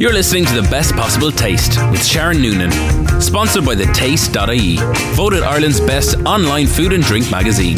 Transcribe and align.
You're 0.00 0.12
listening 0.12 0.44
to 0.44 0.54
the 0.54 0.62
best 0.70 0.94
possible 0.94 1.32
taste 1.32 1.76
with 1.90 2.06
Sharon 2.06 2.40
Noonan, 2.40 2.70
sponsored 3.20 3.66
by 3.66 3.74
the 3.74 3.86
Taste.ie, 3.86 4.76
voted 5.16 5.42
Ireland's 5.42 5.80
best 5.80 6.16
online 6.18 6.68
food 6.68 6.92
and 6.92 7.02
drink 7.02 7.28
magazine. 7.32 7.76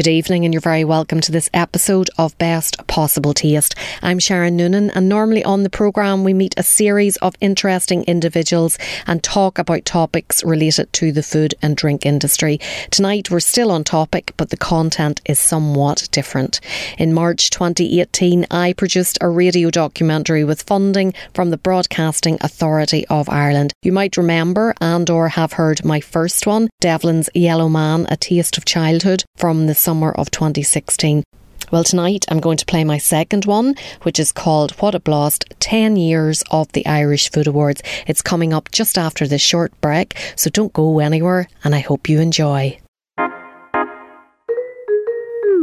Good 0.00 0.08
evening, 0.08 0.46
and 0.46 0.54
you're 0.54 0.62
very 0.62 0.82
welcome 0.82 1.20
to 1.20 1.30
this 1.30 1.50
episode 1.52 2.08
of 2.16 2.38
Best 2.38 2.86
Possible 2.86 3.34
Taste. 3.34 3.74
I'm 4.00 4.18
Sharon 4.18 4.56
Noonan, 4.56 4.88
and 4.92 5.10
normally 5.10 5.44
on 5.44 5.62
the 5.62 5.68
programme, 5.68 6.24
we 6.24 6.32
meet 6.32 6.54
a 6.56 6.62
series 6.62 7.18
of 7.18 7.34
interesting 7.42 8.04
individuals 8.04 8.78
and 9.06 9.22
talk 9.22 9.58
about 9.58 9.84
topics 9.84 10.42
related 10.42 10.90
to 10.94 11.12
the 11.12 11.22
food 11.22 11.54
and 11.60 11.76
drink 11.76 12.06
industry. 12.06 12.58
Tonight, 12.90 13.30
we're 13.30 13.40
still 13.40 13.70
on 13.70 13.84
topic, 13.84 14.32
but 14.38 14.48
the 14.48 14.56
content 14.56 15.20
is 15.26 15.38
somewhat 15.38 16.08
different. 16.12 16.60
In 16.96 17.12
March 17.12 17.50
2018, 17.50 18.46
I 18.50 18.72
produced 18.72 19.18
a 19.20 19.28
radio 19.28 19.68
documentary 19.68 20.44
with 20.44 20.62
funding 20.62 21.12
from 21.34 21.50
the 21.50 21.58
Broadcasting 21.58 22.38
Authority 22.40 23.06
of 23.08 23.28
Ireland. 23.28 23.74
You 23.82 23.92
might 23.92 24.16
remember 24.16 24.72
and 24.80 25.10
or 25.10 25.28
have 25.28 25.52
heard 25.52 25.84
my 25.84 26.00
first 26.00 26.46
one, 26.46 26.70
Devlin's 26.80 27.28
Yellow 27.34 27.68
Man, 27.68 28.06
A 28.08 28.16
Taste 28.16 28.56
of 28.56 28.64
Childhood, 28.64 29.24
from 29.36 29.66
the 29.66 29.74
summer 29.90 30.12
of 30.12 30.30
2016. 30.30 31.24
Well, 31.72 31.82
tonight 31.82 32.24
I'm 32.28 32.38
going 32.38 32.58
to 32.58 32.64
play 32.64 32.84
my 32.84 32.98
second 32.98 33.44
one, 33.44 33.74
which 34.02 34.20
is 34.20 34.30
called 34.30 34.70
What 34.80 34.94
a 34.94 35.00
Blast 35.00 35.52
10 35.58 35.96
Years 35.96 36.44
of 36.52 36.70
the 36.72 36.86
Irish 36.86 37.28
Food 37.32 37.48
Awards. 37.48 37.82
It's 38.06 38.22
coming 38.22 38.52
up 38.52 38.70
just 38.70 38.96
after 38.96 39.26
this 39.26 39.42
short 39.42 39.72
break, 39.80 40.16
so 40.36 40.48
don't 40.48 40.72
go 40.72 41.00
anywhere, 41.00 41.48
and 41.64 41.74
I 41.74 41.80
hope 41.80 42.08
you 42.08 42.20
enjoy. 42.20 42.78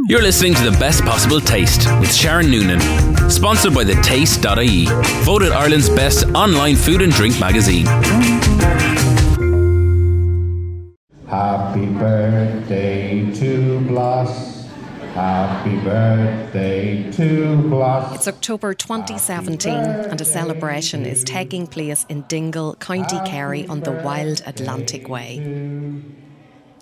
You're 0.09 0.21
listening 0.21 0.55
to 0.55 0.69
the 0.69 0.77
best 0.77 1.03
possible 1.03 1.39
taste 1.39 1.87
with 2.01 2.13
Sharon 2.13 2.51
Noonan, 2.51 2.81
sponsored 3.29 3.73
by 3.73 3.85
the 3.85 3.95
Taste.ie, 4.03 4.87
voted 5.23 5.53
Ireland's 5.53 5.89
best 5.89 6.27
online 6.35 6.75
food 6.75 7.01
and 7.01 7.13
drink 7.13 7.39
magazine. 7.39 7.85
Happy 11.27 11.85
birthday 11.87 13.29
to 13.33 13.81
Blas. 13.81 14.65
Happy 15.13 15.75
birthday 15.81 17.11
to 17.11 17.57
Blas. 17.63 18.15
It's 18.15 18.27
October 18.29 18.73
2017 18.73 19.73
and 19.73 20.21
a 20.21 20.23
celebration 20.23 21.05
is 21.05 21.25
taking 21.25 21.67
place 21.67 22.05
in 22.07 22.21
Dingle, 22.29 22.75
County 22.75 23.19
Kerry 23.25 23.67
on 23.67 23.81
the 23.81 23.91
Wild 23.91 24.41
Atlantic 24.45 25.09
Way. 25.09 25.39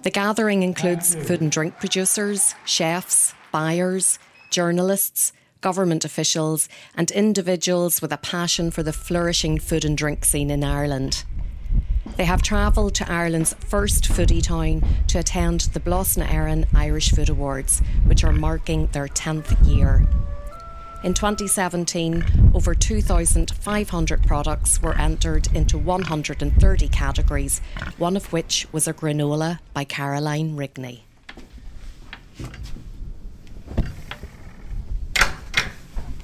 The 0.03 0.11
gathering 0.11 0.61
includes 0.61 1.15
food 1.15 1.41
and 1.41 1.51
drink 1.51 1.79
producers, 1.79 2.53
chefs, 2.65 3.33
buyers, 3.51 4.19
journalists, 4.51 5.33
government 5.61 6.05
officials, 6.05 6.69
and 6.93 7.09
individuals 7.09 7.99
with 7.99 8.13
a 8.13 8.17
passion 8.17 8.69
for 8.69 8.83
the 8.83 8.93
flourishing 8.93 9.57
food 9.57 9.83
and 9.83 9.97
drink 9.97 10.23
scene 10.23 10.51
in 10.51 10.63
Ireland. 10.63 11.23
They 12.17 12.25
have 12.25 12.41
travelled 12.41 12.95
to 12.95 13.11
Ireland's 13.11 13.53
first 13.55 14.05
foodie 14.05 14.41
town 14.41 14.83
to 15.07 15.19
attend 15.19 15.61
the 15.73 15.81
Blas 15.81 16.15
na 16.15 16.25
hÉireann 16.25 16.65
Irish 16.73 17.11
Food 17.11 17.29
Awards, 17.29 17.81
which 18.05 18.23
are 18.23 18.31
marking 18.31 18.87
their 18.87 19.07
10th 19.07 19.67
year. 19.67 20.05
In 21.03 21.13
2017, 21.13 22.51
over 22.55 22.73
2,500 22.73 24.23
products 24.23 24.81
were 24.81 24.97
entered 24.97 25.47
into 25.53 25.77
130 25.77 26.87
categories, 26.87 27.59
one 27.97 28.15
of 28.15 28.31
which 28.31 28.65
was 28.71 28.87
a 28.87 28.93
granola 28.93 29.59
by 29.73 29.83
Caroline 29.83 30.55
Rigney. 30.55 31.01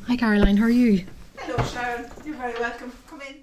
Hi, 0.07 0.15
Caroline, 0.15 0.57
how 0.57 0.65
are 0.65 0.69
you? 0.69 1.05
Hello, 1.37 1.63
Sharon. 1.65 2.09
You're 2.25 2.35
very 2.35 2.59
welcome. 2.59 2.91
Come 3.07 3.21
in. 3.21 3.35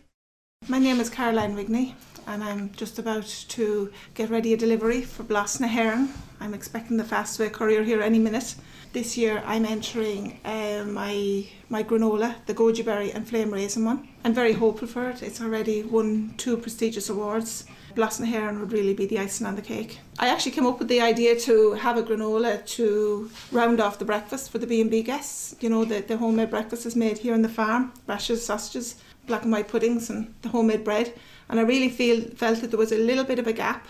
My 0.67 0.79
name 0.79 0.99
is 0.99 1.09
Caroline 1.09 1.55
Rigney, 1.55 1.95
and 2.29 2.45
I'm 2.45 2.71
just 2.73 2.99
about 2.99 3.27
to 3.49 3.91
get 4.15 4.29
ready 4.29 4.53
a 4.53 4.57
delivery 4.57 5.01
for 5.01 5.23
Blas 5.23 5.61
na 5.61 5.67
hÉireann. 5.67 6.09
I'm 6.41 6.55
expecting 6.55 6.99
the 6.99 7.05
Fastway 7.05 7.51
courier 7.51 7.83
here 7.83 8.03
any 8.03 8.19
minute. 8.19 8.55
This 8.93 9.17
year, 9.17 9.43
I'm 9.47 9.65
entering 9.65 10.39
uh, 10.45 10.85
my 10.87 11.47
my 11.69 11.83
granola, 11.83 12.35
the 12.47 12.55
goji 12.55 12.85
berry 12.85 13.13
and 13.13 13.27
flame 13.27 13.53
raisin 13.53 13.85
one. 13.85 14.09
I'm 14.25 14.35
very 14.35 14.53
hopeful 14.53 14.89
for 14.89 15.09
it. 15.09 15.23
It's 15.23 15.41
already 15.41 15.83
won 15.83 16.35
two 16.37 16.57
prestigious 16.59 17.09
awards. 17.09 17.65
Blas 17.95 18.21
na 18.21 18.27
Éireann 18.27 18.61
would 18.61 18.73
really 18.73 18.95
be 18.95 19.07
the 19.07 19.19
icing 19.19 19.47
on 19.47 19.57
the 19.57 19.63
cake. 19.63 19.99
I 20.19 20.29
actually 20.29 20.53
came 20.53 20.67
up 20.67 20.79
with 20.79 20.89
the 20.89 21.01
idea 21.01 21.39
to 21.41 21.73
have 21.73 21.97
a 21.97 22.03
granola 22.03 22.65
to 22.77 23.31
round 23.53 23.81
off 23.81 23.99
the 23.99 24.05
breakfast 24.05 24.51
for 24.51 24.59
the 24.59 24.67
B&B 24.67 25.03
guests. 25.03 25.57
You 25.61 25.71
know, 25.71 25.85
the, 25.85 26.01
the 26.01 26.17
homemade 26.19 26.51
breakfast 26.51 26.87
is 26.87 26.95
made 26.95 27.19
here 27.19 27.35
on 27.35 27.43
the 27.43 27.49
farm, 27.49 27.93
rashes, 28.07 28.45
sausages, 28.45 28.97
black 29.27 29.43
and 29.43 29.53
white 29.53 29.69
puddings 29.69 30.11
and 30.11 30.35
the 30.43 30.49
homemade 30.49 30.85
bread. 30.85 31.13
And 31.49 31.59
I 31.59 31.63
really 31.63 31.89
feel 31.89 32.23
felt 32.37 32.61
that 32.61 32.71
there 32.71 32.79
was 32.79 32.93
a 32.93 32.99
little 32.99 33.25
bit 33.25 33.39
of 33.39 33.47
a 33.47 33.53
gap 33.53 33.87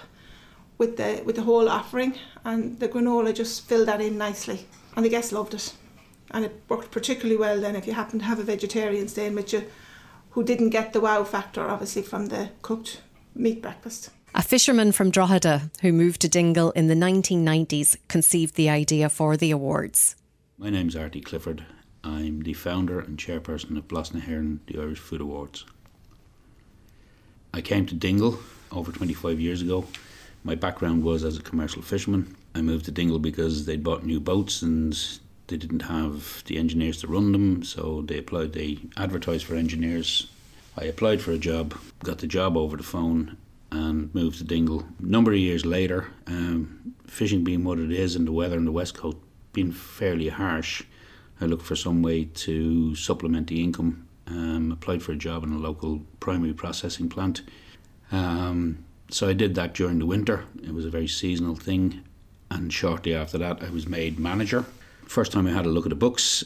with 0.78 0.96
the 0.96 1.22
with 1.24 1.36
the 1.36 1.42
whole 1.42 1.68
offering 1.68 2.14
and 2.44 2.78
the 2.78 2.88
granola 2.88 3.34
just 3.34 3.68
filled 3.68 3.88
that 3.88 4.00
in 4.00 4.16
nicely. 4.16 4.66
And 4.94 5.04
the 5.04 5.08
guests 5.08 5.32
loved 5.32 5.54
it. 5.54 5.74
And 6.30 6.44
it 6.44 6.62
worked 6.68 6.90
particularly 6.90 7.36
well 7.36 7.60
then 7.60 7.74
if 7.74 7.86
you 7.86 7.94
happen 7.94 8.20
to 8.20 8.24
have 8.24 8.38
a 8.38 8.44
vegetarian 8.44 9.08
staying 9.08 9.34
with 9.34 9.52
you 9.52 9.64
who 10.30 10.44
didn't 10.44 10.70
get 10.70 10.92
the 10.92 11.00
wow 11.00 11.24
factor 11.24 11.68
obviously 11.68 12.02
from 12.02 12.26
the 12.26 12.50
cooked 12.62 13.00
meat 13.34 13.60
breakfast. 13.60 14.10
A 14.34 14.42
fisherman 14.42 14.92
from 14.92 15.10
Drogheda 15.10 15.70
who 15.80 15.92
moved 15.92 16.20
to 16.20 16.28
Dingle 16.28 16.70
in 16.72 16.86
the 16.86 16.94
1990s 16.94 17.96
conceived 18.08 18.54
the 18.54 18.70
idea 18.70 19.08
for 19.08 19.36
the 19.36 19.50
awards. 19.50 20.14
My 20.58 20.70
name's 20.70 20.94
Artie 20.94 21.20
Clifford. 21.20 21.64
I'm 22.04 22.42
the 22.42 22.52
founder 22.52 23.00
and 23.00 23.18
chairperson 23.18 23.76
of 23.76 23.88
Blas 23.88 24.14
na 24.14 24.20
hÉireann, 24.20 24.60
the 24.66 24.78
Irish 24.78 24.98
Food 24.98 25.20
Awards. 25.20 25.64
I 27.58 27.60
came 27.60 27.86
to 27.86 27.94
Dingle 27.96 28.38
over 28.70 28.92
25 28.92 29.40
years 29.40 29.62
ago. 29.62 29.84
My 30.44 30.54
background 30.54 31.02
was 31.02 31.24
as 31.24 31.36
a 31.36 31.42
commercial 31.42 31.82
fisherman. 31.82 32.36
I 32.54 32.60
moved 32.60 32.84
to 32.84 32.92
Dingle 32.92 33.18
because 33.18 33.66
they'd 33.66 33.82
bought 33.82 34.06
new 34.06 34.20
boats 34.20 34.62
and 34.62 34.96
they 35.48 35.56
didn't 35.56 35.82
have 35.82 36.44
the 36.46 36.56
engineers 36.56 37.00
to 37.00 37.08
run 37.08 37.32
them, 37.32 37.64
so 37.64 38.02
they 38.02 38.18
applied, 38.18 38.52
they 38.52 38.78
advertised 38.96 39.44
for 39.44 39.56
engineers. 39.56 40.28
I 40.76 40.84
applied 40.84 41.20
for 41.20 41.32
a 41.32 41.38
job, 41.38 41.76
got 42.04 42.18
the 42.18 42.28
job 42.28 42.56
over 42.56 42.76
the 42.76 42.84
phone, 42.84 43.36
and 43.72 44.14
moved 44.14 44.38
to 44.38 44.44
Dingle. 44.44 44.84
A 45.02 45.06
number 45.06 45.32
of 45.32 45.38
years 45.38 45.66
later, 45.66 46.12
um, 46.28 46.94
fishing 47.08 47.42
being 47.42 47.64
what 47.64 47.80
it 47.80 47.90
is 47.90 48.14
and 48.14 48.24
the 48.24 48.32
weather 48.32 48.56
on 48.56 48.66
the 48.66 48.70
west 48.70 48.94
coast 48.94 49.16
being 49.52 49.72
fairly 49.72 50.28
harsh, 50.28 50.84
I 51.40 51.46
looked 51.46 51.64
for 51.64 51.74
some 51.74 52.02
way 52.02 52.26
to 52.26 52.94
supplement 52.94 53.48
the 53.48 53.64
income. 53.64 54.07
Um, 54.28 54.72
applied 54.72 55.02
for 55.02 55.12
a 55.12 55.16
job 55.16 55.42
in 55.42 55.52
a 55.52 55.58
local 55.58 56.02
primary 56.20 56.52
processing 56.52 57.08
plant. 57.08 57.42
Um, 58.12 58.84
so 59.10 59.26
I 59.26 59.32
did 59.32 59.54
that 59.54 59.72
during 59.72 59.98
the 59.98 60.06
winter. 60.06 60.44
It 60.62 60.74
was 60.74 60.84
a 60.84 60.90
very 60.90 61.08
seasonal 61.08 61.56
thing. 61.56 62.04
And 62.50 62.72
shortly 62.72 63.14
after 63.14 63.38
that, 63.38 63.62
I 63.62 63.70
was 63.70 63.86
made 63.86 64.18
manager. 64.18 64.66
First 65.06 65.32
time 65.32 65.46
I 65.46 65.52
had 65.52 65.64
a 65.64 65.70
look 65.70 65.86
at 65.86 65.90
the 65.90 65.96
books, 65.96 66.44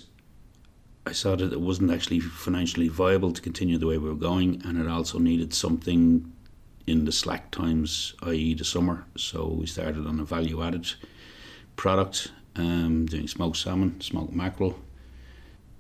I 1.05 1.13
saw 1.13 1.35
that 1.35 1.53
it 1.53 1.61
wasn't 1.61 1.91
actually 1.91 2.21
financially 2.21 2.89
viable 2.89 3.33
to 3.33 3.43
continue 3.43 3.77
the 3.77 3.87
way 3.87 3.99
we 3.99 4.09
were 4.09 4.15
going, 4.15 4.63
and 4.65 4.81
it 4.81 4.87
also 4.87 5.19
needed 5.19 5.53
something 5.53 6.33
in 6.87 7.05
the 7.05 7.13
slack 7.13 7.51
times, 7.51 8.15
i.e., 8.23 8.55
the 8.55 8.65
summer. 8.65 9.05
So 9.17 9.49
we 9.49 9.67
started 9.67 10.07
on 10.07 10.21
a 10.21 10.25
value 10.25 10.63
added 10.63 10.93
product, 11.75 12.31
um, 12.55 13.07
doing 13.07 13.27
smoked 13.27 13.57
salmon, 13.57 14.01
smoked 14.01 14.33
mackerel. 14.33 14.79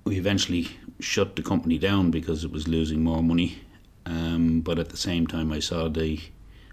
We 0.04 0.18
eventually 0.18 0.68
shut 1.02 1.36
the 1.36 1.42
company 1.42 1.78
down 1.78 2.10
because 2.10 2.44
it 2.44 2.52
was 2.52 2.68
losing 2.68 3.02
more 3.02 3.22
money, 3.22 3.58
um, 4.06 4.60
but 4.60 4.78
at 4.78 4.88
the 4.88 4.96
same 4.96 5.26
time, 5.26 5.52
I 5.52 5.58
saw 5.58 5.88
the 5.88 6.20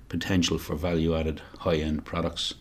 potential 0.07 0.57
for 0.57 0.75
value 0.75 1.15
added 1.15 1.41
high 1.59 1.77
end 1.77 2.05
products. 2.05 2.53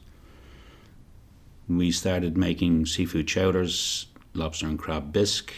We 1.69 1.91
started 1.93 2.37
making 2.37 2.87
seafood 2.87 3.29
chowders, 3.29 4.07
lobster 4.35 4.67
and 4.67 4.79
crab 4.79 5.13
bisque, 5.13 5.53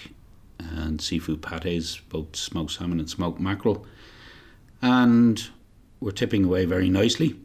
and 0.59 1.01
seafood 1.01 1.43
pates, 1.43 1.97
both 1.97 2.37
smoked 2.37 2.73
salmon 2.73 2.99
and 2.99 3.09
smoked 3.09 3.41
mackerel. 3.41 3.87
And 4.83 5.49
we're 6.01 6.11
tipping 6.11 6.45
away 6.45 6.65
very 6.65 6.89
nicely. 6.89 7.37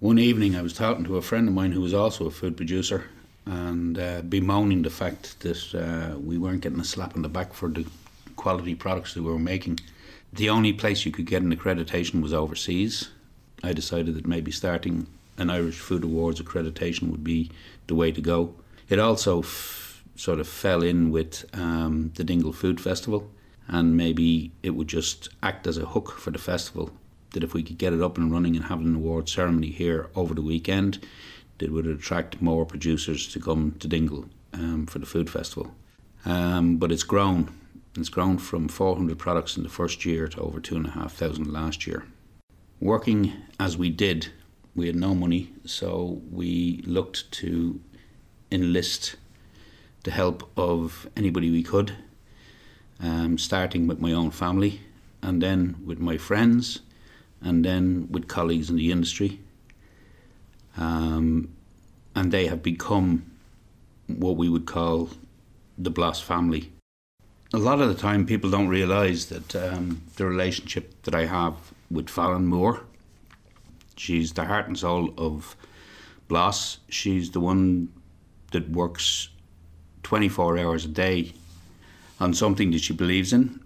One 0.00 0.18
evening, 0.18 0.56
I 0.56 0.62
was 0.62 0.72
talking 0.72 1.04
to 1.04 1.16
a 1.16 1.22
friend 1.22 1.48
of 1.48 1.54
mine 1.54 1.72
who 1.72 1.80
was 1.80 1.94
also 1.94 2.26
a 2.26 2.30
food 2.30 2.56
producer 2.56 3.04
and 3.46 3.98
uh, 3.98 4.22
bemoaning 4.22 4.82
the 4.82 4.90
fact 4.90 5.40
that 5.40 5.74
uh, 5.74 6.18
we 6.18 6.38
weren't 6.38 6.60
getting 6.60 6.80
a 6.80 6.84
slap 6.84 7.16
on 7.16 7.22
the 7.22 7.28
back 7.28 7.52
for 7.52 7.68
the 7.68 7.84
quality 8.40 8.74
products 8.74 9.12
that 9.12 9.22
we 9.22 9.30
were 9.30 9.38
making. 9.38 9.78
The 10.32 10.48
only 10.48 10.72
place 10.72 11.04
you 11.04 11.12
could 11.12 11.26
get 11.26 11.42
an 11.42 11.54
accreditation 11.54 12.22
was 12.22 12.32
overseas. 12.32 13.10
I 13.62 13.74
decided 13.74 14.14
that 14.14 14.26
maybe 14.26 14.50
starting 14.50 15.06
an 15.36 15.50
Irish 15.50 15.78
Food 15.78 16.04
Awards 16.04 16.40
accreditation 16.40 17.10
would 17.10 17.22
be 17.22 17.50
the 17.86 17.94
way 17.94 18.10
to 18.12 18.22
go. 18.22 18.54
It 18.88 18.98
also 18.98 19.40
f- 19.40 20.02
sort 20.16 20.40
of 20.40 20.48
fell 20.48 20.82
in 20.82 21.10
with 21.10 21.44
um, 21.52 22.12
the 22.14 22.24
Dingle 22.24 22.54
Food 22.54 22.80
Festival, 22.80 23.30
and 23.68 23.94
maybe 23.94 24.52
it 24.62 24.70
would 24.70 24.88
just 24.88 25.28
act 25.42 25.66
as 25.66 25.76
a 25.76 25.90
hook 25.94 26.12
for 26.18 26.30
the 26.30 26.38
festival. 26.38 26.90
That 27.32 27.44
if 27.44 27.52
we 27.52 27.62
could 27.62 27.76
get 27.76 27.92
it 27.92 28.00
up 28.00 28.16
and 28.16 28.32
running 28.32 28.56
and 28.56 28.64
have 28.64 28.80
an 28.80 28.96
award 28.96 29.28
ceremony 29.28 29.70
here 29.70 30.08
over 30.14 30.34
the 30.34 30.48
weekend, 30.52 31.06
it 31.58 31.70
would 31.72 31.86
attract 31.86 32.40
more 32.40 32.64
producers 32.64 33.28
to 33.32 33.38
come 33.38 33.76
to 33.80 33.86
Dingle 33.86 34.24
um, 34.54 34.86
for 34.86 34.98
the 34.98 35.06
food 35.06 35.28
festival. 35.28 35.74
Um, 36.24 36.78
but 36.78 36.90
it's 36.90 37.02
grown 37.02 37.52
It's 37.96 38.08
grown 38.08 38.38
from 38.38 38.68
400 38.68 39.18
products 39.18 39.56
in 39.56 39.64
the 39.64 39.68
first 39.68 40.04
year 40.04 40.28
to 40.28 40.40
over 40.40 40.60
2,500 40.60 41.46
last 41.46 41.86
year. 41.86 42.04
Working 42.78 43.32
as 43.58 43.76
we 43.76 43.90
did, 43.90 44.28
we 44.76 44.86
had 44.86 44.94
no 44.94 45.12
money, 45.14 45.52
so 45.64 46.22
we 46.30 46.82
looked 46.86 47.30
to 47.32 47.80
enlist 48.52 49.16
the 50.04 50.12
help 50.12 50.48
of 50.56 51.08
anybody 51.16 51.50
we 51.50 51.64
could, 51.64 51.94
um, 53.00 53.36
starting 53.38 53.88
with 53.88 54.00
my 54.00 54.12
own 54.12 54.30
family, 54.30 54.80
and 55.20 55.42
then 55.42 55.76
with 55.84 55.98
my 55.98 56.16
friends, 56.16 56.80
and 57.42 57.64
then 57.64 58.06
with 58.10 58.28
colleagues 58.28 58.70
in 58.70 58.76
the 58.76 58.92
industry. 58.92 59.40
Um, 60.76 61.52
and 62.14 62.30
they 62.30 62.46
have 62.46 62.62
become 62.62 63.26
what 64.06 64.36
we 64.36 64.48
would 64.48 64.66
call 64.66 65.10
the 65.76 65.90
Blas 65.90 66.20
family. 66.20 66.72
A 67.52 67.58
lot 67.58 67.80
of 67.80 67.88
the 67.88 68.00
time, 68.00 68.26
people 68.26 68.48
don't 68.48 68.68
realise 68.68 69.24
that 69.26 69.56
um, 69.56 70.02
the 70.14 70.24
relationship 70.24 71.02
that 71.02 71.16
I 71.16 71.24
have 71.26 71.54
with 71.90 72.08
Fallon 72.08 72.46
Moore, 72.46 72.84
she's 73.96 74.32
the 74.32 74.44
heart 74.44 74.68
and 74.68 74.78
soul 74.78 75.12
of 75.18 75.56
Blas. 76.28 76.78
She's 76.88 77.32
the 77.32 77.40
one 77.40 77.88
that 78.52 78.70
works 78.70 79.30
24 80.04 80.58
hours 80.58 80.84
a 80.84 80.88
day 80.88 81.32
on 82.20 82.34
something 82.34 82.70
that 82.70 82.82
she 82.82 82.92
believes 82.92 83.32
in. 83.32 83.58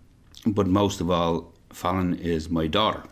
But 0.47 0.67
most 0.67 1.03
of 1.03 1.11
all, 1.11 1.53
Fallon 1.71 2.15
is 2.15 2.49
my 2.49 2.67
daughter. 2.67 3.03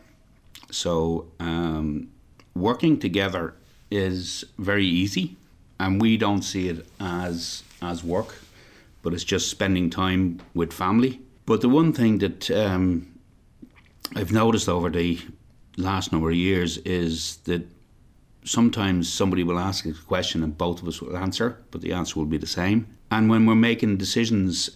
So 0.71 1.27
um, 1.39 2.09
working 2.55 2.99
together 2.99 3.55
is 3.91 4.43
very 4.59 4.87
easy, 4.87 5.37
and 5.79 6.01
we 6.01 6.17
don't 6.17 6.43
see 6.43 6.69
it 6.69 6.87
as 6.99 7.63
as 7.83 8.03
work, 8.03 8.37
but 9.03 9.13
it's 9.13 9.25
just 9.25 9.51
spending 9.51 9.91
time 9.91 10.41
with 10.55 10.73
family. 10.73 11.21
But 11.47 11.61
the 11.61 11.69
one 11.69 11.93
thing 11.93 12.19
that 12.19 12.51
um, 12.51 13.13
I've 14.15 14.33
noticed 14.33 14.69
over 14.69 14.91
the 14.91 15.21
last 15.77 16.13
number 16.13 16.31
of 16.31 16.37
years 16.37 16.79
is 16.79 17.37
that 17.45 17.67
sometimes 18.45 19.13
somebody 19.13 19.45
will 19.45 19.59
ask 19.59 19.85
a 19.87 19.93
question 19.93 20.43
and 20.43 20.57
both 20.57 20.83
of 20.83 20.89
us 20.89 21.01
will 21.01 21.17
answer, 21.17 21.59
but 21.71 21.81
the 21.81 21.93
answer 21.93 22.19
will 22.19 22.27
be 22.27 22.39
the 22.39 22.47
same. 22.47 22.87
And 23.11 23.29
when 23.29 23.47
we're 23.47 23.55
making 23.55 23.99
decisions 23.99 24.71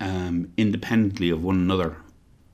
um, 0.00 0.52
independently 0.56 1.30
of 1.30 1.42
one 1.42 1.56
another, 1.56 1.96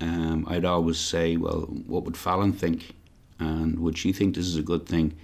um, 0.00 0.46
I'd 0.48 0.64
always 0.64 0.98
say, 0.98 1.36
well, 1.36 1.62
what 1.86 2.04
would 2.04 2.16
Fallon 2.16 2.52
think? 2.52 2.94
And 3.38 3.78
would 3.80 3.96
she 3.98 4.12
think 4.12 4.34
this 4.34 4.46
is 4.46 4.56
a 4.56 4.62
good 4.62 4.86
thing? 4.86 5.16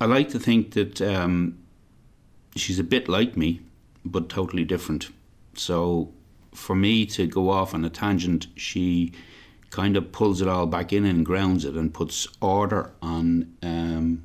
I 0.00 0.06
like 0.06 0.28
to 0.30 0.38
think 0.38 0.72
that 0.72 1.00
um, 1.02 1.58
she's 2.56 2.78
a 2.78 2.84
bit 2.84 3.08
like 3.08 3.36
me, 3.36 3.60
but 4.04 4.28
totally 4.28 4.64
different. 4.64 5.10
So 5.58 6.12
for 6.54 6.74
me 6.74 7.06
to 7.06 7.26
go 7.26 7.50
off 7.50 7.74
on 7.74 7.84
a 7.84 7.90
tangent, 7.90 8.46
she 8.56 9.12
kind 9.70 9.96
of 9.96 10.12
pulls 10.12 10.40
it 10.40 10.48
all 10.48 10.66
back 10.66 10.92
in 10.92 11.04
and 11.04 11.24
grounds 11.24 11.64
it 11.64 11.74
and 11.74 11.92
puts 11.92 12.26
order 12.40 12.92
on 13.02 13.54
um, 13.62 14.22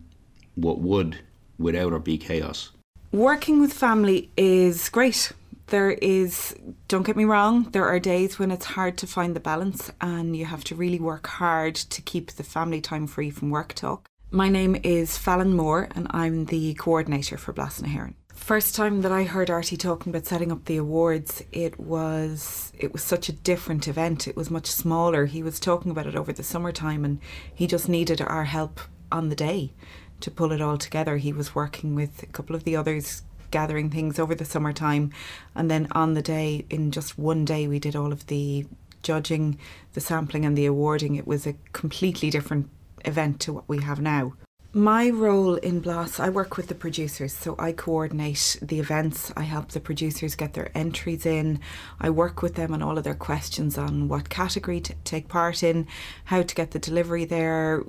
what 0.56 0.80
would, 0.80 1.20
without 1.58 1.92
her, 1.92 2.00
be 2.00 2.18
chaos. 2.18 2.72
Working 3.12 3.60
with 3.60 3.74
family 3.74 4.30
is 4.38 4.90
great. 4.90 5.34
There 5.68 5.92
is, 5.92 6.56
don't 6.88 7.06
get 7.06 7.16
me 7.16 7.26
wrong, 7.26 7.64
there 7.72 7.88
are 7.88 8.00
days 8.00 8.38
when 8.38 8.52
it's 8.52 8.66
hard 8.66 8.98
to 8.98 9.08
find 9.08 9.36
the 9.36 9.40
balance 9.40 9.92
and 10.02 10.36
you 10.36 10.46
have 10.46 10.64
to 10.66 10.76
really 10.76 11.00
work 11.00 11.28
hard 11.28 11.76
to 11.76 12.02
keep 12.02 12.32
the 12.32 12.44
family 12.44 12.82
time 12.82 13.08
free 13.08 13.30
from 13.30 13.50
work 13.50 13.74
talk. 13.74 14.08
My 14.30 14.50
name 14.50 14.76
is 14.84 15.18
Fallon 15.18 15.56
Moore 15.56 15.88
and 15.96 16.08
I'm 16.12 16.46
the 16.46 16.74
coordinator 16.74 17.38
for 17.38 17.54
Blas 17.54 17.82
na 17.82 17.88
hÉireann. 17.88 18.16
First 18.44 18.76
time 18.76 19.04
that 19.04 19.12
I 19.14 19.24
heard 19.24 19.50
Artie 19.50 19.78
talking 19.78 20.10
about 20.10 20.26
setting 20.26 20.52
up 20.52 20.66
the 20.66 20.76
awards, 20.76 21.46
it 21.54 21.80
was 21.80 22.74
it 22.78 22.92
was 22.92 23.02
such 23.02 23.30
a 23.30 23.32
different 23.32 23.88
event. 23.88 24.28
It 24.28 24.36
was 24.36 24.52
much 24.52 24.68
smaller. 24.70 25.28
He 25.28 25.42
was 25.42 25.62
talking 25.62 25.92
about 25.92 26.08
it 26.08 26.16
over 26.18 26.34
the 26.34 26.44
summertime 26.44 27.06
and 27.06 27.22
he 27.56 27.68
just 27.68 27.88
needed 27.88 28.20
our 28.20 28.44
help 28.44 28.82
on 29.14 29.30
the 29.30 29.36
day 29.36 29.72
to 30.20 30.30
pull 30.30 30.52
it 30.52 30.60
all 30.62 30.78
together. 30.78 31.16
He 31.16 31.32
was 31.32 31.56
working 31.56 31.96
with 31.96 32.22
a 32.22 32.26
couple 32.26 32.54
of 32.54 32.66
the 32.66 32.76
others 32.76 33.22
gathering 33.50 33.90
things 33.90 34.20
over 34.20 34.36
the 34.36 34.44
summertime 34.44 35.14
and 35.56 35.72
then 35.72 35.88
on 35.94 36.14
the 36.14 36.22
day 36.22 36.66
in 36.70 36.92
just 36.92 37.18
one 37.18 37.46
day 37.46 37.66
we 37.66 37.80
did 37.80 37.96
all 37.96 38.12
of 38.12 38.28
the 38.28 38.66
judging, 39.04 39.58
the 39.94 40.02
sampling 40.02 40.44
and 40.44 40.58
the 40.58 40.66
awarding. 40.66 41.16
It 41.16 41.26
was 41.26 41.48
a 41.48 41.56
completely 41.72 42.30
different 42.30 42.70
event 43.06 43.40
to 43.40 43.54
what 43.54 43.70
we 43.70 43.80
have 43.84 44.02
now. 44.02 44.34
My 44.76 45.12
role 45.12 45.54
in 45.58 45.82
Blas, 45.82 46.20
I 46.20 46.30
work 46.30 46.58
with 46.58 46.66
the 46.66 46.74
producers, 46.74 47.32
so 47.32 47.56
I 47.60 47.74
coordinate 47.74 48.58
the 48.60 48.80
events. 48.80 49.32
I 49.38 49.44
help 49.44 49.70
the 49.70 49.80
producers 49.80 50.34
get 50.34 50.54
their 50.54 50.76
entries 50.76 51.28
in. 51.28 51.60
I 52.02 52.10
work 52.10 52.42
with 52.42 52.56
them 52.56 52.74
on 52.74 52.82
all 52.82 52.98
of 52.98 53.04
their 53.04 53.14
questions 53.14 53.78
on 53.78 54.08
what 54.08 54.30
category 54.30 54.82
to 54.82 54.96
take 55.04 55.28
part 55.28 55.62
in, 55.62 55.86
how 56.24 56.42
to 56.42 56.56
get 56.56 56.72
the 56.72 56.80
delivery 56.80 57.24
there, 57.24 57.84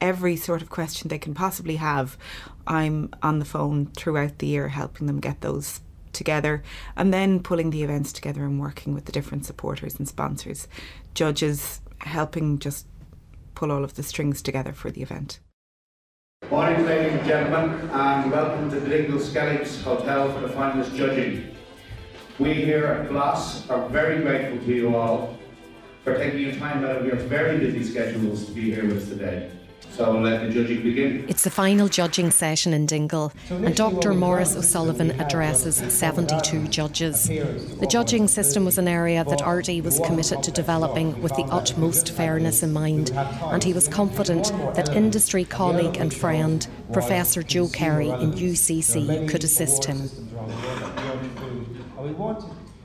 every 0.00 0.34
sort 0.34 0.60
of 0.60 0.70
question 0.70 1.06
they 1.06 1.20
can 1.20 1.34
possibly 1.34 1.76
have. 1.76 2.18
I'm 2.66 3.10
on 3.22 3.38
the 3.38 3.44
phone 3.44 3.86
throughout 3.86 4.38
the 4.38 4.48
year 4.48 4.70
helping 4.70 5.06
them 5.06 5.20
get 5.20 5.40
those 5.40 5.82
together 6.12 6.64
and 6.96 7.14
then 7.14 7.44
pulling 7.44 7.70
the 7.70 7.84
events 7.84 8.12
together 8.12 8.44
and 8.44 8.58
working 8.58 8.92
with 8.92 9.04
the 9.04 9.12
different 9.12 9.46
supporters 9.46 10.00
and 10.00 10.08
sponsors, 10.08 10.66
judges, 11.14 11.80
helping 11.98 12.58
just 12.58 12.88
pull 13.54 13.70
all 13.70 13.84
of 13.84 13.94
the 13.94 14.02
strings 14.02 14.42
together 14.42 14.72
for 14.72 14.90
the 14.90 15.02
event. 15.02 15.38
Morning, 16.50 16.86
ladies 16.86 17.12
and 17.12 17.26
gentlemen, 17.26 17.90
and 17.90 18.30
welcome 18.32 18.70
to 18.70 18.80
the 18.80 18.88
Dingle 18.88 19.18
Skelligs 19.18 19.82
Hotel 19.82 20.32
for 20.32 20.40
the 20.40 20.48
finalist 20.48 20.96
judging. 20.96 21.54
We 22.38 22.54
here 22.54 22.86
at 22.86 23.10
Blas 23.10 23.68
are 23.68 23.86
very 23.90 24.22
grateful 24.22 24.58
to 24.64 24.74
you 24.74 24.96
all 24.96 25.38
for 26.04 26.16
taking 26.16 26.40
your 26.40 26.54
time 26.54 26.86
out 26.86 26.96
of 26.96 27.04
your 27.04 27.16
very 27.16 27.58
busy 27.58 27.84
schedules 27.84 28.46
to 28.46 28.52
be 28.52 28.70
here 28.70 28.86
with 28.86 29.02
us 29.02 29.08
today. 29.10 29.50
So 29.92 30.12
let 30.12 30.42
the 30.42 30.48
judging 30.50 30.82
begin. 30.82 31.24
It's 31.28 31.44
the 31.44 31.50
final 31.50 31.88
judging 31.88 32.30
session 32.30 32.72
in 32.72 32.86
Dingle, 32.86 33.32
and 33.50 33.74
Dr. 33.74 34.14
Maurice 34.14 34.54
O'Sullivan 34.54 35.10
addresses 35.20 35.76
72 35.76 36.68
judges. 36.68 37.28
The 37.28 37.88
judging 37.88 38.28
system 38.28 38.64
was 38.64 38.78
an 38.78 38.86
area 38.88 39.24
that 39.24 39.42
Artie 39.42 39.80
was 39.80 40.00
committed 40.04 40.42
to 40.44 40.52
developing 40.52 41.20
with 41.20 41.34
the 41.34 41.44
utmost 41.44 42.12
fairness 42.12 42.62
in 42.62 42.72
mind, 42.72 43.10
and 43.10 43.64
he 43.64 43.72
was 43.72 43.88
confident 43.88 44.52
that 44.74 44.94
industry 44.94 45.44
colleague 45.44 45.96
and 45.96 46.14
friend, 46.14 46.66
Professor 46.92 47.42
Joe 47.42 47.68
Kerry 47.68 48.08
in 48.08 48.32
UCC, 48.32 49.28
could 49.28 49.44
assist 49.44 49.84
him. 49.84 50.10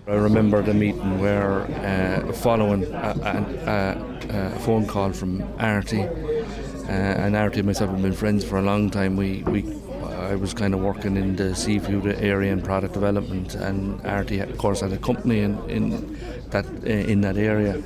I 0.06 0.16
remember 0.16 0.62
the 0.62 0.74
meeting 0.74 1.20
where, 1.20 1.62
uh, 1.62 2.34
following 2.34 2.84
a, 2.94 3.96
a, 4.28 4.46
a, 4.56 4.60
phone 4.60 4.86
call 4.86 5.14
from 5.14 5.42
Artie, 5.60 6.06
uh, 6.88 6.92
and 6.92 7.36
Artie 7.36 7.60
and 7.60 7.68
myself 7.68 7.92
have 7.92 8.02
been 8.02 8.14
friends 8.14 8.44
for 8.44 8.58
a 8.58 8.62
long 8.62 8.90
time. 8.90 9.16
We, 9.16 9.44
we 9.44 9.64
I 10.34 10.36
was 10.36 10.54
kind 10.54 10.74
of 10.74 10.80
working 10.80 11.18
in 11.18 11.36
the 11.36 11.56
seafood 11.56 12.06
area 12.08 12.52
and 12.52 12.64
product 12.64 12.94
development, 12.94 13.56
and 13.56 14.02
Artie, 14.06 14.40
of 14.40 14.58
course, 14.58 14.82
had 14.82 14.92
a 14.92 14.98
company 14.98 15.40
in, 15.40 15.70
in 15.70 16.18
that 16.50 16.66
uh, 16.66 16.90
in 16.90 17.22
that 17.22 17.38
area, 17.38 17.82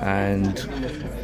and 0.00 0.68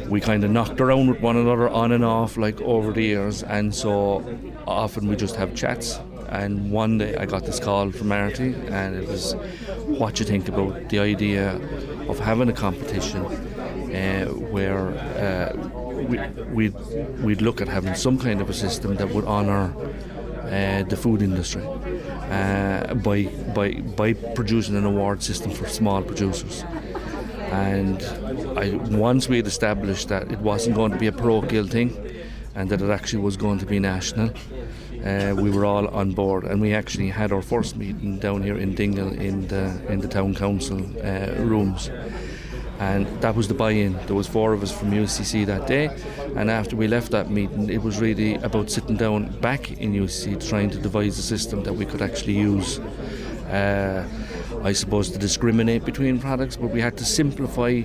we 0.09 0.19
kind 0.19 0.43
of 0.43 0.51
knocked 0.51 0.79
around 0.81 1.09
with 1.09 1.21
one 1.21 1.37
another 1.37 1.69
on 1.69 1.91
and 1.91 2.03
off 2.03 2.37
like 2.37 2.61
over 2.61 2.91
the 2.91 3.03
years, 3.03 3.43
and 3.43 3.73
so 3.73 4.23
often 4.65 5.07
we 5.07 5.15
just 5.15 5.35
have 5.35 5.53
chats. 5.55 5.99
And 6.29 6.71
one 6.71 6.97
day 6.97 7.15
I 7.15 7.25
got 7.25 7.45
this 7.45 7.59
call 7.59 7.91
from 7.91 8.11
Artie, 8.11 8.53
and 8.67 8.95
it 8.95 9.07
was, 9.07 9.33
"What 9.85 10.19
you 10.19 10.25
think 10.25 10.49
about 10.49 10.89
the 10.89 10.99
idea 10.99 11.55
of 12.09 12.19
having 12.19 12.49
a 12.49 12.53
competition 12.53 13.25
uh, 13.25 14.25
where?" 14.25 14.89
Uh, 15.17 15.86
we, 15.97 16.19
we'd, 16.53 16.75
we'd 17.21 17.41
look 17.41 17.61
at 17.61 17.67
having 17.67 17.95
some 17.95 18.17
kind 18.17 18.41
of 18.41 18.49
a 18.49 18.53
system 18.53 18.95
that 18.95 19.09
would 19.09 19.25
honour 19.25 19.73
uh, 20.43 20.83
the 20.83 20.95
food 20.95 21.21
industry 21.21 21.63
uh, 21.63 22.93
by, 22.95 23.23
by, 23.53 23.73
by 23.73 24.13
producing 24.13 24.75
an 24.75 24.85
award 24.85 25.21
system 25.21 25.51
for 25.51 25.67
small 25.67 26.01
producers. 26.01 26.63
And 27.51 28.01
I, 28.57 28.71
once 28.95 29.27
we 29.27 29.37
had 29.37 29.47
established 29.47 30.09
that 30.09 30.31
it 30.31 30.39
wasn't 30.39 30.75
going 30.75 30.91
to 30.91 30.97
be 30.97 31.07
a 31.07 31.11
parochial 31.11 31.67
thing 31.67 31.95
and 32.55 32.69
that 32.69 32.81
it 32.81 32.89
actually 32.89 33.23
was 33.23 33.37
going 33.37 33.59
to 33.59 33.65
be 33.65 33.79
national, 33.79 34.31
uh, 35.05 35.33
we 35.37 35.49
were 35.49 35.63
all 35.63 35.87
on 35.89 36.11
board, 36.11 36.43
and 36.43 36.59
we 36.59 36.73
actually 36.73 37.09
had 37.09 37.31
our 37.31 37.41
first 37.41 37.77
meeting 37.77 38.17
down 38.19 38.41
here 38.43 38.57
in 38.57 38.73
Dingle 38.73 39.13
in 39.13 39.47
the 39.47 39.79
in 39.89 39.99
the 40.01 40.07
town 40.07 40.33
council 40.33 40.79
uh, 41.03 41.31
rooms 41.43 41.89
and 42.79 43.07
that 43.21 43.35
was 43.35 43.47
the 43.47 43.53
buy-in. 43.53 43.93
There 44.05 44.15
was 44.15 44.27
four 44.27 44.53
of 44.53 44.61
us 44.61 44.71
from 44.71 44.91
UCC 44.91 45.45
that 45.45 45.67
day, 45.67 45.89
and 46.35 46.51
after 46.51 46.75
we 46.75 46.87
left 46.87 47.11
that 47.11 47.29
meeting, 47.29 47.69
it 47.69 47.81
was 47.81 47.99
really 47.99 48.35
about 48.35 48.69
sitting 48.69 48.95
down 48.95 49.39
back 49.39 49.71
in 49.71 49.93
UCC, 49.93 50.47
trying 50.47 50.69
to 50.71 50.77
devise 50.77 51.17
a 51.17 51.23
system 51.23 51.63
that 51.63 51.73
we 51.73 51.85
could 51.85 52.01
actually 52.01 52.33
use. 52.33 52.79
Uh, 53.49 54.07
I 54.63 54.73
suppose 54.73 55.09
to 55.11 55.17
discriminate 55.17 55.85
between 55.85 56.19
products, 56.19 56.57
but 56.57 56.71
we 56.71 56.81
had 56.81 56.97
to 56.97 57.05
simplify 57.05 57.81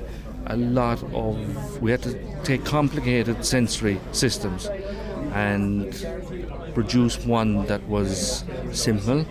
a 0.46 0.56
lot 0.56 1.02
of. 1.12 1.80
We 1.80 1.90
had 1.90 2.02
to 2.02 2.42
take 2.42 2.64
complicated 2.64 3.44
sensory 3.44 4.00
systems 4.12 4.66
and 5.32 5.92
produce 6.74 7.24
one 7.24 7.66
that 7.66 7.86
was 7.88 8.44
simple, 8.72 9.24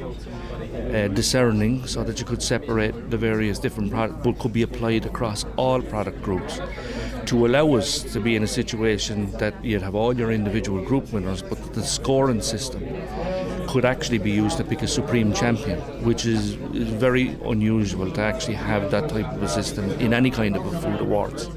uh, 0.82 1.08
discerning 1.10 1.86
so 1.88 2.04
that 2.04 2.20
you 2.20 2.26
could 2.26 2.42
separate 2.42 3.10
the 3.10 3.18
various 3.18 3.60
different 3.60 3.92
products, 3.92 4.20
but 4.24 4.40
could 4.40 4.54
be 4.54 4.64
applied 4.64 5.06
across 5.06 5.46
all 5.58 5.82
product 5.82 6.22
groups 6.22 6.60
to 7.26 7.46
allow 7.46 7.74
us 7.76 8.04
to 8.04 8.20
be 8.20 8.36
in 8.36 8.44
a 8.44 8.48
situation 8.48 9.32
that 9.34 9.54
you'd 9.64 9.82
have 9.82 9.96
all 9.96 10.14
your 10.14 10.32
individual 10.32 10.84
group 10.84 11.12
winners, 11.14 11.42
but 11.42 11.74
the 11.74 11.84
scoring 11.84 12.42
system 12.42 12.82
could 13.68 13.86
actually 13.86 14.18
be 14.18 14.32
used 14.32 14.58
to 14.58 14.64
pick 14.64 14.82
a 14.82 14.88
supreme 14.88 15.34
champion, 15.34 15.80
which 16.04 16.26
is, 16.26 16.54
is 16.74 16.90
very 16.90 17.38
unusual 17.46 18.12
to 18.12 18.22
actually 18.22 18.56
have 18.56 18.92
that 18.92 19.08
type 19.08 19.32
of 19.32 19.42
a 19.44 19.48
system 19.48 19.90
in 19.92 20.14
any 20.14 20.30
kind 20.30 20.58
of 20.58 20.66
a 20.66 20.82
food 20.82 21.00
awards. 21.00 21.50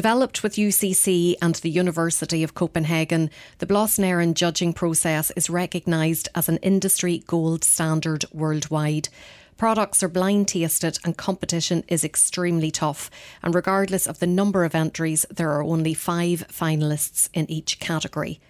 Developed 0.00 0.42
with 0.42 0.54
UCC 0.54 1.34
and 1.42 1.56
the 1.56 1.68
University 1.68 2.42
of 2.42 2.54
Copenhagen, 2.54 3.28
the 3.58 3.66
Blas-na-hÉireann 3.66 4.32
judging 4.32 4.72
process 4.72 5.30
is 5.32 5.50
recognised 5.50 6.26
as 6.34 6.48
an 6.48 6.56
industry 6.62 7.22
gold 7.26 7.64
standard 7.64 8.24
worldwide. 8.32 9.10
Products 9.58 10.02
are 10.02 10.08
blind 10.08 10.48
tasted 10.48 10.98
and 11.04 11.18
competition 11.18 11.84
is 11.86 12.02
extremely 12.02 12.70
tough. 12.70 13.10
And 13.42 13.54
regardless 13.54 14.06
of 14.06 14.20
the 14.20 14.26
number 14.26 14.64
of 14.64 14.74
entries, 14.74 15.26
there 15.30 15.50
are 15.50 15.62
only 15.62 15.92
five 15.92 16.46
finalists 16.48 17.28
in 17.34 17.50
each 17.50 17.78
category. 17.78 18.40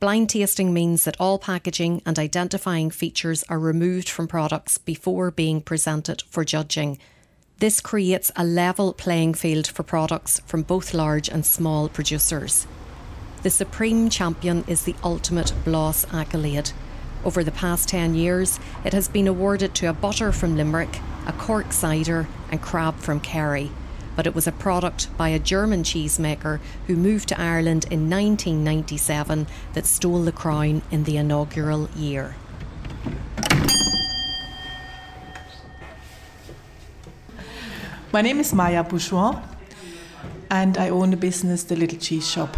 Blind 0.00 0.30
tasting 0.30 0.72
means 0.72 1.04
that 1.04 1.20
all 1.20 1.38
packaging 1.38 2.00
and 2.06 2.18
identifying 2.18 2.88
features 2.88 3.44
are 3.50 3.58
removed 3.58 4.08
from 4.08 4.28
products 4.28 4.78
before 4.78 5.30
being 5.30 5.60
presented 5.60 6.22
for 6.30 6.42
judging. 6.42 6.98
This 7.58 7.80
creates 7.80 8.30
a 8.36 8.44
level 8.44 8.92
playing 8.92 9.32
field 9.32 9.66
for 9.66 9.82
products 9.82 10.40
from 10.40 10.60
both 10.60 10.92
large 10.92 11.30
and 11.30 11.46
small 11.46 11.88
producers. 11.88 12.66
The 13.44 13.48
Supreme 13.48 14.10
Champion 14.10 14.62
is 14.68 14.82
the 14.82 14.94
ultimate 15.02 15.54
Blas 15.64 16.04
accolade. 16.12 16.72
Over 17.24 17.42
the 17.42 17.50
past 17.50 17.88
10 17.88 18.14
years, 18.14 18.60
it 18.84 18.92
has 18.92 19.08
been 19.08 19.26
awarded 19.26 19.74
to 19.76 19.88
a 19.88 19.94
butter 19.94 20.32
from 20.32 20.54
Limerick, 20.54 21.00
a 21.26 21.32
Cork 21.32 21.72
cider, 21.72 22.28
and 22.50 22.60
crab 22.60 22.96
from 22.96 23.20
Kerry. 23.20 23.70
But 24.16 24.26
it 24.26 24.34
was 24.34 24.46
a 24.46 24.52
product 24.52 25.08
by 25.16 25.30
a 25.30 25.38
German 25.38 25.82
cheesemaker 25.82 26.60
who 26.88 26.94
moved 26.94 27.30
to 27.30 27.40
Ireland 27.40 27.86
in 27.90 28.10
1997 28.10 29.46
that 29.72 29.86
stole 29.86 30.24
the 30.24 30.30
crown 30.30 30.82
in 30.90 31.04
the 31.04 31.16
inaugural 31.16 31.88
year. 31.96 32.34
My 38.16 38.22
name 38.22 38.40
is 38.40 38.54
Maya 38.54 38.82
Bourgeois, 38.82 39.38
and 40.50 40.78
I 40.78 40.88
own 40.88 41.12
a 41.12 41.18
business 41.18 41.64
The 41.64 41.76
Little 41.76 41.98
Cheese 41.98 42.26
Shop. 42.26 42.56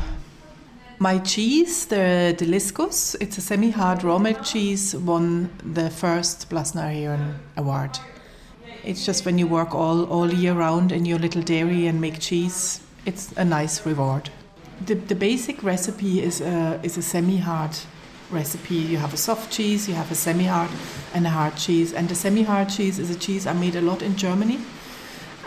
My 1.00 1.18
cheese, 1.18 1.84
the 1.86 2.32
Dilliskus, 2.38 3.16
it's 3.20 3.38
a 3.38 3.40
semi-hard 3.40 4.04
raw 4.04 4.20
milk 4.20 4.44
cheese, 4.44 4.94
won 4.94 5.50
the 5.64 5.90
first 5.90 6.48
Blas-na-hÉireann 6.48 7.34
award. 7.56 7.98
It's 8.84 9.04
just 9.04 9.26
when 9.26 9.36
you 9.36 9.48
work 9.48 9.74
all, 9.74 10.04
all 10.04 10.32
year 10.32 10.54
round 10.54 10.92
in 10.92 11.04
your 11.04 11.18
little 11.18 11.42
dairy 11.42 11.88
and 11.88 12.00
make 12.00 12.20
cheese, 12.20 12.80
it's 13.04 13.32
a 13.32 13.44
nice 13.44 13.84
reward. 13.84 14.30
The, 14.86 14.94
the 14.94 15.16
basic 15.16 15.64
recipe 15.64 16.22
is 16.22 16.40
a, 16.40 16.78
is 16.84 16.96
a 16.96 17.02
semi-hard 17.02 17.76
recipe. 18.30 18.76
You 18.76 18.98
have 18.98 19.12
a 19.12 19.16
soft 19.16 19.52
cheese, 19.52 19.88
you 19.88 19.94
have 19.94 20.12
a 20.12 20.14
semi-hard 20.14 20.70
and 21.14 21.26
a 21.26 21.30
hard 21.30 21.56
cheese. 21.56 21.92
And 21.92 22.08
the 22.08 22.14
semi-hard 22.14 22.68
cheese 22.68 23.00
is 23.00 23.10
a 23.10 23.18
cheese 23.18 23.44
I 23.44 23.54
made 23.54 23.74
a 23.74 23.80
lot 23.80 24.02
in 24.02 24.16
Germany 24.16 24.60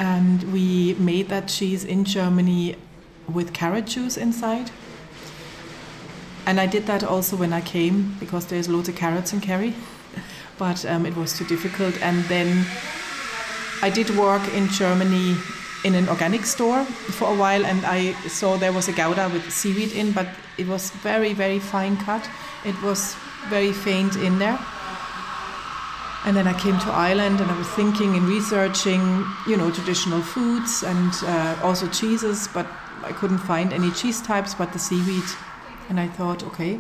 and 0.02 0.52
we 0.52 0.96
made 0.96 1.30
that 1.30 1.48
cheese 1.48 1.84
in 1.86 2.04
Germany 2.04 2.76
with 3.32 3.54
carrot 3.54 3.86
juice 3.86 4.18
inside. 4.18 4.72
And 6.48 6.60
I 6.60 6.66
did 6.66 6.88
that 6.88 7.04
also 7.04 7.38
when 7.38 7.54
I 7.54 7.62
came 7.62 8.16
because 8.20 8.48
there's 8.48 8.68
loads 8.68 8.90
of 8.90 8.96
carrots 8.96 9.32
in 9.32 9.42
Kerry, 9.42 9.76
but 10.58 10.84
um, 10.86 11.06
it 11.06 11.16
was 11.16 11.38
too 11.38 11.46
difficult. 11.46 12.02
And 12.02 12.24
then 12.24 12.66
I 13.84 13.92
did 13.92 14.10
work 14.18 14.42
in 14.56 14.70
Germany 14.70 15.36
in 15.86 15.94
an 15.94 16.10
organic 16.10 16.46
store 16.46 16.84
for 16.84 17.32
a 17.32 17.36
while, 17.36 17.64
and 17.64 17.86
I 17.86 18.14
saw 18.28 18.58
there 18.58 18.74
was 18.74 18.88
a 18.88 18.94
gouda 18.94 19.30
with 19.30 19.52
seaweed 19.52 19.92
in, 19.92 20.14
but 20.14 20.28
it 20.58 20.68
was 20.68 20.90
very, 21.04 21.34
very 21.34 21.60
fine 21.60 21.96
cut. 21.98 22.28
It 22.66 22.82
was 22.82 23.16
very 23.50 23.72
faint 23.72 24.16
in 24.16 24.40
there. 24.40 24.58
And 26.24 26.38
then 26.38 26.48
I 26.48 26.54
came 26.54 26.78
to 26.80 26.92
Ireland 26.92 27.42
and 27.42 27.50
I 27.50 27.58
was 27.58 27.68
thinking 27.70 28.16
and 28.16 28.28
researching, 28.28 29.26
you 29.48 29.58
know, 29.58 29.72
traditional 29.72 30.22
foods 30.22 30.84
and 30.84 31.12
uh, 31.24 31.60
also 31.64 31.88
cheeses, 31.88 32.48
but 32.54 32.68
I 33.04 33.12
couldn't 33.12 33.40
find 33.40 33.74
any 33.74 33.90
cheese 33.92 34.22
types 34.22 34.54
but 34.54 34.72
the 34.72 34.80
seaweed. 34.80 35.24
And 35.90 36.00
I 36.00 36.08
thought, 36.08 36.44
okay, 36.44 36.80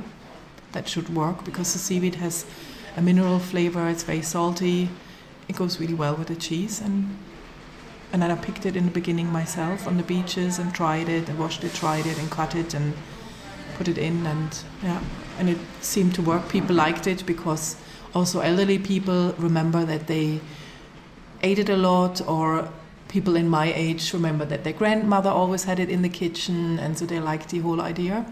that 0.73 0.87
should 0.87 1.09
work 1.15 1.43
because 1.43 1.73
the 1.73 1.79
seaweed 1.79 2.15
has 2.15 2.45
a 2.95 3.01
mineral 3.01 3.39
flavor, 3.39 3.87
it's 3.89 4.03
very 4.03 4.21
salty, 4.21 4.89
it 5.47 5.55
goes 5.55 5.79
really 5.79 5.95
well 5.95 6.15
with 6.15 6.27
the 6.27 6.35
cheese. 6.35 6.79
And, 6.79 7.17
and 8.13 8.21
then 8.21 8.29
I 8.29 8.35
picked 8.35 8.67
it 8.67 8.75
in 8.75 8.85
the 8.85 8.91
beginning 8.91 9.31
myself 9.31 9.87
on 9.87 9.97
the 9.97 10.03
beaches 10.03 10.59
and 10.59 10.71
tried 10.71 11.09
it 11.09 11.27
and 11.27 11.39
washed 11.39 11.63
it, 11.63 11.73
tried 11.73 12.05
it 12.05 12.19
and 12.19 12.29
cut 12.29 12.55
it 12.55 12.75
and 12.75 12.93
put 13.75 13.87
it 13.87 13.97
in. 13.97 14.27
And 14.27 14.63
yeah, 14.83 15.01
and 15.39 15.49
it 15.49 15.57
seemed 15.81 16.13
to 16.15 16.21
work. 16.21 16.47
People 16.47 16.75
liked 16.75 17.07
it 17.07 17.25
because 17.25 17.75
also 18.13 18.39
elderly 18.39 18.79
people 18.79 19.33
remember 19.37 19.85
that 19.85 20.07
they 20.07 20.39
ate 21.43 21.59
it 21.59 21.69
a 21.69 21.77
lot 21.77 22.21
or 22.27 22.69
people 23.07 23.35
in 23.35 23.47
my 23.49 23.73
age 23.73 24.13
remember 24.13 24.45
that 24.45 24.63
their 24.63 24.73
grandmother 24.73 25.29
always 25.29 25.63
had 25.65 25.79
it 25.79 25.89
in 25.89 26.01
the 26.01 26.09
kitchen 26.09 26.79
and 26.79 26.97
so 26.97 27.05
they 27.05 27.19
liked 27.19 27.49
the 27.49 27.59
whole 27.59 27.81
idea 27.81 28.25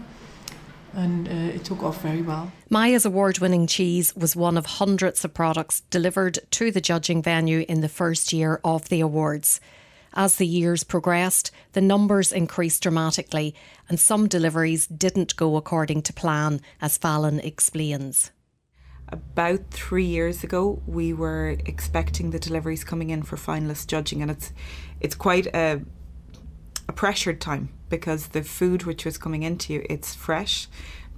and 0.94 1.28
uh, 1.28 1.54
it 1.54 1.64
took 1.64 1.82
off 1.82 2.02
very 2.02 2.22
well. 2.22 2.50
Maya's 2.68 3.04
award 3.04 3.38
winning 3.38 3.66
cheese 3.66 4.14
was 4.16 4.34
one 4.34 4.56
of 4.56 4.66
hundreds 4.66 5.24
of 5.24 5.32
products 5.32 5.82
delivered 5.90 6.38
to 6.50 6.70
the 6.70 6.80
judging 6.80 7.22
venue 7.22 7.64
in 7.68 7.80
the 7.80 7.88
first 7.88 8.32
year 8.32 8.60
of 8.64 8.88
the 8.88 9.00
awards. 9.00 9.60
As 10.14 10.36
the 10.36 10.46
years 10.46 10.82
progressed, 10.82 11.52
the 11.72 11.80
numbers 11.80 12.32
increased 12.32 12.82
dramatically, 12.82 13.54
and 13.88 14.00
some 14.00 14.26
deliveries 14.26 14.88
didn't 14.88 15.36
go 15.36 15.56
according 15.56 16.02
to 16.02 16.12
plan, 16.12 16.60
as 16.80 16.98
Fallon 16.98 17.38
explains 17.38 18.32
about 19.12 19.70
three 19.70 20.04
years 20.04 20.44
ago, 20.44 20.82
we 20.86 21.12
were 21.12 21.56
expecting 21.66 22.30
the 22.30 22.38
deliveries 22.38 22.84
coming 22.84 23.10
in 23.10 23.22
for 23.22 23.36
finalist 23.36 23.86
judging, 23.86 24.22
and 24.22 24.30
it's 24.30 24.52
it's 25.00 25.14
quite 25.14 25.46
a 25.54 25.82
a 26.88 26.92
pressured 26.92 27.40
time 27.40 27.70
because 27.88 28.28
the 28.28 28.42
food 28.42 28.82
which 28.82 29.04
was 29.04 29.16
coming 29.18 29.42
into 29.42 29.72
you, 29.72 29.86
it's 29.88 30.14
fresh. 30.14 30.68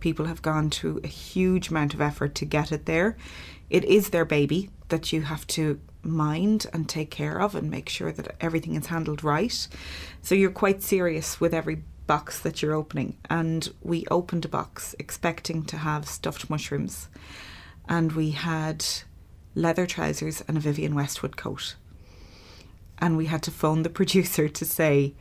People 0.00 0.26
have 0.26 0.42
gone 0.42 0.68
to 0.68 1.00
a 1.04 1.06
huge 1.06 1.68
amount 1.68 1.94
of 1.94 2.00
effort 2.00 2.34
to 2.36 2.44
get 2.44 2.72
it 2.72 2.86
there. 2.86 3.16
It 3.70 3.84
is 3.84 4.10
their 4.10 4.24
baby 4.24 4.68
that 4.88 5.12
you 5.12 5.22
have 5.22 5.46
to 5.48 5.80
mind 6.02 6.66
and 6.72 6.88
take 6.88 7.10
care 7.10 7.40
of 7.40 7.54
and 7.54 7.70
make 7.70 7.88
sure 7.88 8.12
that 8.12 8.36
everything 8.40 8.74
is 8.74 8.86
handled 8.86 9.24
right. 9.24 9.68
So 10.20 10.34
you're 10.34 10.50
quite 10.50 10.82
serious 10.82 11.40
with 11.40 11.54
every 11.54 11.84
box 12.06 12.40
that 12.40 12.60
you're 12.60 12.74
opening. 12.74 13.16
And 13.30 13.72
we 13.80 14.04
opened 14.10 14.44
a 14.44 14.48
box 14.48 14.94
expecting 14.98 15.62
to 15.64 15.78
have 15.78 16.06
stuffed 16.08 16.50
mushrooms 16.50 17.08
and 17.88 18.12
we 18.12 18.30
had 18.30 18.84
leather 19.54 19.86
trousers 19.86 20.42
and 20.48 20.56
a 20.56 20.60
Vivienne 20.60 20.94
Westwood 20.94 21.36
coat. 21.36 21.76
And 22.98 23.16
we 23.16 23.26
had 23.26 23.42
to 23.44 23.50
phone 23.50 23.82
the 23.82 23.90
producer 24.00 24.48
to 24.48 24.64
say, 24.64 25.14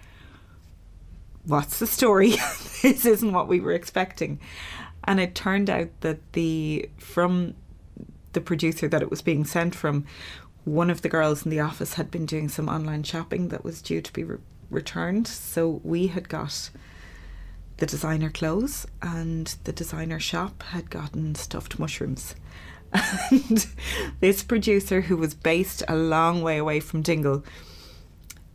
What's 1.43 1.79
the 1.79 1.87
story? 1.87 2.29
this 2.83 3.03
isn't 3.05 3.33
what 3.33 3.47
we 3.47 3.59
were 3.59 3.71
expecting. 3.71 4.39
And 5.03 5.19
it 5.19 5.33
turned 5.33 5.71
out 5.71 5.89
that 6.01 6.19
the 6.33 6.87
from 6.99 7.55
the 8.33 8.41
producer 8.41 8.87
that 8.87 9.01
it 9.01 9.09
was 9.09 9.23
being 9.23 9.43
sent 9.43 9.73
from, 9.73 10.05
one 10.63 10.91
of 10.91 11.01
the 11.01 11.09
girls 11.09 11.43
in 11.43 11.49
the 11.49 11.59
office 11.59 11.95
had 11.95 12.11
been 12.11 12.25
doing 12.25 12.47
some 12.47 12.69
online 12.69 13.03
shopping 13.03 13.47
that 13.47 13.63
was 13.63 13.81
due 13.81 14.01
to 14.01 14.13
be 14.13 14.23
re- 14.23 14.37
returned. 14.69 15.27
So 15.27 15.81
we 15.83 16.07
had 16.07 16.29
got 16.29 16.69
the 17.81 17.87
designer 17.87 18.29
clothes, 18.29 18.85
and 19.01 19.55
the 19.63 19.71
designer 19.73 20.19
shop 20.19 20.61
had 20.61 20.91
gotten 20.91 21.33
stuffed 21.33 21.79
mushrooms. 21.79 22.35
And 23.31 23.65
this 24.19 24.43
producer, 24.43 25.01
who 25.01 25.17
was 25.17 25.33
based 25.33 25.81
a 25.87 25.95
long 25.95 26.43
way 26.43 26.59
away 26.59 26.79
from 26.79 27.01
Dingle, 27.01 27.43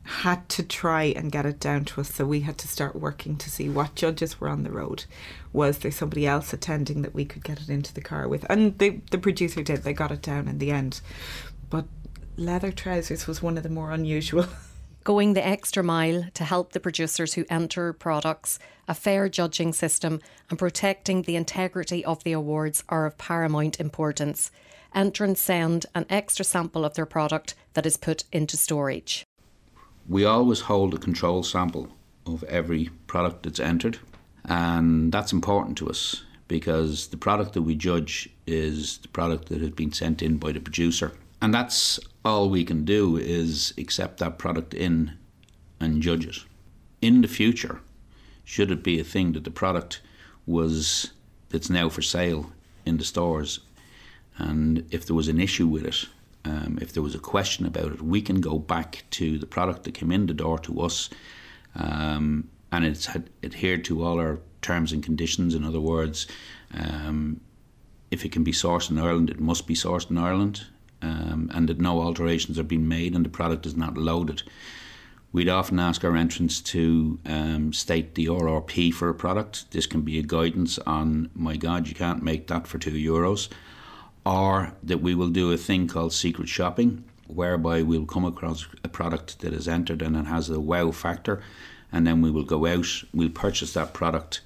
had 0.04 0.48
to 0.50 0.62
try 0.62 1.04
and 1.04 1.32
get 1.32 1.44
it 1.44 1.58
down 1.58 1.86
to 1.86 2.02
us. 2.02 2.14
So 2.14 2.24
we 2.24 2.42
had 2.42 2.56
to 2.58 2.68
start 2.68 2.94
working 2.94 3.36
to 3.38 3.50
see 3.50 3.68
what 3.68 3.96
judges 3.96 4.40
were 4.40 4.48
on 4.48 4.62
the 4.62 4.70
road. 4.70 5.06
Was 5.52 5.78
there 5.78 5.90
somebody 5.90 6.24
else 6.24 6.52
attending 6.52 7.02
that 7.02 7.14
we 7.14 7.24
could 7.24 7.42
get 7.42 7.60
it 7.60 7.68
into 7.68 7.92
the 7.92 8.00
car 8.00 8.28
with? 8.28 8.46
And 8.48 8.78
they, 8.78 9.00
the 9.10 9.18
producer 9.18 9.64
did, 9.64 9.82
they 9.82 9.92
got 9.92 10.12
it 10.12 10.22
down 10.22 10.46
in 10.46 10.58
the 10.58 10.70
end. 10.70 11.00
But 11.68 11.86
leather 12.36 12.70
trousers 12.70 13.26
was 13.26 13.42
one 13.42 13.56
of 13.56 13.64
the 13.64 13.70
more 13.70 13.90
unusual. 13.90 14.46
Going 15.06 15.34
the 15.34 15.46
extra 15.46 15.84
mile 15.84 16.24
to 16.34 16.42
help 16.42 16.72
the 16.72 16.80
producers 16.80 17.34
who 17.34 17.44
enter 17.48 17.92
products, 17.92 18.58
a 18.88 18.94
fair 18.94 19.28
judging 19.28 19.72
system, 19.72 20.20
and 20.50 20.58
protecting 20.58 21.22
the 21.22 21.36
integrity 21.36 22.04
of 22.04 22.24
the 22.24 22.32
awards 22.32 22.82
are 22.88 23.06
of 23.06 23.16
paramount 23.16 23.78
importance. 23.78 24.50
Entrants 24.96 25.40
send 25.40 25.86
an 25.94 26.06
extra 26.10 26.44
sample 26.44 26.84
of 26.84 26.94
their 26.94 27.06
product 27.06 27.54
that 27.74 27.86
is 27.86 27.96
put 27.96 28.24
into 28.32 28.56
storage. 28.56 29.24
We 30.08 30.24
always 30.24 30.62
hold 30.62 30.92
a 30.92 30.98
control 30.98 31.44
sample 31.44 31.86
of 32.26 32.42
every 32.42 32.90
product 33.06 33.44
that's 33.44 33.60
entered, 33.60 34.00
and 34.44 35.12
that's 35.12 35.32
important 35.32 35.78
to 35.78 35.88
us 35.88 36.24
because 36.48 37.06
the 37.06 37.16
product 37.16 37.52
that 37.52 37.62
we 37.62 37.76
judge 37.76 38.28
is 38.44 38.98
the 38.98 39.08
product 39.08 39.50
that 39.50 39.60
has 39.60 39.70
been 39.70 39.92
sent 39.92 40.20
in 40.20 40.38
by 40.38 40.50
the 40.50 40.58
producer. 40.58 41.12
And 41.40 41.52
that's 41.52 42.00
all 42.24 42.48
we 42.48 42.64
can 42.64 42.84
do 42.84 43.16
is 43.16 43.74
accept 43.78 44.18
that 44.18 44.38
product 44.38 44.74
in 44.74 45.12
and 45.80 46.02
judge 46.02 46.26
it. 46.26 46.38
In 47.02 47.20
the 47.20 47.28
future, 47.28 47.80
should 48.44 48.70
it 48.70 48.82
be 48.82 48.98
a 48.98 49.04
thing 49.04 49.32
that 49.32 49.44
the 49.44 49.50
product 49.50 50.00
was 50.46 51.12
that's 51.50 51.70
now 51.70 51.88
for 51.88 52.02
sale 52.02 52.52
in 52.84 52.96
the 52.96 53.04
stores, 53.04 53.60
and 54.38 54.86
if 54.90 55.06
there 55.06 55.16
was 55.16 55.28
an 55.28 55.40
issue 55.40 55.66
with 55.66 55.84
it, 55.84 56.06
um, 56.44 56.78
if 56.80 56.92
there 56.92 57.02
was 57.02 57.14
a 57.14 57.18
question 57.18 57.66
about 57.66 57.92
it, 57.92 58.02
we 58.02 58.20
can 58.20 58.40
go 58.40 58.58
back 58.58 59.04
to 59.10 59.38
the 59.38 59.46
product 59.46 59.84
that 59.84 59.94
came 59.94 60.12
in 60.12 60.26
the 60.26 60.34
door 60.34 60.58
to 60.60 60.80
us, 60.80 61.10
um, 61.74 62.48
and 62.72 62.84
it's 62.84 63.08
adhered 63.42 63.84
to 63.84 64.04
all 64.04 64.18
our 64.18 64.38
terms 64.62 64.92
and 64.92 65.02
conditions. 65.02 65.54
In 65.54 65.64
other 65.64 65.80
words, 65.80 66.26
um, 66.74 67.40
if 68.10 68.24
it 68.24 68.32
can 68.32 68.44
be 68.44 68.52
sourced 68.52 68.90
in 68.90 68.98
Ireland, 68.98 69.30
it 69.30 69.40
must 69.40 69.66
be 69.66 69.74
sourced 69.74 70.10
in 70.10 70.18
Ireland, 70.18 70.66
um, 71.02 71.50
and 71.54 71.68
that 71.68 71.80
no 71.80 72.00
alterations 72.00 72.58
are 72.58 72.64
being 72.64 72.88
made 72.88 73.14
and 73.14 73.24
the 73.24 73.30
product 73.30 73.66
is 73.66 73.76
not 73.76 73.96
loaded. 73.96 74.42
We'd 75.32 75.48
often 75.48 75.78
ask 75.78 76.02
our 76.04 76.16
entrants 76.16 76.60
to 76.62 77.18
um, 77.26 77.72
state 77.72 78.14
the 78.14 78.26
RRP 78.26 78.94
for 78.94 79.08
a 79.08 79.14
product. 79.14 79.70
This 79.70 79.86
can 79.86 80.02
be 80.02 80.18
a 80.18 80.22
guidance 80.22 80.78
on, 80.80 81.30
my 81.34 81.56
God, 81.56 81.88
you 81.88 81.94
can't 81.94 82.22
make 82.22 82.46
that 82.46 82.66
for 82.66 82.78
two 82.78 82.92
euros. 82.92 83.48
Or 84.24 84.72
that 84.82 85.02
we 85.02 85.14
will 85.14 85.28
do 85.28 85.52
a 85.52 85.56
thing 85.56 85.88
called 85.88 86.12
secret 86.12 86.48
shopping, 86.48 87.04
whereby 87.26 87.82
we'll 87.82 88.06
come 88.06 88.24
across 88.24 88.66
a 88.82 88.88
product 88.88 89.40
that 89.40 89.52
is 89.52 89.68
entered 89.68 90.02
and 90.02 90.16
it 90.16 90.26
has 90.26 90.48
a 90.48 90.58
wow 90.58 90.90
factor, 90.90 91.42
and 91.92 92.06
then 92.06 92.22
we 92.22 92.30
will 92.30 92.44
go 92.44 92.66
out, 92.66 92.86
we'll 93.12 93.28
purchase 93.28 93.74
that 93.74 93.92
product 93.92 94.40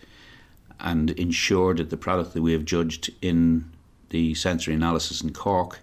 and 0.81 1.11
ensure 1.11 1.75
that 1.75 1.91
the 1.91 1.97
product 1.97 2.35
that 2.35 2.43
we 2.43 2.53
have 2.53 2.65
judged 2.65 3.11
in 3.23 3.71
the 4.09 4.35
sensory 4.35 4.75
analysis 4.75 5.21
in 5.23 5.33
Cork 5.33 5.81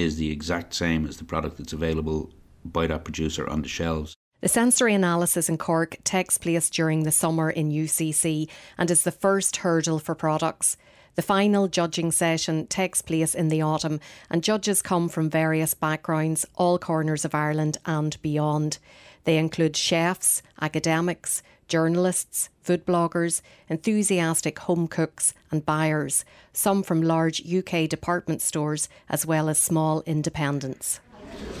is 0.00 0.16
the 0.16 0.30
exact 0.30 0.74
same 0.74 1.06
as 1.06 1.16
the 1.16 1.24
product 1.24 1.58
that's 1.58 1.72
available 1.72 2.30
by 2.64 2.86
that 2.86 3.04
producer 3.04 3.48
on 3.48 3.62
the 3.62 3.68
shelves. 3.68 4.14
The 4.40 4.48
sensory 4.48 4.94
analysis 4.94 5.48
in 5.48 5.58
Cork 5.58 5.98
takes 6.02 6.38
place 6.38 6.70
during 6.70 7.02
the 7.02 7.12
summer 7.12 7.50
in 7.50 7.70
UCC 7.70 8.48
and 8.78 8.90
is 8.90 9.04
the 9.04 9.12
first 9.12 9.58
hurdle 9.58 9.98
for 9.98 10.14
products. 10.14 10.78
The 11.16 11.22
final 11.22 11.68
judging 11.68 12.10
session 12.10 12.66
takes 12.66 13.02
place 13.02 13.34
in 13.34 13.48
the 13.48 13.60
autumn, 13.60 14.00
and 14.30 14.42
judges 14.42 14.80
come 14.80 15.08
from 15.10 15.28
various 15.28 15.74
backgrounds, 15.74 16.46
all 16.54 16.78
corners 16.78 17.24
of 17.26 17.34
Ireland 17.34 17.76
and 17.84 18.20
beyond. 18.22 18.78
They 19.24 19.36
include 19.36 19.76
chefs, 19.76 20.42
academics, 20.60 21.42
journalists, 21.70 22.50
food 22.60 22.84
bloggers, 22.84 23.40
enthusiastic 23.70 24.58
home 24.58 24.86
cooks, 24.86 25.32
and 25.50 25.64
buyers, 25.64 26.26
some 26.52 26.82
from 26.82 27.00
large 27.00 27.40
UK 27.40 27.88
department 27.88 28.42
stores 28.42 28.90
as 29.08 29.24
well 29.24 29.48
as 29.48 29.58
small 29.58 30.02
independents. 30.04 31.00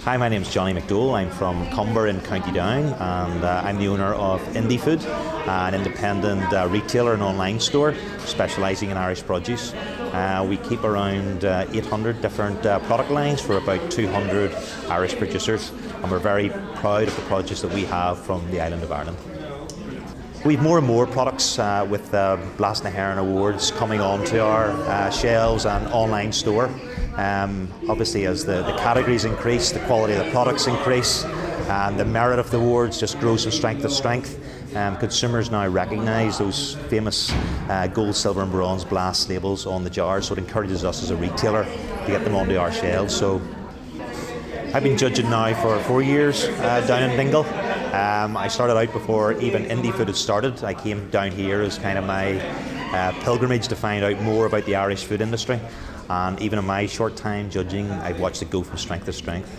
Hi, 0.04 0.16
my 0.16 0.28
name 0.28 0.42
is 0.42 0.52
Johnny 0.52 0.72
McDowell. 0.72 1.14
I'm 1.14 1.30
from 1.30 1.68
Comber 1.70 2.06
in 2.06 2.20
County 2.22 2.52
Down, 2.52 2.84
and 2.84 3.44
uh, 3.44 3.62
I'm 3.64 3.78
the 3.78 3.86
owner 3.86 4.14
of 4.14 4.40
Indie 4.54 4.80
Fude, 4.80 5.04
an 5.46 5.74
independent 5.74 6.52
uh, 6.52 6.66
retailer 6.68 7.14
and 7.14 7.22
online 7.22 7.60
store 7.60 7.94
specialising 8.20 8.90
in 8.90 8.96
Irish 8.96 9.22
produce. 9.22 9.72
Uh, 9.74 10.44
we 10.48 10.56
keep 10.56 10.82
around 10.84 11.44
uh, 11.44 11.66
800 11.72 12.20
different 12.20 12.64
uh, 12.66 12.78
product 12.80 13.10
lines 13.10 13.40
for 13.40 13.58
about 13.58 13.90
200 13.90 14.54
Irish 14.88 15.16
producers, 15.16 15.70
and 16.02 16.10
we're 16.10 16.18
very 16.18 16.48
proud 16.76 17.06
of 17.06 17.14
the 17.14 17.22
produce 17.22 17.60
that 17.62 17.72
we 17.72 17.84
have 17.84 18.18
from 18.18 18.50
the 18.50 18.60
island 18.60 18.82
of 18.82 18.90
Ireland. 18.90 19.18
We've 20.42 20.62
more 20.62 20.78
and 20.78 20.86
more 20.86 21.06
products 21.06 21.58
uh, 21.58 21.86
with 21.90 22.12
the 22.12 22.40
Blas 22.56 22.82
na 22.82 22.90
HÉireann 22.90 23.18
Awards 23.18 23.72
coming 23.72 24.00
onto 24.00 24.38
our 24.38 24.70
uh, 24.70 25.10
shelves 25.10 25.66
and 25.66 25.86
online 25.88 26.32
store. 26.32 26.70
Um, 27.16 27.68
obviously, 27.90 28.24
as 28.24 28.46
the, 28.46 28.62
the 28.62 28.74
categories 28.78 29.26
increase, 29.26 29.70
the 29.70 29.80
quality 29.80 30.14
of 30.14 30.24
the 30.24 30.30
products 30.30 30.66
increase, 30.66 31.24
and 31.24 32.00
the 32.00 32.06
merit 32.06 32.38
of 32.38 32.50
the 32.50 32.56
awards 32.56 32.98
just 32.98 33.20
grows 33.20 33.42
from 33.42 33.52
strength 33.52 33.82
to 33.82 33.90
strength. 33.90 34.40
Um, 34.74 34.96
consumers 34.96 35.50
now 35.50 35.68
recognise 35.68 36.38
those 36.38 36.76
famous 36.88 37.30
uh, 37.68 37.88
gold, 37.88 38.16
silver, 38.16 38.40
and 38.40 38.50
bronze 38.50 38.82
Blas 38.82 39.28
labels 39.28 39.66
on 39.66 39.84
the 39.84 39.90
jars, 39.90 40.28
so 40.28 40.32
it 40.32 40.38
encourages 40.38 40.84
us 40.84 41.02
as 41.02 41.10
a 41.10 41.16
retailer 41.16 41.64
to 41.64 42.04
get 42.06 42.24
them 42.24 42.34
onto 42.34 42.56
our 42.56 42.72
shelves. 42.72 43.14
So, 43.14 43.42
I've 44.72 44.84
been 44.84 44.96
judging 44.96 45.28
now 45.28 45.52
for 45.60 45.78
four 45.80 46.00
years 46.00 46.44
uh, 46.44 46.86
down 46.86 47.10
in 47.10 47.14
Dingle. 47.14 47.44
Um, 47.92 48.36
I 48.36 48.46
started 48.46 48.76
out 48.76 48.92
before 48.92 49.32
even 49.40 49.64
Indie 49.64 49.90
Fude 49.90 50.06
had 50.06 50.16
started. 50.16 50.62
I 50.62 50.74
came 50.74 51.10
down 51.10 51.32
here 51.32 51.60
as 51.60 51.76
kind 51.76 51.98
of 51.98 52.04
my 52.04 52.38
uh, 52.92 53.10
pilgrimage 53.24 53.66
to 53.66 53.74
find 53.74 54.04
out 54.04 54.22
more 54.22 54.46
about 54.46 54.64
the 54.64 54.76
Irish 54.76 55.02
food 55.04 55.20
industry. 55.20 55.58
And 56.08 56.40
even 56.40 56.60
in 56.60 56.66
my 56.66 56.86
short 56.86 57.16
time 57.16 57.50
judging, 57.50 57.90
I've 57.90 58.20
watched 58.20 58.42
it 58.42 58.50
go 58.50 58.62
from 58.62 58.78
strength 58.78 59.06
to 59.06 59.12
strength. 59.12 59.50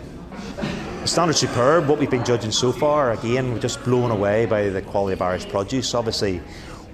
The 1.01 1.07
standard's 1.07 1.39
superb. 1.39 1.89
What 1.89 1.99
we've 1.99 2.09
been 2.09 2.23
judging 2.23 2.51
so 2.51 2.71
far, 2.71 3.11
again, 3.11 3.51
we're 3.51 3.59
just 3.59 3.83
blown 3.83 4.11
away 4.11 4.45
by 4.45 4.69
the 4.69 4.81
quality 4.81 5.11
of 5.11 5.21
Irish 5.21 5.49
produce. 5.49 5.93
Obviously, 5.93 6.41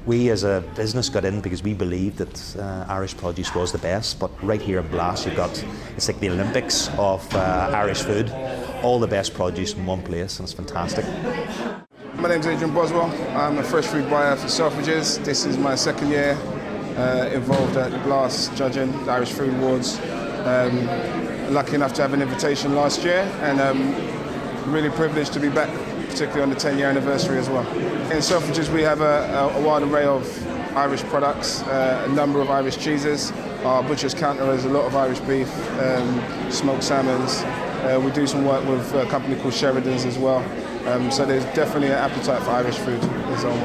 we 0.07 0.29
as 0.29 0.45
a 0.45 0.63
business 0.75 1.09
got 1.09 1.25
in 1.25 1.41
because 1.41 1.61
we 1.61 1.73
believed 1.73 2.17
that 2.17 2.55
uh, 2.57 2.85
Irish 2.87 3.15
produce 3.15 3.53
was 3.53 3.73
the 3.73 3.77
best. 3.77 4.19
But 4.19 4.31
right 4.41 4.61
here 4.61 4.79
in 4.79 4.87
Blas, 4.87 5.25
you've 5.25 5.35
got 5.35 5.63
it's 5.95 6.07
like 6.07 6.19
the 6.21 6.29
Olympics 6.29 6.89
of 6.97 7.21
uh, 7.35 7.71
Irish 7.73 8.01
food, 8.01 8.31
all 8.81 8.99
the 8.99 9.07
best 9.07 9.33
produce 9.33 9.73
in 9.73 9.85
one 9.85 10.01
place, 10.01 10.39
and 10.39 10.45
it's 10.47 10.53
fantastic. 10.53 11.05
My 12.15 12.29
name's 12.29 12.47
Adrian 12.47 12.73
Boswell. 12.73 13.11
I'm 13.37 13.57
a 13.57 13.63
fresh 13.63 13.85
food 13.85 14.09
buyer 14.09 14.35
for 14.37 14.47
Selfridges. 14.47 15.23
This 15.23 15.45
is 15.45 15.57
my 15.57 15.75
second 15.75 16.09
year 16.09 16.37
uh, 16.97 17.29
involved 17.33 17.75
at 17.75 17.91
the 17.91 17.99
Blas 17.99 18.49
judging 18.57 18.91
the 19.05 19.11
Irish 19.11 19.33
Food 19.33 19.53
Awards. 19.55 19.99
Um, 20.45 20.87
lucky 21.53 21.75
enough 21.75 21.93
to 21.93 22.01
have 22.01 22.13
an 22.13 22.21
invitation 22.21 22.75
last 22.75 23.03
year, 23.03 23.21
and 23.41 23.59
um, 23.59 24.73
really 24.73 24.89
privileged 24.89 25.33
to 25.33 25.39
be 25.39 25.49
back 25.49 25.69
particularly 26.07 26.41
on 26.41 26.49
the 26.49 26.55
10 26.55 26.77
year 26.77 26.87
anniversary 26.87 27.37
as 27.37 27.49
well. 27.49 27.67
In 28.11 28.21
Selfridges, 28.21 28.71
we 28.73 28.81
have 28.81 29.01
a, 29.01 29.51
a, 29.55 29.61
wide 29.61 29.83
array 29.83 30.05
of 30.05 30.25
Irish 30.75 31.03
products, 31.03 31.61
uh, 31.63 32.05
a 32.09 32.13
number 32.13 32.41
of 32.41 32.49
Irish 32.49 32.77
cheeses. 32.77 33.31
Our 33.63 33.83
butcher's 33.83 34.13
counter 34.13 34.45
has 34.45 34.65
a 34.65 34.69
lot 34.69 34.85
of 34.85 34.95
Irish 34.95 35.19
beef, 35.21 35.49
um, 35.79 36.51
smoked 36.51 36.83
salmons. 36.83 37.41
Uh, 37.83 38.01
we 38.03 38.11
do 38.11 38.25
some 38.25 38.45
work 38.45 38.67
with 38.67 38.93
a 38.93 39.05
company 39.07 39.35
called 39.35 39.53
Sheridan's 39.53 40.05
as 40.05 40.17
well. 40.17 40.43
Um, 40.87 41.11
so 41.11 41.25
there's 41.25 41.45
definitely 41.55 41.87
an 41.87 41.93
appetite 41.97 42.41
for 42.43 42.51
Irish 42.51 42.77
food 42.77 43.03
in 43.03 43.37
Zone 43.37 43.61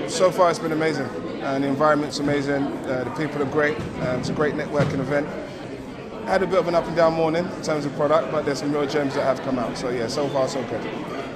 1. 0.00 0.10
So 0.10 0.30
far, 0.30 0.50
it's 0.50 0.58
been 0.58 0.72
amazing. 0.72 1.06
And 1.42 1.62
the 1.62 1.68
environment's 1.68 2.18
amazing, 2.18 2.64
uh, 2.64 3.04
the 3.04 3.10
people 3.10 3.42
are 3.42 3.50
great, 3.50 3.76
um, 3.76 4.20
it's 4.20 4.30
a 4.30 4.32
great 4.32 4.54
networking 4.54 5.00
event 5.00 5.28
had 6.24 6.42
a 6.42 6.46
bit 6.46 6.58
of 6.58 6.66
an 6.66 6.74
up 6.74 6.86
and 6.86 6.96
down 6.96 7.12
morning 7.12 7.44
in 7.44 7.62
terms 7.62 7.84
of 7.84 7.94
product, 7.96 8.32
but 8.32 8.46
there's 8.46 8.60
some 8.60 8.72
real 8.72 8.86
gems 8.86 9.14
that 9.14 9.24
have 9.24 9.38
come 9.42 9.58
out. 9.58 9.76
So 9.76 9.90
yeah, 9.90 10.06
so 10.06 10.26
far 10.28 10.48
so 10.48 10.62
good 10.64 10.80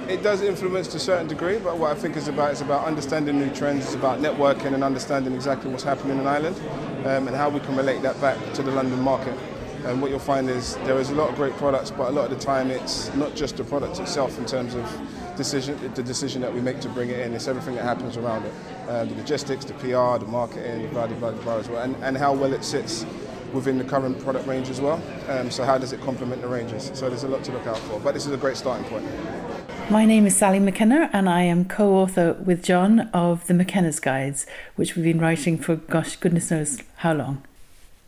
it 0.09 0.23
does 0.23 0.41
influence 0.41 0.87
to 0.87 0.97
a 0.97 0.99
certain 0.99 1.27
degree, 1.27 1.59
but 1.59 1.77
what 1.77 1.95
I 1.95 1.99
think 1.99 2.17
is 2.17 2.27
about 2.27 2.51
is 2.51 2.61
about 2.61 2.85
understanding 2.85 3.37
new 3.37 3.53
trends, 3.53 3.85
it's 3.85 3.93
about 3.93 4.19
networking 4.19 4.73
and 4.73 4.83
understanding 4.83 5.35
exactly 5.35 5.69
what's 5.69 5.83
happening 5.83 6.17
in 6.17 6.25
Ireland 6.25 6.59
um, 7.05 7.27
and 7.27 7.35
how 7.35 7.47
we 7.49 7.59
can 7.59 7.75
relate 7.75 8.01
that 8.01 8.19
back 8.19 8.37
to 8.53 8.63
the 8.63 8.71
London 8.71 8.99
market. 9.01 9.37
And 9.85 10.01
what 10.01 10.09
you'll 10.09 10.19
find 10.19 10.49
is 10.49 10.75
there 10.77 10.97
is 10.97 11.11
a 11.11 11.15
lot 11.15 11.29
of 11.29 11.35
great 11.35 11.53
products, 11.57 11.91
but 11.91 12.09
a 12.09 12.11
lot 12.11 12.31
of 12.31 12.37
the 12.37 12.43
time 12.43 12.71
it's 12.71 13.13
not 13.13 13.35
just 13.35 13.57
the 13.57 13.63
product 13.63 13.99
itself 13.99 14.39
in 14.39 14.47
terms 14.47 14.73
of 14.73 14.83
decision, 15.37 15.77
the 15.93 16.03
decision 16.03 16.41
that 16.41 16.53
we 16.53 16.59
make 16.59 16.79
to 16.81 16.89
bring 16.89 17.09
it 17.09 17.19
in. 17.19 17.35
It's 17.35 17.47
everything 17.47 17.75
that 17.75 17.83
happens 17.83 18.17
around 18.17 18.45
it, 18.45 18.53
um, 18.89 19.09
the 19.09 19.15
logistics, 19.15 19.63
the 19.63 19.73
PR, 19.75 20.17
the 20.17 20.27
marketing, 20.27 20.81
the 20.81 20.87
blah 20.87 21.05
blah 21.05 21.31
blah 21.31 21.57
as 21.57 21.69
well, 21.69 21.83
and, 21.83 21.95
and 22.03 22.17
how 22.17 22.33
well 22.33 22.51
it 22.51 22.63
sits 22.63 23.05
within 23.53 23.77
the 23.77 23.83
current 23.83 24.19
product 24.19 24.47
range 24.47 24.69
as 24.69 24.81
well. 24.81 25.01
Um, 25.27 25.51
so 25.51 25.63
how 25.63 25.77
does 25.77 25.93
it 25.93 26.01
complement 26.01 26.41
the 26.41 26.47
ranges? 26.47 26.91
So 26.93 27.09
there's 27.09 27.23
a 27.23 27.27
lot 27.27 27.43
to 27.45 27.51
look 27.51 27.67
out 27.67 27.77
for, 27.77 27.99
but 27.99 28.13
this 28.13 28.25
is 28.25 28.33
a 28.33 28.37
great 28.37 28.57
starting 28.57 28.85
point. 28.85 29.05
My 29.89 30.05
name 30.05 30.27
is 30.27 30.37
Sally 30.37 30.59
McKenna, 30.59 31.09
and 31.13 31.27
I 31.27 31.41
am 31.41 31.65
co 31.65 31.95
author 31.95 32.33
with 32.33 32.63
John 32.63 33.09
of 33.11 33.47
the 33.47 33.55
McKenna's 33.55 33.99
Guides, 33.99 34.45
which 34.75 34.95
we've 34.95 35.03
been 35.03 35.19
writing 35.19 35.57
for, 35.57 35.77
gosh, 35.77 36.15
goodness 36.15 36.51
knows 36.51 36.79
how 36.97 37.13
long. 37.13 37.41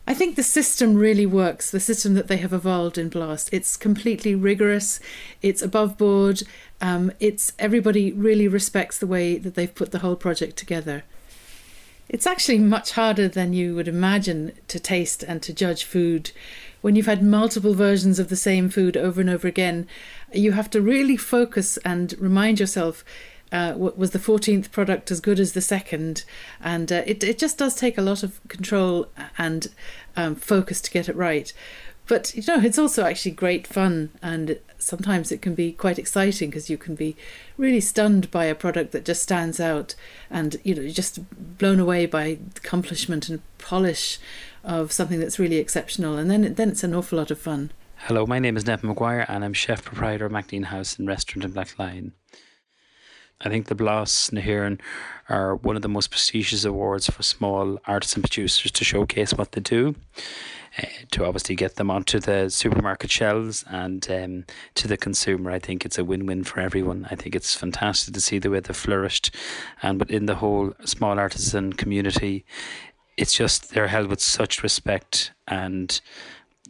I 0.06 0.14
think 0.14 0.36
the 0.36 0.44
system 0.44 0.94
really 0.94 1.26
works, 1.26 1.72
the 1.72 1.80
system 1.80 2.14
that 2.14 2.28
they 2.28 2.38
have 2.38 2.54
evolved 2.54 3.00
in 3.00 3.10
Blas. 3.10 3.50
It's 3.52 3.78
completely 3.78 4.36
rigorous, 4.36 5.00
it's 5.42 5.64
above 5.64 5.98
board, 5.98 6.44
um, 6.82 7.14
it's 7.20 7.54
everybody 7.58 8.12
really 8.12 8.48
respects 8.48 9.00
the 9.00 9.08
way 9.08 9.40
that 9.40 9.56
they've 9.56 9.74
put 9.74 9.90
the 9.90 10.00
whole 10.00 10.16
project 10.16 10.58
together. 10.58 11.04
It's 12.10 12.28
actually 12.28 12.60
much 12.60 12.92
harder 12.92 13.28
than 13.28 13.54
you 13.54 13.74
would 13.74 13.88
imagine 13.88 14.52
to 14.68 14.80
taste 14.80 15.24
and 15.24 15.42
to 15.42 15.52
judge 15.52 15.84
food 15.84 16.30
when 16.82 16.96
you've 16.96 17.06
had 17.06 17.24
multiple 17.24 17.74
versions 17.74 18.20
of 18.20 18.30
the 18.30 18.36
same 18.36 18.70
food 18.70 18.98
over 18.98 19.22
and 19.22 19.30
over 19.30 19.48
again, 19.48 19.88
you 20.34 20.52
have 20.54 20.70
to 20.72 20.82
really 20.82 21.18
focus 21.18 21.78
and 21.86 22.16
remind 22.20 22.60
yourself 22.60 23.04
uh, 23.52 23.74
was 23.76 24.12
the 24.12 24.20
14th 24.20 24.72
product 24.72 25.12
as 25.12 25.20
good 25.20 25.40
as 25.40 25.52
the 25.54 25.62
second? 25.62 26.24
And 26.62 26.92
uh, 26.92 27.04
it, 27.06 27.24
it 27.24 27.38
just 27.38 27.58
does 27.58 27.76
take 27.76 27.98
a 27.98 28.02
lot 28.02 28.24
of 28.24 28.40
control 28.48 29.08
and 29.38 29.68
um, 30.16 30.36
focus 30.36 30.80
to 30.82 30.92
get 30.92 31.10
it 31.10 31.16
right. 31.16 31.52
But 32.08 32.36
you 32.36 32.44
know, 32.48 32.60
it's 32.60 32.80
also 32.80 33.06
actually 33.06 33.32
great 33.32 33.66
fun, 33.66 34.10
and 34.22 34.60
sometimes 34.78 35.32
it 35.32 35.42
can 35.42 35.56
be 35.56 35.72
quite 35.72 36.00
exciting 36.00 36.50
because 36.50 36.70
you 36.70 36.78
can 36.78 36.96
be 36.96 37.16
really 37.58 37.80
stunned 37.80 38.30
by 38.32 38.46
a 38.46 38.56
product 38.56 38.92
that 38.92 39.06
just 39.06 39.24
stands 39.24 39.60
out, 39.60 39.96
and 40.30 40.58
you 40.64 40.76
know, 40.76 40.88
just 40.90 41.20
blown 41.58 41.80
away 41.80 42.06
by 42.06 42.38
accomplishment 42.58 43.30
and 43.30 43.42
polish 43.60 44.20
of 44.64 44.92
something 44.92 45.20
that's 45.20 45.40
really 45.40 45.58
exceptional, 45.58 46.18
and 46.18 46.30
then 46.30 46.54
then 46.54 46.70
it's 46.70 46.84
an 46.84 46.94
awful 46.94 47.18
lot 47.18 47.32
of 47.32 47.40
fun. 47.40 47.72
Hello, 48.06 48.26
my 48.26 48.40
name 48.40 48.58
is 48.58 48.64
Neven 48.64 48.84
Maguire, 48.84 49.26
and 49.28 49.44
I'm 49.44 49.54
chef 49.54 49.84
proprietor 49.84 50.26
of 50.26 50.32
MacNean 50.32 50.66
House 50.66 50.98
and 50.98 51.08
Restaurant 51.08 51.46
in 51.46 51.52
Black 51.52 51.78
Lion. 51.78 52.14
I 53.44 53.50
think 53.50 53.68
the 53.68 53.76
Blas 53.76 54.32
na 54.32 54.42
hÉireann 54.42 54.80
are 55.30 55.56
one 55.56 55.76
of 55.76 55.82
the 55.82 55.90
most 55.90 56.12
prestigious 56.12 56.64
awards 56.64 57.10
for 57.10 57.24
small 57.24 57.80
artisan 57.86 58.22
producers 58.22 58.72
to 58.72 58.84
showcase 58.84 59.34
what 59.34 59.52
they 59.54 59.62
do. 59.62 59.96
Uh, 60.82 60.86
to 61.12 61.26
obviously 61.26 61.54
get 61.54 61.76
them 61.76 61.92
onto 61.92 62.18
the 62.18 62.50
supermarket 62.50 63.12
shelves 63.12 63.66
and 63.68 64.10
um, 64.10 64.46
to 64.74 64.88
the 64.88 64.96
consumer. 64.96 65.52
I 65.52 65.60
think 65.60 65.84
it's 65.84 65.98
a 65.98 66.06
win 66.06 66.26
win 66.26 66.46
for 66.46 66.62
everyone. 66.62 67.06
I 67.12 67.16
think 67.16 67.36
it's 67.36 67.54
fantastic 67.54 68.14
to 68.14 68.22
see 68.22 68.40
the 68.40 68.50
way 68.50 68.62
they've 68.62 68.74
flourished 68.74 69.36
and 69.84 70.00
within 70.00 70.28
the 70.28 70.36
whole 70.36 70.72
small 70.86 71.20
artisan 71.20 71.74
community. 71.74 72.46
It's 73.18 73.34
just 73.34 73.74
they're 73.74 73.88
held 73.88 74.08
with 74.08 74.22
such 74.22 74.64
respect 74.64 75.32
and 75.48 76.00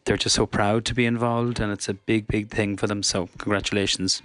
they're 0.05 0.17
just 0.17 0.35
so 0.35 0.45
proud 0.45 0.85
to 0.85 0.95
be 0.95 1.05
involved 1.05 1.59
and 1.59 1.71
it's 1.71 1.87
a 1.87 1.93
big, 1.93 2.27
big 2.27 2.49
thing 2.49 2.77
for 2.77 2.87
them. 2.87 3.03
So, 3.03 3.29
congratulations 3.37 4.21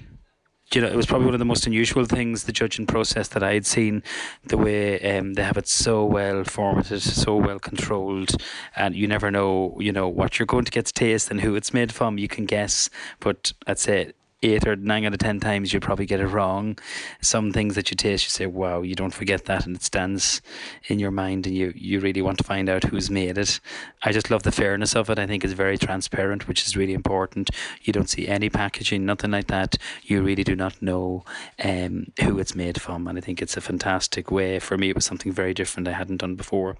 you 0.75 0.81
know, 0.81 0.89
it 0.89 0.97
was 0.97 1.07
probably 1.07 1.27
one 1.27 1.35
of 1.35 1.39
the 1.39 1.45
most 1.45 1.67
unusual 1.67 2.05
things, 2.05 2.45
the 2.45 2.53
judging 2.53 2.87
process 2.87 3.29
that 3.29 3.43
I 3.43 3.55
had 3.55 3.67
seen, 3.67 4.03
the 4.45 4.59
way 4.59 5.17
um, 5.17 5.35
they 5.35 5.43
have 5.43 5.57
it 5.57 5.69
so 5.69 6.05
well 6.05 6.43
formatted, 6.45 7.03
so 7.03 7.37
well 7.37 7.61
controlled, 7.61 8.33
and 8.75 8.95
you 8.95 9.07
never 9.07 9.31
know, 9.31 9.77
you 9.79 9.93
know, 9.93 10.09
what 10.09 10.39
you're 10.39 10.47
going 10.47 10.65
to 10.65 10.73
get 10.73 10.87
to 10.87 10.93
taste 10.93 11.31
and 11.31 11.41
who 11.41 11.55
it's 11.55 11.73
made 11.73 11.93
from. 11.93 12.19
You 12.19 12.27
can 12.27 12.47
guess, 12.47 12.91
but 13.21 13.53
I'd 13.67 13.79
say 13.79 14.13
eight 14.43 14.67
or 14.67 14.77
nine 14.77 15.05
out 15.05 15.13
of 15.13 15.19
ten 15.19 15.41
times 15.41 15.73
you'll 15.73 15.81
probably 15.81 16.07
get 16.07 16.21
it 16.21 16.27
wrong. 16.27 16.79
Some 17.21 17.53
things 17.53 17.75
that 17.75 17.91
you 17.91 17.97
taste, 17.97 18.25
you 18.25 18.31
say, 18.31 18.47
"Wow!" 18.47 18.83
You 18.83 18.95
don't 18.95 19.15
forget 19.15 19.47
that, 19.47 19.67
and 19.67 19.77
it 19.77 19.83
stands 19.83 20.41
in 20.89 20.99
your 20.99 21.11
mind, 21.11 21.47
and 21.47 21.57
you 21.57 21.73
you 21.75 22.01
really 22.01 22.23
want 22.23 22.39
to 22.39 22.45
find 22.45 22.69
out 22.69 22.85
who's 22.85 23.11
made 23.11 23.39
it. 23.39 23.61
I 24.03 24.13
just 24.13 24.31
love 24.31 24.43
the 24.43 24.53
fairness 24.53 24.95
of 24.95 25.11
it. 25.11 25.19
I 25.19 25.27
think 25.27 25.45
it's 25.45 25.53
very 25.53 25.79
transparent, 25.79 26.49
which 26.49 26.67
is 26.67 26.77
really 26.77 26.95
important. 26.95 27.51
You 27.83 27.93
don't 27.93 28.11
see 28.11 28.29
any 28.29 28.51
packaging, 28.51 29.05
nothing 29.05 29.31
like 29.31 29.47
that. 29.49 29.77
You 30.05 30.23
really 30.23 30.45
do 30.45 30.57
not 30.57 30.81
know 30.83 31.25
um, 31.63 32.09
who 32.23 32.39
it's 32.39 32.55
made 32.55 32.81
from, 32.81 33.07
and 33.09 33.19
I 33.19 33.21
think 33.21 33.43
it's 33.43 33.57
a 33.57 33.61
fantastic 33.61 34.31
way. 34.31 34.59
For 34.59 34.77
me, 34.77 34.91
it 34.91 34.95
was 34.95 35.05
something 35.05 35.33
very 35.33 35.55
different 35.55 35.89
I 35.89 35.93
hadn't 35.93 36.19
done 36.19 36.37
before. 36.37 36.77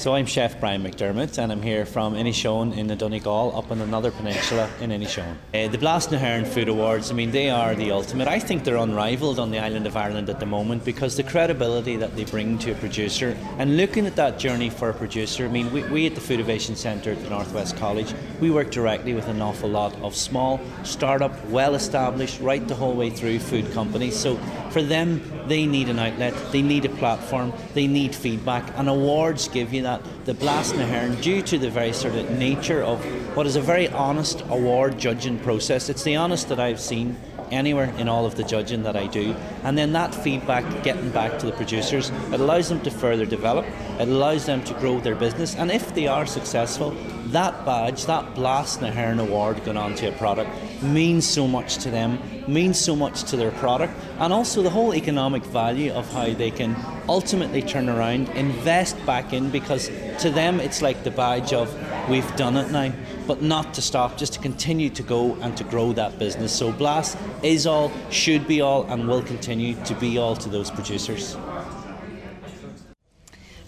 So 0.00 0.14
I'm 0.14 0.24
Chef 0.24 0.58
Brian 0.58 0.82
McDermott 0.82 1.36
and 1.36 1.52
I'm 1.52 1.60
here 1.60 1.84
from 1.84 2.14
Inishowen 2.14 2.74
in 2.74 2.86
the 2.86 2.96
Donegal 2.96 3.54
up 3.54 3.70
on 3.70 3.82
another 3.82 4.10
peninsula 4.10 4.66
in 4.80 4.88
Inishowen. 4.88 5.36
Uh, 5.52 5.68
the 5.68 5.76
Blas 5.76 6.10
na 6.10 6.16
hÉireann 6.16 6.46
Food 6.46 6.68
Awards, 6.68 7.10
I 7.10 7.14
mean, 7.14 7.32
they 7.32 7.50
are 7.50 7.74
the 7.74 7.90
ultimate. 7.90 8.26
I 8.26 8.38
think 8.38 8.64
they're 8.64 8.78
unrivaled 8.78 9.38
on 9.38 9.50
the 9.50 9.58
island 9.58 9.86
of 9.86 9.98
Ireland 9.98 10.30
at 10.30 10.40
the 10.40 10.46
moment 10.46 10.86
because 10.86 11.18
the 11.18 11.22
credibility 11.22 11.96
that 11.96 12.16
they 12.16 12.24
bring 12.24 12.56
to 12.60 12.70
a 12.70 12.74
producer 12.76 13.36
and 13.58 13.76
looking 13.76 14.06
at 14.06 14.16
that 14.16 14.38
journey 14.38 14.70
for 14.70 14.88
a 14.88 14.94
producer, 14.94 15.44
I 15.44 15.48
mean, 15.48 15.70
we, 15.70 15.82
we 15.90 16.06
at 16.06 16.14
the 16.14 16.22
Food 16.22 16.40
Innovation 16.40 16.76
Centre 16.76 17.12
at 17.12 17.22
the 17.22 17.28
Northwest 17.28 17.76
College, 17.76 18.14
we 18.40 18.50
work 18.50 18.70
directly 18.70 19.12
with 19.12 19.28
an 19.28 19.42
awful 19.42 19.68
lot 19.68 19.94
of 19.96 20.16
small, 20.16 20.62
startup, 20.82 21.44
well 21.48 21.74
established, 21.74 22.40
right 22.40 22.66
the 22.66 22.74
whole 22.74 22.94
way 22.94 23.10
through 23.10 23.38
food 23.38 23.70
companies. 23.72 24.18
So 24.18 24.38
for 24.70 24.80
them, 24.80 25.20
they 25.46 25.66
need 25.66 25.90
an 25.90 25.98
outlet, 25.98 26.32
they 26.52 26.62
need 26.62 26.86
a 26.86 26.88
platform, 26.88 27.52
they 27.74 27.86
need 27.86 28.14
feedback, 28.14 28.64
and 28.78 28.88
awards 28.88 29.46
give 29.48 29.74
you 29.74 29.82
that 29.82 29.89
that 29.90 30.24
the 30.24 30.34
Blas 30.34 30.72
na 30.72 30.86
hÉireann, 30.86 31.20
due 31.20 31.42
to 31.42 31.58
the 31.58 31.68
very 31.68 31.92
sort 31.92 32.14
of 32.14 32.30
nature 32.38 32.82
of 32.82 33.04
what 33.36 33.46
is 33.46 33.56
a 33.56 33.60
very 33.60 33.88
honest 33.88 34.40
award 34.48 34.96
judging 34.98 35.38
process, 35.40 35.88
it's 35.88 36.04
the 36.04 36.14
honest 36.14 36.48
that 36.48 36.60
I've 36.60 36.80
seen 36.80 37.16
anywhere 37.50 37.92
in 37.98 38.08
all 38.08 38.24
of 38.24 38.36
the 38.36 38.44
judging 38.44 38.84
that 38.84 38.96
I 38.96 39.08
do. 39.08 39.34
And 39.64 39.76
then 39.76 39.92
that 39.92 40.14
feedback 40.14 40.84
getting 40.84 41.10
back 41.10 41.40
to 41.40 41.46
the 41.46 41.52
producers, 41.52 42.10
it 42.32 42.40
allows 42.40 42.68
them 42.68 42.80
to 42.82 42.90
further 42.90 43.26
develop, 43.26 43.66
it 43.98 44.06
allows 44.06 44.46
them 44.46 44.62
to 44.64 44.74
grow 44.74 45.00
their 45.00 45.16
business. 45.16 45.56
And 45.56 45.72
if 45.72 45.92
they 45.94 46.06
are 46.06 46.26
successful, 46.26 46.92
that 47.32 47.64
badge, 47.66 48.06
that 48.06 48.34
Blas 48.36 48.80
na 48.80 48.92
hÉireann 48.92 49.20
award 49.20 49.64
going 49.64 49.76
on 49.76 49.96
to 49.96 50.06
a 50.06 50.12
product 50.12 50.50
means 50.82 51.26
so 51.26 51.48
much 51.48 51.78
to 51.78 51.90
them, 51.90 52.20
means 52.50 52.78
so 52.78 52.94
much 52.94 53.24
to 53.24 53.36
their 53.36 53.52
product, 53.52 53.94
and 54.18 54.32
also 54.32 54.62
the 54.62 54.70
whole 54.70 54.94
economic 54.94 55.44
value 55.44 55.92
of 55.92 56.10
how 56.12 56.32
they 56.32 56.50
can 56.50 56.76
ultimately 57.08 57.62
turn 57.62 57.88
around, 57.88 58.28
invest 58.30 58.96
back 59.06 59.32
in, 59.32 59.50
because 59.50 59.90
to 60.18 60.30
them 60.30 60.60
it's 60.60 60.82
like 60.82 61.02
the 61.04 61.10
badge 61.10 61.52
of 61.52 61.72
we've 62.10 62.36
done 62.36 62.56
it 62.56 62.70
now, 62.70 62.92
but 63.26 63.42
not 63.42 63.72
to 63.74 63.82
stop, 63.82 64.16
just 64.16 64.34
to 64.34 64.40
continue 64.40 64.90
to 64.90 65.02
go 65.02 65.34
and 65.36 65.56
to 65.56 65.64
grow 65.64 65.92
that 65.92 66.18
business. 66.18 66.52
So 66.52 66.72
Blas 66.72 67.16
is 67.42 67.66
all, 67.66 67.90
should 68.10 68.46
be 68.46 68.60
all, 68.60 68.84
and 68.84 69.08
will 69.08 69.22
continue 69.22 69.74
to 69.84 69.94
be 69.94 70.18
all 70.18 70.36
to 70.36 70.48
those 70.48 70.70
producers. 70.70 71.36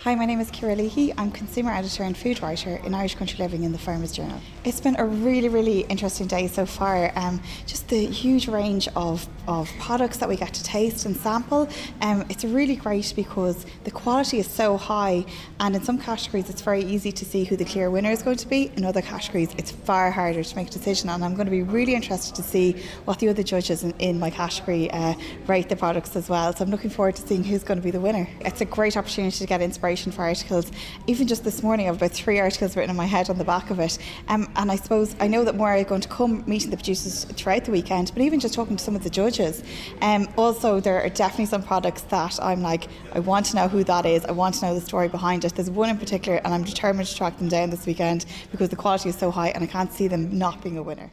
Hi, 0.05 0.17
my 0.17 0.27
name 0.27 0.41
is 0.41 0.51
Ciara 0.51 0.75
Leahy. 0.75 1.15
I'm 1.17 1.31
consumer 1.31 1.71
editor 1.71 2.03
and 2.03 2.17
food 2.17 2.43
writer 2.43 2.81
in 2.85 2.93
Irish 2.93 3.15
Country 3.15 3.39
Living 3.39 3.63
in 3.63 3.71
the 3.71 3.79
Farmers 3.79 4.11
Journal. 4.11 4.41
It's 4.65 4.81
been 4.81 4.97
a 4.99 5.07
really, 5.07 5.49
really 5.49 5.83
interesting 5.83 6.27
day 6.27 6.49
so 6.49 6.67
far. 6.67 7.13
Um, 7.15 7.41
just 7.69 7.87
the 7.87 8.07
huge 8.07 8.49
range 8.49 8.89
of, 8.97 9.29
of 9.47 9.71
products 9.79 10.17
that 10.17 10.29
we 10.29 10.35
get 10.35 10.55
to 10.55 10.65
taste 10.65 11.07
and 11.07 11.17
sample. 11.17 11.69
Um, 12.01 12.25
it's 12.29 12.45
really 12.45 12.75
great 12.75 13.13
because 13.15 13.65
the 13.85 13.93
quality 13.93 14.41
is 14.41 14.49
so 14.49 14.77
high, 14.77 15.25
and 15.61 15.77
in 15.77 15.85
some 15.85 15.99
categories, 15.99 16.51
it's 16.51 16.63
very 16.63 16.83
easy 16.83 17.13
to 17.13 17.25
see 17.25 17.45
who 17.45 17.57
the 17.57 17.65
clear 17.65 17.89
winner 17.89 18.11
is 18.11 18.25
going 18.25 18.39
to 18.39 18.49
be. 18.49 18.73
In 18.77 18.85
other 18.85 19.03
categories, 19.03 19.55
it's 19.57 19.71
far 19.71 20.11
harder 20.11 20.43
to 20.43 20.57
make 20.57 20.67
a 20.67 20.73
decision. 20.73 21.11
And 21.11 21.25
I'm 21.25 21.35
going 21.35 21.47
to 21.47 21.53
be 21.53 21.63
really 21.63 21.95
interested 21.95 22.35
to 22.35 22.43
see 22.43 22.73
what 23.05 23.21
the 23.21 23.29
other 23.29 23.45
judges 23.45 23.85
in, 23.85 23.93
in 24.01 24.19
my 24.19 24.31
category 24.31 24.91
uh, 24.91 25.15
rate 25.47 25.69
the 25.69 25.77
products 25.77 26.17
as 26.17 26.29
well. 26.29 26.53
So 26.53 26.65
I'm 26.65 26.73
looking 26.73 26.91
forward 26.91 27.15
to 27.15 27.23
seeing 27.23 27.45
who's 27.45 27.63
going 27.63 27.79
to 27.79 27.85
be 27.85 27.93
the 27.93 28.01
winner. 28.01 28.29
It's 28.41 28.61
a 28.61 28.65
great 28.65 28.97
opportunity 28.97 29.39
to 29.39 29.47
get 29.47 29.63
inspiration 29.63 29.92
inspiration 29.93 30.13
for 30.13 30.23
articles. 30.23 30.73
Even 31.07 31.27
just 31.27 31.45
this 31.45 31.63
morning, 31.63 31.87
I 31.87 31.89
have 31.89 31.97
about 31.97 32.13
three 32.13 32.39
articles 32.39 32.77
written 32.77 32.91
in 32.91 32.97
my 32.97 33.05
head 33.05 33.29
on 33.29 33.39
the 33.39 33.45
back 33.45 33.71
of 33.71 33.79
it. 33.79 33.99
Um, 34.29 34.51
and 34.57 34.71
I 34.71 34.77
suppose 34.77 35.15
I 35.21 35.29
know 35.29 35.45
that 35.45 35.55
more 35.55 35.73
are 35.73 35.85
going 35.85 36.01
to 36.01 36.09
come 36.09 36.45
meeting 36.47 36.71
the 36.71 36.77
producers 36.77 37.25
throughout 37.25 37.65
the 37.65 37.71
weekend, 37.71 38.11
but 38.15 38.23
even 38.23 38.41
just 38.41 38.55
talking 38.55 38.77
to 38.77 38.83
some 38.83 38.97
of 38.97 39.05
the 39.05 39.11
judges. 39.11 39.63
Um, 40.01 40.29
also, 40.37 40.81
there 40.81 41.03
are 41.03 41.09
definitely 41.09 41.47
some 41.47 41.63
products 41.63 42.03
that 42.03 42.39
I'm 42.43 42.63
like, 42.63 42.89
I 43.13 43.21
want 43.21 43.47
to 43.47 43.57
know 43.57 43.69
who 43.69 43.85
that 43.85 44.07
is, 44.07 44.25
I 44.25 44.33
want 44.33 44.55
to 44.57 44.67
know 44.67 44.75
the 44.75 44.81
story 44.81 45.09
behind 45.09 45.45
it. 45.45 45.55
There's 45.55 45.71
one 45.71 45.91
in 45.91 45.99
particular, 45.99 46.39
and 46.45 46.55
I'm 46.55 46.65
determined 46.65 47.09
to 47.09 47.15
track 47.15 47.37
them 47.39 47.49
down 47.49 47.71
this 47.71 47.87
weekend 47.87 48.25
because 48.51 48.71
the 48.71 48.77
quality 48.77 49.11
is 49.11 49.17
so 49.17 49.31
high 49.31 49.51
and 49.51 49.63
I 49.63 49.67
can't 49.67 49.93
see 49.93 50.09
them 50.09 50.39
not 50.39 50.63
being 50.63 50.79
a 50.79 50.83
winner. 50.83 51.11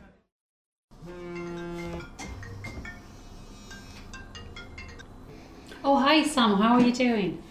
Oh, 5.84 5.98
hi, 5.98 6.24
Sam. 6.24 6.58
How 6.58 6.74
are 6.76 6.82
you 6.82 6.94
doing? 6.94 7.42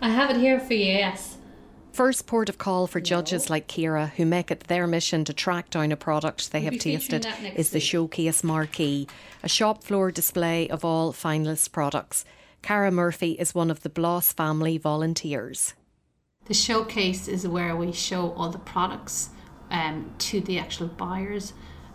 I 0.00 0.10
have 0.10 0.30
it 0.30 0.36
here 0.36 0.60
for 0.60 0.74
you, 0.74 0.84
yes. 0.84 1.38
First 1.92 2.26
port 2.26 2.50
of 2.50 2.58
call 2.58 2.86
for 2.86 3.00
judges 3.00 3.48
like 3.48 3.68
Ciara, 3.68 4.12
who 4.16 4.26
make 4.26 4.50
it 4.50 4.64
their 4.64 4.86
mission 4.86 5.24
to 5.24 5.32
track 5.32 5.70
down 5.70 5.92
a 5.92 5.96
product 5.96 6.52
they 6.52 6.60
We'll 6.60 6.72
have 6.72 6.80
tasted, 6.80 7.26
is 7.54 7.70
the. 7.70 7.80
Showcase 7.80 8.44
Marquee, 8.44 9.08
a 9.42 9.48
shop 9.48 9.82
floor 9.82 10.10
display 10.10 10.68
of 10.68 10.84
all 10.84 11.14
finalist 11.14 11.72
products. 11.72 12.26
Cara 12.60 12.90
Murphy 12.90 13.32
is 13.32 13.54
one 13.54 13.70
of 13.70 13.82
the 13.82 13.88
Blas 13.88 14.32
family 14.32 14.76
volunteers. 14.76 15.72
The 16.44 16.54
showcase 16.54 17.28
is 17.28 17.48
where 17.48 17.74
we 17.74 17.92
show 17.92 18.32
all 18.32 18.50
the 18.50 18.58
products 18.58 19.30
um, 19.70 20.12
to 20.18 20.40
the 20.40 20.58
actual 20.58 20.88
buyers 20.88 21.54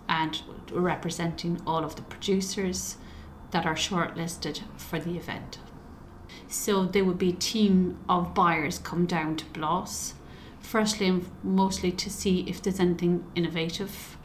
and 0.09 0.41
representing 0.71 1.61
all 1.67 1.83
of 1.83 1.95
the 1.95 2.01
producers 2.01 2.97
that 3.51 3.65
are 3.65 3.75
shortlisted 3.75 4.61
for 4.77 4.99
the 4.99 5.15
event. 5.15 5.59
So 6.51 6.83
there 6.83 7.05
would 7.05 7.17
be 7.17 7.29
a 7.29 7.33
team 7.33 7.97
of 8.09 8.33
buyers 8.33 8.77
come 8.77 9.05
down 9.05 9.37
to 9.37 9.45
Blas, 9.45 10.15
firstly 10.59 11.07
and 11.07 11.25
mostly 11.43 11.93
to 11.93 12.09
see 12.09 12.41
if 12.41 12.61
there's 12.61 12.81
anything 12.81 13.23
innovative, 13.35 14.17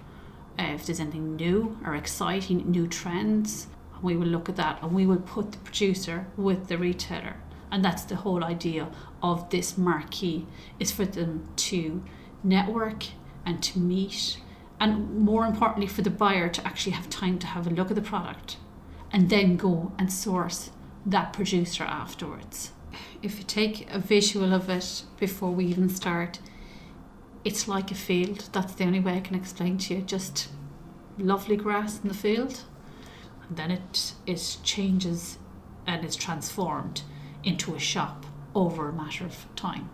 uh, 0.59 0.65
if 0.75 0.85
there's 0.85 0.99
anything 0.99 1.37
new 1.37 1.79
or 1.85 1.95
exciting, 1.95 2.69
new 2.69 2.89
trends. 2.89 3.69
We 4.03 4.17
will 4.17 4.27
look 4.27 4.49
at 4.49 4.57
that 4.57 4.83
and 4.83 4.93
we 4.93 5.07
will 5.07 5.21
put 5.21 5.53
the 5.53 5.59
producer 5.59 6.27
with 6.37 6.67
the 6.67 6.77
retailer. 6.77 7.37
And 7.71 7.85
that's 7.85 8.03
the 8.03 8.17
whole 8.17 8.43
idea 8.43 8.89
of 9.23 9.49
this 9.51 9.79
marquee 9.79 10.47
is 10.81 10.91
for 10.91 11.05
them 11.05 11.47
to 11.57 12.03
network 12.43 13.05
and 13.45 13.63
to 13.63 13.79
meet 13.79 14.39
and 14.81 15.17
more 15.21 15.47
importantly 15.47 15.87
for 15.87 16.03
the 16.03 16.11
buyer 16.11 16.49
to 16.49 16.67
actually 16.67 16.93
have 16.93 17.09
time 17.09 17.39
to 17.39 17.47
have 17.47 17.69
a 17.69 17.71
look 17.71 17.91
at 17.91 17.95
the 17.95 18.03
product 18.03 18.57
and 19.13 19.31
then 19.31 19.57
go 19.57 19.93
and 19.97 20.13
source 20.13 20.71
that 21.07 21.33
producer 21.33 21.85
afterwards. 21.85 22.73
If 23.23 23.39
you 23.39 23.45
take 23.45 23.89
a 23.91 23.99
visual 23.99 24.53
of 24.53 24.69
it 24.69 25.05
before 25.19 25.53
we 25.53 25.67
even 25.67 25.89
start, 25.89 26.41
it's 27.45 27.69
like 27.69 27.91
a 27.91 27.95
field. 27.95 28.49
That's 28.53 28.75
the 28.75 28.85
only 28.85 29.01
way 29.01 29.15
I 29.15 29.21
can 29.21 29.37
explain 29.37 29.79
to 29.79 29.95
you. 29.95 30.03
Just 30.03 30.49
lovely 31.17 31.57
grass 31.57 32.01
in 32.03 32.09
the 32.09 32.15
field. 32.15 32.63
And 33.49 33.57
then 33.57 33.71
it, 33.71 34.15
it 34.27 34.59
changes 34.65 35.39
and 35.87 36.05
is 36.05 36.17
transformed 36.17 37.03
into 37.45 37.75
a 37.75 37.79
shop 37.79 38.27
over 38.55 38.89
a 38.89 38.93
matter 38.93 39.25
of 39.25 39.47
time. 39.55 39.89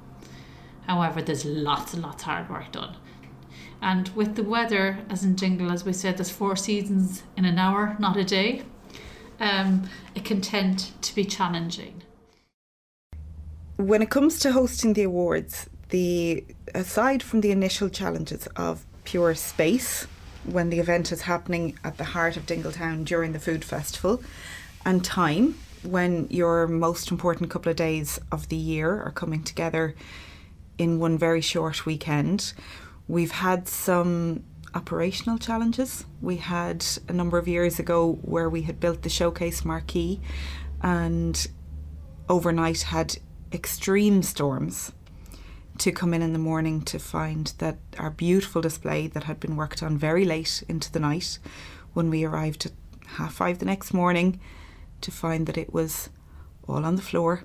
However, 0.87 1.21
there's 1.21 1.45
lots 1.45 1.93
and 1.93 2.03
lots 2.03 2.23
of 2.23 2.29
hard 2.29 2.51
work 2.51 2.73
done. 2.73 2.97
And 3.81 4.09
with 4.11 4.37
the 4.37 4.45
weather, 4.45 4.99
as 5.11 5.25
in 5.25 5.35
Dingle, 5.35 5.71
as 5.71 5.85
we 5.85 5.93
said, 5.93 6.17
there's 6.17 6.31
four 6.31 6.57
seasons 6.57 7.25
in 7.37 7.45
an 7.45 7.59
hour, 7.59 7.97
not 7.99 8.17
a 8.17 8.25
day. 8.25 8.63
Um, 9.41 9.89
can 10.25 10.41
tend 10.41 10.91
to 11.03 11.15
be 11.15 11.25
challenging. 11.25 12.03
When 13.77 14.03
it 14.03 14.11
comes 14.11 14.39
to 14.41 14.53
hosting 14.53 14.93
the 14.93 15.03
awards, 15.03 15.69
the 15.91 16.45
aside 16.75 17.23
from 17.23 17.41
the 17.41 17.51
initial 17.51 17.89
challenges 17.89 18.47
of 18.57 18.87
pure 19.05 19.35
space, 19.35 20.07
when 20.45 20.71
the 20.71 20.79
event 20.79 21.13
is 21.13 21.23
happening 21.23 21.79
at 21.85 21.99
the 21.99 22.05
heart 22.05 22.37
of 22.37 22.47
Dingletown 22.47 23.05
during 23.05 23.33
the 23.33 23.39
food 23.39 23.65
festival, 23.65 24.23
and 24.87 25.05
time 25.05 25.57
when 25.83 26.29
your 26.31 26.67
most 26.69 27.11
important 27.11 27.51
couple 27.51 27.71
of 27.71 27.77
days 27.77 28.21
of 28.31 28.49
the 28.49 28.57
year 28.57 29.03
are 29.03 29.11
coming 29.11 29.43
together 29.43 29.95
in 30.79 30.99
one 30.99 31.19
very 31.19 31.41
short 31.41 31.85
weekend. 31.85 32.53
We've 33.09 33.33
had 33.33 33.69
some 33.69 34.45
operational 34.75 35.39
challenges. 35.39 36.05
We 36.21 36.37
had 36.37 36.85
a 37.09 37.13
number 37.13 37.39
of 37.39 37.49
years 37.49 37.79
ago 37.79 38.19
where 38.23 38.49
we 38.49 38.63
had 38.63 38.81
built 38.81 39.03
the 39.03 39.09
showcase 39.09 39.65
marquee 39.65 40.21
and 40.83 41.47
overnight 42.29 42.83
had 42.83 43.17
extreme 43.53 44.23
storms 44.23 44.93
to 45.79 45.93
come 45.93 46.15
in 46.15 46.23
in 46.23 46.33
the 46.33 46.39
morning 46.39 46.83
to 46.83 46.99
find 46.99 47.53
that 47.59 47.79
our 47.99 48.11
beautiful 48.11 48.63
display 48.63 49.07
that 49.09 49.25
had 49.25 49.41
been 49.41 49.57
worked 49.57 49.83
on 49.83 49.97
very 49.99 50.25
late 50.25 50.63
into 50.69 50.91
the 50.93 51.01
night 51.01 51.39
when 51.93 52.11
we 52.11 52.25
arrived 52.25 52.67
at 52.67 52.73
half 53.17 53.35
five 53.35 53.59
the 53.59 53.65
next 53.65 53.93
morning 53.93 54.41
to 55.01 55.11
find 55.11 55.47
that 55.47 55.59
it 55.59 55.73
was 55.73 56.09
all 56.69 56.85
on 56.85 56.97
the 56.97 57.03
floor, 57.03 57.45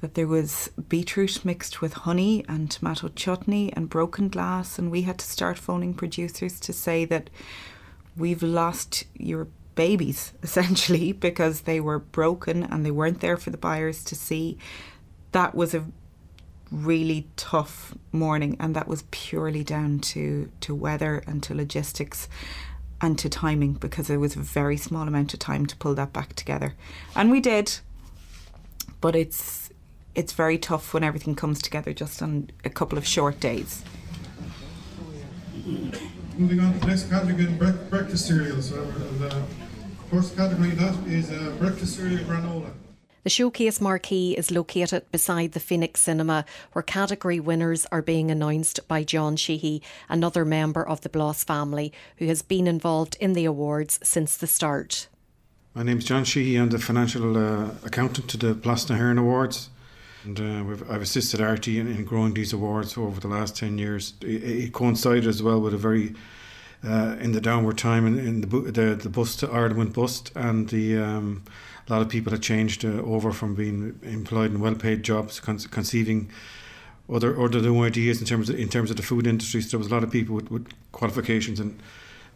that 0.00 0.14
there 0.14 0.26
was 0.26 0.70
beetroot 0.88 1.44
mixed 1.44 1.80
with 1.80 1.94
honey 1.94 2.44
and 2.48 2.70
tomato 2.70 3.08
chutney 3.08 3.72
and 3.72 3.88
broken 3.88 4.28
glass, 4.28 4.78
and 4.78 4.90
we 4.90 5.02
had 5.02 5.18
to 5.18 5.26
start 5.26 5.58
phoning 5.58 5.94
producers 5.94 6.60
to 6.60 6.72
say 6.72 7.04
that 7.06 7.30
we've 8.16 8.42
lost 8.42 9.04
your 9.14 9.48
babies 9.74 10.32
essentially 10.42 11.12
because 11.12 11.62
they 11.62 11.80
were 11.80 11.98
broken 11.98 12.62
and 12.62 12.84
they 12.84 12.90
weren't 12.90 13.20
there 13.20 13.36
for 13.36 13.50
the 13.50 13.58
buyers 13.58 14.04
to 14.04 14.14
see. 14.14 14.58
That 15.32 15.54
was 15.54 15.74
a 15.74 15.84
really 16.70 17.28
tough 17.36 17.94
morning 18.10 18.56
and 18.58 18.74
that 18.74 18.88
was 18.88 19.04
purely 19.12 19.62
down 19.62 20.00
to 20.00 20.50
to 20.60 20.74
weather 20.74 21.22
and 21.24 21.40
to 21.40 21.54
logistics 21.54 22.28
and 23.00 23.18
to 23.18 23.28
timing 23.28 23.74
because 23.74 24.10
it 24.10 24.16
was 24.16 24.34
a 24.34 24.40
very 24.40 24.76
small 24.76 25.06
amount 25.06 25.32
of 25.34 25.38
time 25.38 25.66
to 25.66 25.76
pull 25.76 25.94
that 25.94 26.12
back 26.12 26.34
together. 26.34 26.74
And 27.14 27.30
we 27.30 27.40
did. 27.40 27.78
But 29.00 29.14
it's 29.14 29.65
it's 30.16 30.32
very 30.32 30.58
tough 30.58 30.94
when 30.94 31.04
everything 31.04 31.34
comes 31.34 31.60
together 31.62 31.92
just 31.92 32.22
on 32.22 32.50
a 32.64 32.70
couple 32.70 32.98
of 32.98 33.06
short 33.06 33.38
days. 33.38 33.84
Moving 36.36 36.60
on 36.60 36.72
to 36.72 36.78
the 36.80 36.86
next 36.86 37.10
category, 37.10 37.46
breakfast 37.90 38.26
cereals. 38.26 38.70
So 38.70 38.84
the 38.84 39.42
first 40.10 40.36
category 40.36 40.70
that 40.70 40.94
is 41.06 41.30
uh, 41.30 41.54
breakfast 41.58 41.96
cereal 41.96 42.24
granola. 42.24 42.70
The 43.24 43.30
showcase 43.30 43.80
marquee 43.80 44.36
is 44.38 44.52
located 44.52 45.10
beside 45.10 45.52
the 45.52 45.60
Phoenix 45.60 46.00
Cinema, 46.00 46.44
where 46.72 46.82
category 46.82 47.40
winners 47.40 47.84
are 47.90 48.02
being 48.02 48.30
announced 48.30 48.86
by 48.86 49.02
John 49.02 49.34
Sheehy, 49.36 49.82
another 50.08 50.44
member 50.44 50.86
of 50.86 51.00
the 51.00 51.08
Blas 51.08 51.42
family, 51.42 51.92
who 52.18 52.26
has 52.26 52.42
been 52.42 52.68
involved 52.68 53.16
in 53.18 53.32
the 53.32 53.44
awards 53.44 53.98
since 54.02 54.36
the 54.36 54.46
start. 54.46 55.08
My 55.74 55.82
name 55.82 55.98
is 55.98 56.04
John 56.04 56.24
Sheehy. 56.24 56.56
I'm 56.56 56.70
the 56.70 56.78
financial 56.78 57.36
uh, 57.36 57.70
accountant 57.84 58.28
to 58.28 58.36
the 58.36 58.54
Blas 58.54 58.88
na 58.88 58.96
Awards. 58.96 59.70
And 60.26 60.40
uh, 60.40 60.92
I've 60.92 61.02
assisted 61.02 61.40
Artie 61.40 61.78
in, 61.78 61.86
in, 61.86 62.04
growing 62.04 62.34
these 62.34 62.52
awards 62.52 62.98
over 62.98 63.20
the 63.20 63.28
last 63.28 63.56
10 63.56 63.78
years. 63.78 64.14
It, 64.20 64.42
it 64.42 64.72
coincided 64.72 65.26
as 65.26 65.40
well 65.40 65.60
with 65.60 65.72
a 65.72 65.78
very, 65.78 66.14
uh, 66.84 67.16
in 67.20 67.30
the 67.30 67.40
downward 67.40 67.78
time 67.78 68.06
in, 68.06 68.18
in 68.18 68.40
the, 68.40 68.46
the, 68.72 68.94
the 68.96 69.08
bust, 69.08 69.44
Ireland 69.44 69.76
went 69.76 69.92
bust, 69.94 70.32
and 70.34 70.68
the 70.68 70.98
um, 70.98 71.44
a 71.88 71.92
lot 71.92 72.02
of 72.02 72.08
people 72.08 72.32
had 72.32 72.42
changed 72.42 72.84
uh, 72.84 72.88
over 72.88 73.30
from 73.30 73.54
being 73.54 73.98
employed 74.02 74.50
in 74.50 74.60
well-paid 74.60 75.04
jobs, 75.04 75.38
con- 75.38 75.58
conceiving 75.58 76.28
other 77.08 77.40
other 77.40 77.60
new 77.60 77.84
ideas 77.84 78.18
in 78.20 78.26
terms 78.26 78.50
of 78.50 78.58
in 78.58 78.68
terms 78.68 78.90
of 78.90 78.96
the 78.96 79.02
food 79.04 79.28
industry. 79.28 79.60
So 79.60 79.70
there 79.70 79.78
was 79.78 79.86
a 79.86 79.94
lot 79.94 80.02
of 80.02 80.10
people 80.10 80.34
with, 80.34 80.50
with 80.50 80.68
qualifications 80.90 81.60
and 81.60 81.80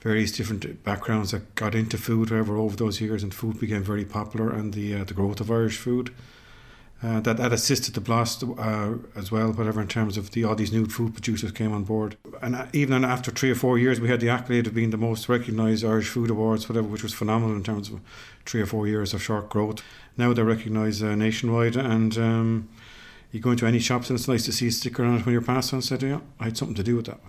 various 0.01 0.31
different 0.31 0.85
backgrounds 0.85 1.33
that 1.33 1.57
got 1.57 1.75
into 1.75 1.99
food, 1.99 2.31
however, 2.31 2.57
over 2.57 2.77
those 2.77 3.01
years, 3.01 3.25
and 3.25 3.35
food 3.35 3.59
became 3.59 3.83
very 3.83 4.05
popular, 4.05 4.51
and 4.51 4.75
the 4.75 4.95
uh, 4.95 5.05
the 5.05 5.15
growth 5.15 5.41
of 5.41 5.51
Irish 5.51 5.77
food. 5.77 6.15
Uh, 7.03 7.19
that, 7.21 7.39
that 7.39 7.51
assisted 7.51 7.95
the 7.95 8.01
Blas 8.01 8.43
uh, 8.43 8.95
as 9.17 9.33
well, 9.33 9.53
whatever, 9.53 9.81
in 9.81 9.89
terms 9.89 10.19
of 10.19 10.33
the 10.33 10.45
all 10.45 10.55
these 10.55 10.71
new 10.71 10.85
food 10.85 11.15
producers 11.15 11.51
came 11.51 11.73
on 11.73 11.83
board. 11.83 12.15
And 12.43 12.55
uh, 12.55 12.67
even 12.75 13.07
after 13.07 13.31
three 13.31 13.51
or 13.51 13.55
four 13.55 13.79
years, 13.79 13.99
we 13.99 14.09
had 14.09 14.21
the 14.21 14.29
accolade 14.29 14.67
of 14.67 14.75
being 14.75 14.91
the 14.91 14.99
most 14.99 15.27
recognised 15.27 15.83
Irish 15.83 16.09
Food 16.09 16.29
Awards, 16.29 16.69
whatever, 16.69 16.87
which 16.87 17.03
was 17.03 17.15
phenomenal 17.15 17.57
in 17.57 17.63
terms 17.63 17.89
of 17.89 18.03
three 18.45 18.61
or 18.61 18.67
four 18.67 18.87
years 18.87 19.15
of 19.15 19.23
short 19.23 19.49
growth. 19.49 19.83
Now 20.19 20.35
they're 20.35 20.45
recognised 20.45 21.03
uh, 21.03 21.15
nationwide, 21.15 21.75
and 21.75 22.19
um, 22.19 22.69
you 23.33 23.41
go 23.41 23.53
into 23.53 23.65
any 23.65 23.79
shops 23.79 24.11
and 24.11 24.19
it's 24.19 24.29
nice 24.29 24.45
to 24.45 24.53
see 24.53 24.67
a 24.67 24.71
sticker 24.71 25.03
on 25.03 25.17
it 25.17 25.25
when 25.25 25.33
you're 25.33 25.41
passing 25.41 25.77
and 25.77 25.85
said, 25.85 26.03
yeah, 26.03 26.21
I 26.39 26.45
had 26.45 26.59
something 26.59 26.75
to 26.75 26.83
do 26.83 26.97
with 26.97 27.07
that. 27.07 27.21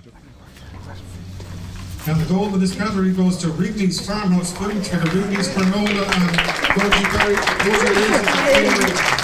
And 2.07 2.19
the 2.19 2.25
gold 2.25 2.53
of 2.53 2.60
this 2.60 2.75
category 2.75 3.13
goes 3.13 3.38
to 3.38 3.47
Rigney's 3.47 4.05
Farmhouse 4.05 4.51
Food 4.51 4.86
for 4.86 4.97
the 4.97 5.05
Granola 5.05 6.03
and 6.17 6.38
Goji 6.75 7.03
Berry. 9.05 9.20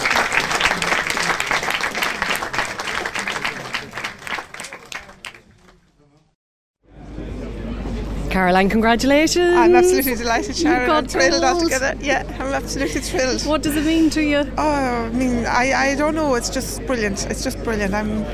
Caroline, 8.29 8.69
congratulations. 8.69 9.55
I'm 9.55 9.75
absolutely 9.75 10.15
delighted, 10.15 10.55
Sharon. 10.55 10.81
You 10.81 10.87
got 10.87 10.97
I'm 10.97 11.07
thrilled 11.07 11.41
gold. 11.41 11.43
altogether. 11.43 11.95
Yeah, 12.01 12.23
I'm 12.39 12.53
absolutely 12.53 13.01
thrilled. 13.01 13.41
What 13.45 13.63
does 13.63 13.75
it 13.75 13.85
mean 13.85 14.09
to 14.11 14.21
you? 14.21 14.51
Oh, 14.57 15.05
I 15.05 15.09
mean, 15.09 15.45
I, 15.45 15.91
I 15.91 15.95
don't 15.95 16.13
know. 16.15 16.35
It's 16.35 16.49
just 16.49 16.85
brilliant. 16.85 17.25
It's 17.29 17.43
just 17.43 17.63
brilliant. 17.63 17.93
I'm 17.93 18.25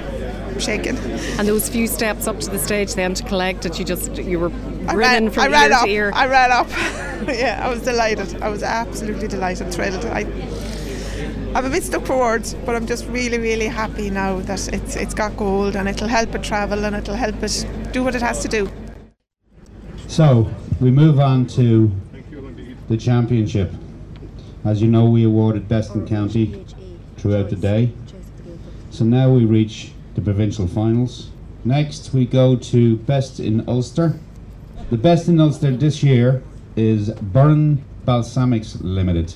shaken. 0.60 0.98
And 1.38 1.48
those 1.48 1.70
few 1.70 1.88
steps 1.88 2.28
up 2.28 2.40
to 2.42 2.50
the 2.50 2.60
stage 2.60 2.96
then 2.96 3.14
to 3.14 3.24
collect 3.24 3.66
it, 3.66 3.80
you 3.80 3.86
just, 3.86 4.16
you 4.16 4.40
were 4.40 4.52
I 4.88 4.96
ran, 4.96 5.30
from 5.30 5.44
I 5.44 5.48
ran 5.48 5.72
ear 5.72 5.78
up. 5.78 5.84
to 5.86 5.90
ear. 5.90 6.12
I 6.14 6.28
ran 6.28 6.52
up. 6.52 6.70
yeah, 7.28 7.62
I 7.64 7.70
was 7.70 7.82
delighted. 7.82 8.42
I 8.42 8.50
was 8.50 8.64
absolutely 8.64 9.28
delighted, 9.28 9.74
thrilled. 9.74 10.06
I, 10.06 10.22
I'm 11.56 11.66
a 11.66 11.70
bit 11.70 11.84
stuck 11.84 12.06
for 12.06 12.18
words, 12.18 12.56
but 12.66 12.76
I'm 12.76 12.88
just 12.88 13.06
really, 13.08 13.38
really 13.38 13.68
happy 13.68 14.10
now 14.10 14.40
that 14.40 14.74
it's 14.74 14.96
it's 14.96 15.14
got 15.14 15.38
gold 15.38 15.76
and 15.76 15.88
it'll 15.88 16.08
help 16.08 16.34
it 16.34 16.44
travel 16.44 16.84
and 16.84 16.96
it'll 16.96 17.14
help 17.16 17.42
it 17.44 17.66
do 17.92 18.04
what 18.04 18.16
it 18.16 18.24
has 18.24 18.42
to 18.42 18.48
do. 18.48 18.68
So 20.14 20.48
we 20.80 20.92
move 20.92 21.20
on 21.20 21.48
to 21.58 21.92
the 22.88 22.98
championship. 22.98 23.74
As 24.64 24.80
you 24.80 24.88
know, 24.88 25.06
we 25.06 25.24
awarded 25.24 25.68
best 25.68 25.96
in 25.96 26.08
county 26.08 26.64
throughout 27.18 27.50
the 27.50 27.56
day. 27.56 27.92
So 28.92 29.06
now 29.06 29.32
we 29.32 29.46
reach 29.46 29.92
the 30.14 30.22
provincial 30.22 30.68
finals. 30.68 31.32
Next, 31.66 32.14
we 32.14 32.28
go 32.28 32.56
to 32.56 32.98
best 32.98 33.40
in 33.40 33.68
Ulster. 33.68 34.20
The 34.92 34.98
best 34.98 35.28
in 35.30 35.40
Ulster 35.40 35.76
this 35.76 36.04
year 36.04 36.44
is 36.76 37.10
Burn 37.10 37.84
Balsamics 38.06 38.78
Limited. 38.82 39.34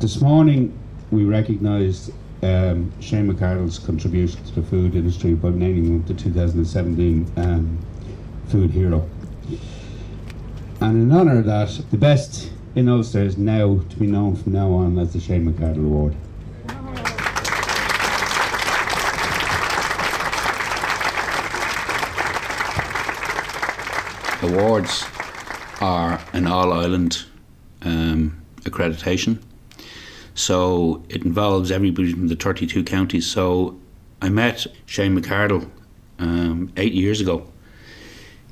This 0.00 0.22
morning, 0.22 0.72
we 1.10 1.24
recognised 1.24 2.10
um, 2.42 2.90
Shane 3.02 3.30
McArdle's 3.30 3.78
contribution 3.78 4.42
to 4.44 4.54
the 4.54 4.62
food 4.62 4.94
industry 4.94 5.34
by 5.34 5.50
naming 5.50 5.84
him 5.84 6.04
the 6.06 6.14
2017 6.14 7.30
um, 7.36 7.78
Food 8.48 8.70
Hero. 8.70 9.06
And 10.80 11.02
in 11.02 11.12
honour 11.12 11.40
of 11.40 11.44
that, 11.44 11.78
the 11.90 11.98
best 11.98 12.50
in 12.74 12.88
Ulster 12.88 13.20
is 13.20 13.36
now 13.36 13.80
to 13.90 13.96
be 13.98 14.06
known 14.06 14.36
from 14.36 14.54
now 14.54 14.72
on 14.72 14.98
as 14.98 15.12
the 15.12 15.20
Shane 15.20 15.52
McArdle 15.52 15.84
Award. 15.84 16.16
Awards 24.42 25.04
are 25.82 26.18
an 26.32 26.46
all 26.46 26.72
Ireland 26.72 27.26
um, 27.82 28.40
accreditation. 28.62 29.40
So 30.34 31.02
it 31.08 31.24
involves 31.24 31.70
everybody 31.70 32.12
from 32.12 32.28
the 32.28 32.36
32 32.36 32.84
counties. 32.84 33.26
So 33.26 33.78
I 34.22 34.28
met 34.28 34.66
Shane 34.86 35.18
McArdle 35.18 35.68
um, 36.18 36.72
eight 36.76 36.92
years 36.92 37.20
ago 37.20 37.50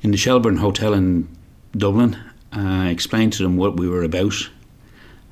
in 0.02 0.10
the 0.10 0.16
Shelbourne 0.16 0.56
Hotel 0.56 0.94
in 0.94 1.28
Dublin. 1.76 2.18
I 2.52 2.88
explained 2.88 3.34
to 3.34 3.42
them 3.42 3.56
what 3.56 3.76
we 3.76 3.88
were 3.88 4.02
about, 4.02 4.50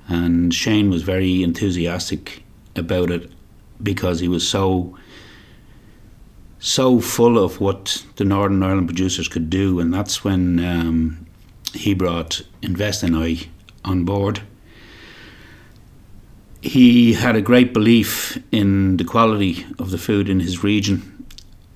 and 0.08 0.52
Shane 0.52 0.90
was 0.90 1.02
very 1.02 1.42
enthusiastic 1.42 2.44
about 2.74 3.10
it 3.10 3.30
because 3.82 4.20
he 4.20 4.28
was 4.28 4.46
so 4.46 4.96
so 6.58 7.00
full 7.00 7.38
of 7.38 7.60
what 7.60 8.04
the 8.16 8.24
Northern 8.24 8.62
Ireland 8.62 8.88
producers 8.88 9.28
could 9.28 9.48
do, 9.50 9.78
and 9.78 9.92
that's 9.92 10.24
when 10.24 10.58
um, 10.64 11.26
he 11.74 11.94
brought 11.94 12.42
Invest 12.62 13.02
NI 13.04 13.48
on 13.84 14.04
board. 14.04 14.42
He 16.66 17.12
had 17.12 17.36
a 17.36 17.40
great 17.40 17.72
belief 17.72 18.42
in 18.50 18.96
the 18.96 19.04
quality 19.04 19.64
of 19.78 19.92
the 19.92 19.98
food 19.98 20.28
in 20.28 20.40
his 20.40 20.64
region 20.64 21.24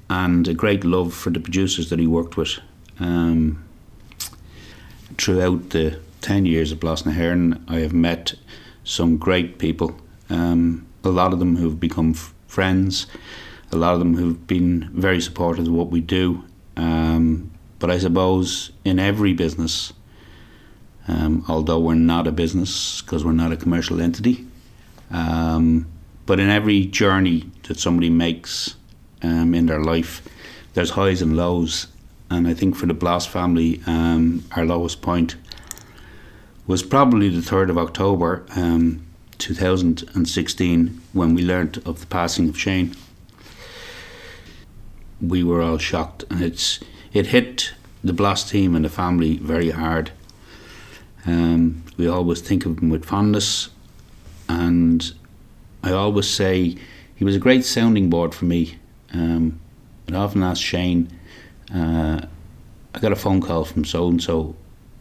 and 0.08 0.48
a 0.48 0.52
great 0.52 0.82
love 0.82 1.14
for 1.14 1.30
the 1.30 1.38
producers 1.38 1.90
that 1.90 2.00
he 2.00 2.08
worked 2.08 2.36
with. 2.36 2.58
Um, 2.98 3.64
throughout 5.16 5.70
the 5.70 6.00
10 6.22 6.44
years 6.44 6.72
of 6.72 6.80
Blas-na-HÉireann, 6.80 7.62
I 7.68 7.78
have 7.78 7.92
met 7.92 8.34
some 8.82 9.16
great 9.16 9.60
people, 9.60 9.96
um, 10.28 10.84
a 11.04 11.10
lot 11.10 11.32
of 11.32 11.38
them 11.38 11.54
who've 11.54 11.78
become 11.78 12.10
f- 12.10 12.34
friends, 12.48 13.06
a 13.70 13.76
lot 13.76 13.92
of 13.92 14.00
them 14.00 14.16
who've 14.16 14.44
been 14.48 14.90
very 14.92 15.20
supportive 15.20 15.68
of 15.68 15.72
what 15.72 15.90
we 15.90 16.00
do. 16.00 16.42
Um, 16.76 17.52
but 17.78 17.92
I 17.92 17.98
suppose 17.98 18.72
in 18.84 18.98
every 18.98 19.34
business, 19.34 19.92
um, 21.06 21.44
although 21.46 21.78
we're 21.78 21.94
not 21.94 22.26
a 22.26 22.32
business 22.32 23.02
because 23.02 23.24
we're 23.24 23.30
not 23.30 23.52
a 23.52 23.56
commercial 23.56 24.00
entity, 24.00 24.46
um, 25.10 25.86
but 26.26 26.38
in 26.38 26.48
every 26.48 26.86
journey 26.86 27.50
that 27.64 27.78
somebody 27.78 28.10
makes 28.10 28.76
um, 29.22 29.54
in 29.54 29.66
their 29.66 29.82
life, 29.82 30.22
there's 30.74 30.90
highs 30.90 31.22
and 31.22 31.36
lows. 31.36 31.88
And 32.30 32.46
I 32.46 32.54
think 32.54 32.76
for 32.76 32.86
the 32.86 32.94
Blas 32.94 33.26
family, 33.26 33.80
um, 33.86 34.44
our 34.56 34.64
lowest 34.64 35.02
point 35.02 35.34
was 36.66 36.82
probably 36.82 37.28
the 37.28 37.40
3rd 37.40 37.70
of 37.70 37.78
October 37.78 38.44
um, 38.54 39.04
2016 39.38 41.00
when 41.12 41.34
we 41.34 41.42
learnt 41.42 41.78
of 41.78 42.00
the 42.00 42.06
passing 42.06 42.48
of 42.48 42.58
Shane. 42.58 42.94
We 45.20 45.42
were 45.42 45.60
all 45.60 45.78
shocked, 45.78 46.24
and 46.30 46.42
it's 46.42 46.78
it 47.12 47.26
hit 47.26 47.74
the 48.04 48.12
Blas 48.12 48.48
team 48.48 48.76
and 48.76 48.84
the 48.84 48.88
family 48.88 49.36
very 49.38 49.70
hard. 49.70 50.12
Um, 51.26 51.82
we 51.96 52.08
always 52.08 52.40
think 52.40 52.64
of 52.64 52.78
him 52.78 52.88
with 52.88 53.04
fondness, 53.04 53.68
and 54.50 55.12
I 55.82 55.92
always 55.92 56.28
say 56.28 56.76
he 57.14 57.24
was 57.24 57.36
a 57.36 57.38
great 57.38 57.64
sounding 57.64 58.10
board 58.10 58.34
for 58.34 58.46
me. 58.46 58.78
Um, 59.12 59.60
I 60.10 60.16
often 60.16 60.42
ask 60.42 60.60
Shane, 60.60 61.08
uh, 61.72 62.20
I 62.94 62.98
got 62.98 63.12
a 63.12 63.16
phone 63.16 63.40
call 63.40 63.64
from 63.64 63.84
so 63.84 64.08
and 64.08 64.20
so, 64.20 64.56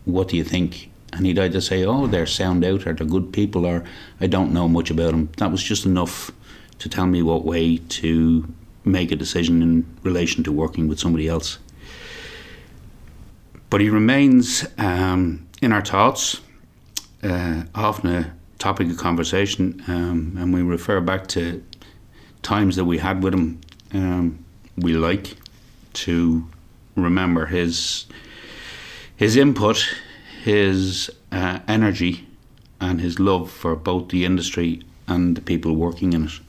what 0.06 0.28
do 0.28 0.38
you 0.38 0.44
think? 0.44 0.92
And 1.14 1.26
he'd 1.26 1.40
either 1.40 1.62
say, 1.62 1.84
Oh, 1.84 2.06
they're 2.06 2.28
sound 2.28 2.64
out, 2.64 2.86
or 2.86 2.94
they're 2.94 3.08
good 3.08 3.34
people, 3.34 3.66
or 3.66 3.84
I 4.22 4.28
don't 4.28 4.54
know 4.54 4.68
much 4.68 4.92
about 4.92 5.12
them. 5.12 5.30
That 5.38 5.52
was 5.52 5.64
just 5.64 5.86
enough 5.86 6.32
to 6.78 6.88
tell 6.88 7.08
me 7.08 7.24
what 7.24 7.44
way 7.44 7.78
to 7.78 8.48
make 8.86 9.12
a 9.12 9.16
decision 9.16 9.64
in 9.64 9.86
relation 10.04 10.44
to 10.44 10.52
working 10.52 10.88
with 10.88 11.00
somebody 11.00 11.28
else. 11.28 11.58
But 13.72 13.82
he 13.82 13.90
remains 13.90 14.66
um, 14.78 15.48
in 15.62 15.72
our 15.72 15.84
thoughts, 15.84 16.42
uh, 17.24 17.64
often 17.74 18.10
a 18.12 18.39
topic 18.60 18.90
of 18.90 18.98
conversation, 18.98 19.82
um, 19.88 20.36
and 20.38 20.54
we 20.54 20.62
refer 20.62 21.02
back 21.02 21.28
to 21.28 21.64
times 22.42 22.76
that 22.76 22.86
we 22.86 23.00
had 23.00 23.24
with 23.24 23.34
him. 23.34 23.62
Um, 23.94 24.46
we 24.78 24.94
like 24.94 25.36
to 25.94 26.48
remember 26.96 27.48
his 27.48 28.06
his 29.16 29.36
input, 29.36 29.86
his 30.44 31.10
uh, 31.32 31.60
energy, 31.68 32.28
and 32.80 33.02
his 33.02 33.20
love 33.20 33.52
for 33.52 33.76
both 33.76 34.10
the 34.10 34.24
industry 34.24 34.82
and 35.08 35.36
the 35.36 35.42
people 35.42 35.76
working 35.76 36.14
in 36.14 36.26
it. 36.26 36.40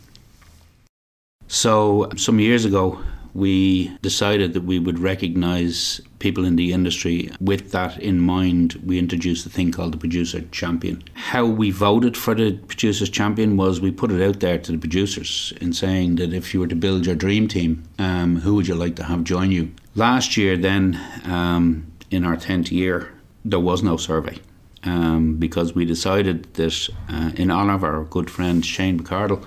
So, 1.49 2.09
some 2.17 2.39
years 2.39 2.65
ago, 2.65 3.01
we 3.35 3.89
decided 4.03 4.53
that 4.55 4.63
we 4.63 4.79
would 4.79 4.99
recognise 4.99 6.01
people 6.19 6.45
in 6.45 6.57
the 6.57 6.73
industry. 6.73 7.31
With 7.41 7.73
that 7.73 7.99
in 8.01 8.21
mind, 8.21 8.75
we 8.85 8.99
introduced 8.99 9.47
a 9.47 9.51
thing 9.51 9.73
called 9.73 9.93
the 9.93 9.99
Producer 9.99 10.43
Champion. 10.53 11.03
How 11.15 11.45
we 11.45 11.71
voted 11.71 12.17
for 12.17 12.35
the 12.35 12.53
Producers 12.53 13.11
Champion 13.11 13.57
was 13.57 13.81
we 13.81 13.91
put 13.91 14.11
it 14.11 14.23
out 14.23 14.41
there 14.41 14.59
to 14.59 14.73
the 14.73 14.79
producers 14.79 15.53
in 15.61 15.73
saying 15.73 16.17
that 16.17 16.33
if 16.33 16.53
you 16.53 16.61
were 16.61 16.67
to 16.67 16.77
build 16.77 17.07
your 17.07 17.15
dream 17.15 17.49
team, 17.49 17.85
um, 17.99 18.41
who 18.41 18.55
would 18.55 18.69
you 18.69 18.75
like 18.75 18.97
to 18.97 19.05
have 19.05 19.25
join 19.25 19.51
you? 19.51 19.73
Last 19.95 20.37
year, 20.37 20.57
then, 20.57 21.01
um, 21.25 21.91
in 22.11 22.25
our 22.25 22.37
10th 22.37 22.71
year, 22.71 23.13
there 23.45 23.61
was 23.61 23.83
no 23.83 23.97
survey. 23.97 24.39
Um, 24.83 25.37
because 25.37 25.75
we 25.75 25.85
decided 25.85 26.55
that, 26.55 26.89
uh, 27.09 27.33
in 27.37 27.51
honour 27.51 27.75
of 27.75 27.85
our 27.85 28.05
good 28.05 28.31
friend 28.31 28.65
Shane 28.65 28.99
McCardle, 28.99 29.45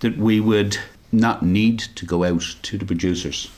that 0.00 0.16
we 0.16 0.40
would 0.40 0.78
not 1.12 1.42
need 1.42 1.78
to 1.78 2.06
go 2.06 2.24
out 2.24 2.56
to 2.62 2.78
the 2.78 2.84
producers 2.84 3.50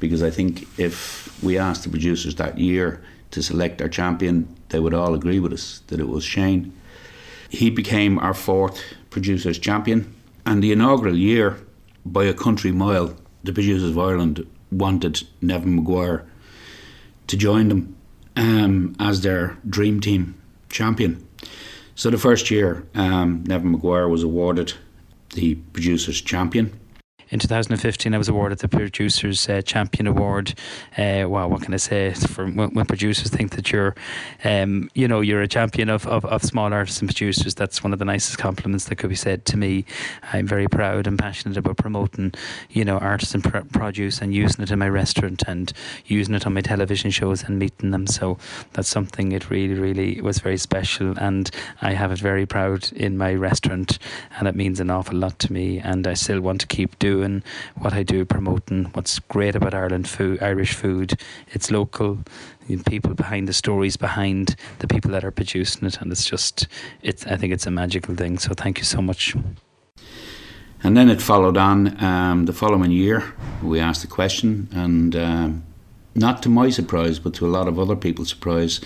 because 0.00 0.22
I 0.22 0.30
think 0.30 0.66
if 0.78 1.42
we 1.42 1.58
asked 1.58 1.84
the 1.84 1.90
producers 1.90 2.34
that 2.36 2.58
year 2.58 3.02
to 3.30 3.42
select 3.42 3.80
our 3.80 3.88
champion, 3.88 4.54
they 4.68 4.80
would 4.80 4.94
all 4.94 5.14
agree 5.14 5.40
with 5.40 5.52
us 5.52 5.82
that 5.88 6.00
it 6.00 6.08
was 6.08 6.24
Shane. 6.24 6.72
He 7.48 7.70
became 7.70 8.18
our 8.18 8.34
fourth 8.34 8.82
producers 9.10 9.58
champion, 9.58 10.14
and 10.44 10.62
the 10.62 10.72
inaugural 10.72 11.16
year, 11.16 11.58
by 12.04 12.24
a 12.24 12.34
country 12.34 12.72
mile, 12.72 13.16
the 13.44 13.52
producers 13.52 13.90
of 13.90 13.98
Ireland 13.98 14.46
wanted 14.70 15.22
Neven 15.42 15.74
Maguire 15.76 16.26
to 17.28 17.36
join 17.36 17.68
them 17.68 17.96
um, 18.36 18.94
as 19.00 19.22
their 19.22 19.56
dream 19.68 20.00
team 20.00 20.40
champion. 20.68 21.26
So 21.94 22.10
the 22.10 22.18
first 22.18 22.50
year, 22.50 22.86
um, 22.94 23.44
Neven 23.44 23.70
Maguire 23.70 24.08
was 24.08 24.22
awarded 24.22 24.74
the 25.34 25.54
producers 25.72 26.20
champion 26.20 26.78
in 27.30 27.40
2015, 27.40 28.14
I 28.14 28.18
was 28.18 28.28
awarded 28.28 28.58
the 28.58 28.68
Producers 28.68 29.48
uh, 29.48 29.60
Champion 29.60 30.06
Award. 30.06 30.54
Uh, 30.96 31.24
wow, 31.26 31.48
what 31.48 31.62
can 31.62 31.74
I 31.74 31.78
say? 31.78 32.12
For 32.12 32.46
when, 32.46 32.70
when 32.70 32.86
producers 32.86 33.30
think 33.30 33.56
that 33.56 33.72
you're, 33.72 33.96
um, 34.44 34.88
you 34.94 35.08
know, 35.08 35.20
you're 35.20 35.42
a 35.42 35.48
champion 35.48 35.88
of, 35.88 36.06
of, 36.06 36.24
of, 36.26 36.44
small 36.44 36.72
artists 36.72 37.00
and 37.00 37.08
producers, 37.08 37.56
that's 37.56 37.82
one 37.82 37.92
of 37.92 37.98
the 37.98 38.04
nicest 38.04 38.38
compliments 38.38 38.84
that 38.84 38.96
could 38.96 39.10
be 39.10 39.16
said 39.16 39.44
to 39.46 39.56
me. 39.56 39.84
I'm 40.32 40.46
very 40.46 40.68
proud 40.68 41.08
and 41.08 41.18
passionate 41.18 41.56
about 41.56 41.78
promoting, 41.78 42.32
you 42.70 42.84
know, 42.84 42.98
artists 42.98 43.34
and 43.34 43.42
pr- 43.42 43.58
produce 43.72 44.20
and 44.20 44.32
using 44.32 44.62
it 44.62 44.70
in 44.70 44.78
my 44.78 44.88
restaurant 44.88 45.42
and 45.48 45.72
using 46.04 46.34
it 46.34 46.46
on 46.46 46.54
my 46.54 46.60
television 46.60 47.10
shows 47.10 47.42
and 47.42 47.58
meeting 47.58 47.90
them. 47.90 48.06
So 48.06 48.38
that's 48.74 48.88
something 48.88 49.32
it 49.32 49.50
really, 49.50 49.74
really 49.74 50.20
was 50.20 50.38
very 50.38 50.58
special, 50.58 51.18
and 51.18 51.50
I 51.82 51.94
have 51.94 52.12
it 52.12 52.20
very 52.20 52.46
proud 52.46 52.92
in 52.92 53.18
my 53.18 53.34
restaurant, 53.34 53.98
and 54.38 54.46
it 54.46 54.54
means 54.54 54.78
an 54.78 54.90
awful 54.90 55.16
lot 55.16 55.40
to 55.40 55.52
me. 55.52 55.80
And 55.80 56.06
I 56.06 56.14
still 56.14 56.40
want 56.40 56.60
to 56.60 56.68
keep 56.68 56.96
doing 57.00 57.15
doing 57.16 57.42
what 57.82 57.92
I 57.92 58.02
do, 58.02 58.24
promoting 58.24 58.84
what's 58.94 59.18
great 59.34 59.54
about 59.56 59.74
Ireland 59.74 60.06
food, 60.08 60.42
Irish 60.42 60.74
food. 60.74 61.08
It's 61.54 61.70
local, 61.70 62.18
people 62.84 63.14
behind 63.14 63.48
the 63.48 63.52
stories 63.52 63.96
behind 63.96 64.56
the 64.78 64.86
people 64.86 65.10
that 65.12 65.24
are 65.24 65.30
producing 65.30 65.86
it, 65.88 66.00
and 66.00 66.12
it's 66.12 66.28
just, 66.32 66.68
it's. 67.02 67.26
I 67.26 67.36
think 67.36 67.52
it's 67.52 67.66
a 67.66 67.70
magical 67.70 68.14
thing. 68.14 68.38
So 68.38 68.54
thank 68.54 68.78
you 68.78 68.84
so 68.84 69.00
much. 69.00 69.34
And 70.82 70.96
then 70.96 71.08
it 71.08 71.22
followed 71.22 71.56
on 71.56 71.78
um, 72.04 72.46
the 72.46 72.52
following 72.52 72.92
year. 72.92 73.18
We 73.62 73.80
asked 73.80 74.02
the 74.02 74.14
question, 74.20 74.68
and 74.72 75.16
um, 75.16 75.62
not 76.14 76.42
to 76.42 76.48
my 76.48 76.70
surprise, 76.70 77.18
but 77.18 77.34
to 77.34 77.46
a 77.46 77.52
lot 77.58 77.66
of 77.68 77.78
other 77.78 77.96
people's 77.96 78.28
surprise, 78.28 78.80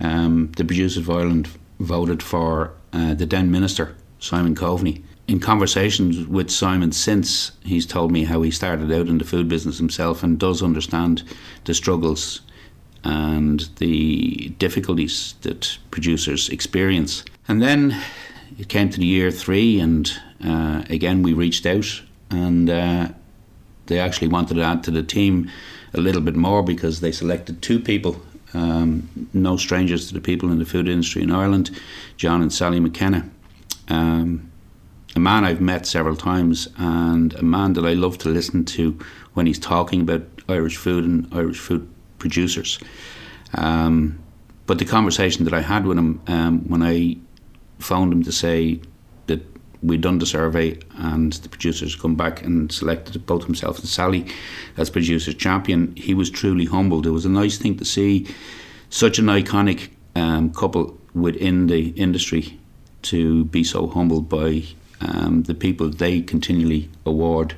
um, 0.00 0.52
the 0.56 0.64
producers 0.64 0.98
of 1.02 1.10
Ireland 1.10 1.48
voted 1.78 2.22
for 2.22 2.72
uh, 2.92 3.14
the 3.14 3.26
then 3.26 3.50
minister, 3.50 3.96
Simon 4.18 4.54
Coveney 4.54 5.02
in 5.30 5.38
conversations 5.38 6.26
with 6.26 6.50
Simon 6.50 6.90
since, 6.90 7.52
he's 7.62 7.86
told 7.86 8.10
me 8.10 8.24
how 8.24 8.42
he 8.42 8.50
started 8.50 8.90
out 8.90 9.06
in 9.06 9.18
the 9.18 9.24
food 9.24 9.48
business 9.48 9.78
himself 9.78 10.24
and 10.24 10.40
does 10.40 10.60
understand 10.60 11.22
the 11.66 11.72
struggles 11.72 12.40
and 13.04 13.70
the 13.76 14.48
difficulties 14.58 15.36
that 15.42 15.78
producers 15.92 16.48
experience. 16.48 17.24
And 17.46 17.62
then 17.62 17.96
it 18.58 18.68
came 18.68 18.90
to 18.90 18.98
the 18.98 19.06
year 19.06 19.30
three, 19.30 19.78
and 19.78 20.12
uh, 20.44 20.82
again 20.90 21.22
we 21.22 21.32
reached 21.32 21.64
out, 21.64 22.02
and 22.30 22.68
uh, 22.68 23.08
they 23.86 24.00
actually 24.00 24.28
wanted 24.28 24.54
to 24.54 24.62
add 24.62 24.82
to 24.82 24.90
the 24.90 25.04
team 25.04 25.48
a 25.94 26.00
little 26.00 26.22
bit 26.22 26.34
more 26.34 26.64
because 26.64 26.98
they 26.98 27.12
selected 27.12 27.62
two 27.62 27.78
people. 27.78 28.20
Um, 28.52 29.28
no 29.32 29.56
strangers 29.56 30.08
to 30.08 30.14
the 30.14 30.20
people 30.20 30.50
in 30.50 30.58
the 30.58 30.66
food 30.66 30.88
industry 30.88 31.22
in 31.22 31.30
Ireland, 31.30 31.70
John 32.16 32.42
and 32.42 32.52
Sally 32.52 32.80
McKenna. 32.80 33.30
Um, 33.86 34.49
a 35.16 35.20
man 35.20 35.44
I've 35.44 35.60
met 35.60 35.86
several 35.86 36.16
times 36.16 36.68
and 36.76 37.34
a 37.34 37.42
man 37.42 37.72
that 37.74 37.84
I 37.84 37.94
love 37.94 38.18
to 38.18 38.28
listen 38.28 38.64
to 38.66 38.98
when 39.34 39.46
he's 39.46 39.58
talking 39.58 40.00
about 40.02 40.22
Irish 40.48 40.76
food 40.76 41.04
and 41.04 41.26
Irish 41.32 41.58
food 41.58 41.88
producers. 42.18 42.78
Um, 43.54 44.18
but 44.66 44.78
the 44.78 44.84
conversation 44.84 45.44
that 45.44 45.54
I 45.54 45.62
had 45.62 45.84
with 45.84 45.98
him 45.98 46.20
um, 46.28 46.68
when 46.68 46.82
I 46.82 47.16
phoned 47.80 48.12
him 48.12 48.22
to 48.22 48.32
say 48.32 48.80
that 49.26 49.42
we'd 49.82 50.02
done 50.02 50.18
the 50.18 50.26
survey 50.26 50.78
and 50.96 51.32
the 51.32 51.48
producers 51.48 51.96
come 51.96 52.14
back 52.14 52.44
and 52.44 52.70
selected 52.70 53.26
both 53.26 53.44
himself 53.46 53.78
and 53.78 53.88
Sally 53.88 54.26
as 54.76 54.90
producers 54.90 55.34
champion, 55.34 55.94
he 55.96 56.14
was 56.14 56.30
truly 56.30 56.66
humbled. 56.66 57.06
It 57.06 57.10
was 57.10 57.24
a 57.24 57.30
nice 57.30 57.58
thing 57.58 57.76
to 57.78 57.84
see 57.84 58.28
such 58.90 59.18
an 59.18 59.26
iconic 59.26 59.90
um, 60.14 60.52
couple 60.52 60.98
within 61.14 61.66
the 61.66 61.88
industry 61.90 62.58
to 63.02 63.46
be 63.46 63.64
so 63.64 63.88
humbled 63.88 64.28
by 64.28 64.64
um, 65.00 65.42
the 65.44 65.54
people 65.54 65.88
they 65.90 66.20
continually 66.20 66.90
award 67.04 67.54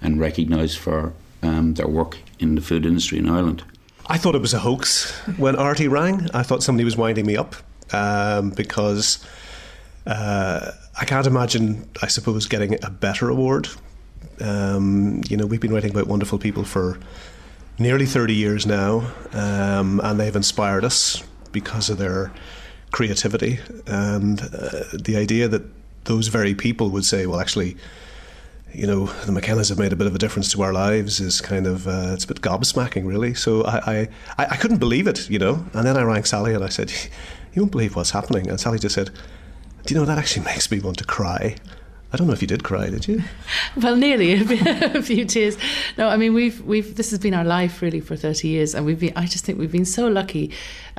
and 0.00 0.20
recognise 0.20 0.74
for 0.74 1.12
um, 1.42 1.74
their 1.74 1.88
work 1.88 2.18
in 2.38 2.54
the 2.54 2.60
food 2.60 2.86
industry 2.86 3.18
in 3.18 3.28
Ireland. 3.28 3.64
I 4.08 4.18
thought 4.18 4.34
it 4.34 4.40
was 4.40 4.54
a 4.54 4.60
hoax 4.60 5.10
when 5.36 5.56
Artie 5.56 5.88
rang. 5.88 6.28
I 6.32 6.42
thought 6.42 6.62
somebody 6.62 6.84
was 6.84 6.96
winding 6.96 7.26
me 7.26 7.36
up 7.36 7.56
um, 7.92 8.50
because 8.50 9.24
uh, 10.06 10.70
I 10.98 11.04
can't 11.04 11.26
imagine, 11.26 11.88
I 12.02 12.06
suppose, 12.06 12.46
getting 12.46 12.74
a 12.84 12.90
better 12.90 13.28
award. 13.28 13.68
Um, 14.40 15.22
you 15.28 15.36
know, 15.36 15.46
we've 15.46 15.60
been 15.60 15.72
writing 15.72 15.90
about 15.90 16.06
wonderful 16.06 16.38
people 16.38 16.62
for 16.62 17.00
nearly 17.78 18.06
30 18.06 18.34
years 18.34 18.66
now, 18.66 19.10
um, 19.32 20.00
and 20.04 20.20
they've 20.20 20.36
inspired 20.36 20.84
us 20.84 21.22
because 21.50 21.90
of 21.90 21.98
their 21.98 22.32
creativity 22.92 23.58
and 23.86 24.40
uh, 24.40 24.84
the 24.92 25.16
idea 25.16 25.48
that 25.48 25.62
those 26.06 26.28
very 26.28 26.54
people 26.54 26.90
would 26.90 27.04
say, 27.04 27.26
well, 27.26 27.40
actually, 27.40 27.76
you 28.72 28.86
know, 28.86 29.06
the 29.06 29.32
McKennas 29.32 29.68
have 29.68 29.78
made 29.78 29.92
a 29.92 29.96
bit 29.96 30.06
of 30.06 30.14
a 30.14 30.18
difference 30.18 30.50
to 30.52 30.62
our 30.62 30.72
lives 30.72 31.20
is 31.20 31.40
kind 31.40 31.66
of, 31.66 31.86
uh, 31.86 32.10
it's 32.12 32.24
a 32.24 32.28
bit 32.28 32.40
gobsmacking, 32.40 33.06
really. 33.06 33.34
So 33.34 33.64
I, 33.64 34.08
I, 34.38 34.46
I 34.46 34.56
couldn't 34.56 34.78
believe 34.78 35.06
it, 35.06 35.30
you 35.30 35.38
know. 35.38 35.64
And 35.72 35.86
then 35.86 35.96
I 35.96 36.02
rang 36.02 36.24
Sally 36.24 36.54
and 36.54 36.64
I 36.64 36.68
said, 36.68 36.92
you 37.54 37.62
won't 37.62 37.72
believe 37.72 37.96
what's 37.96 38.10
happening. 38.10 38.48
And 38.48 38.60
Sally 38.60 38.78
just 38.78 38.94
said, 38.94 39.10
do 39.84 39.94
you 39.94 40.00
know, 40.00 40.06
that 40.06 40.18
actually 40.18 40.44
makes 40.52 40.70
me 40.70 40.80
want 40.80 40.98
to 40.98 41.04
cry. 41.04 41.56
I 42.16 42.18
don't 42.18 42.28
know 42.28 42.32
if 42.32 42.40
you 42.40 42.48
did 42.48 42.64
cry, 42.64 42.88
did 42.88 43.06
you? 43.06 43.22
well, 43.76 43.94
nearly 43.94 44.32
a, 44.40 45.02
few 45.02 45.26
tears. 45.26 45.58
No, 45.98 46.08
I 46.08 46.16
mean 46.16 46.32
we've 46.32 46.62
we've 46.62 46.96
this 46.96 47.10
has 47.10 47.18
been 47.18 47.34
our 47.34 47.44
life 47.44 47.82
really 47.82 48.00
for 48.00 48.16
thirty 48.16 48.48
years, 48.48 48.74
and 48.74 48.86
we've 48.86 48.98
been. 48.98 49.12
I 49.16 49.26
just 49.26 49.44
think 49.44 49.58
we've 49.58 49.70
been 49.70 49.84
so 49.84 50.08
lucky 50.08 50.50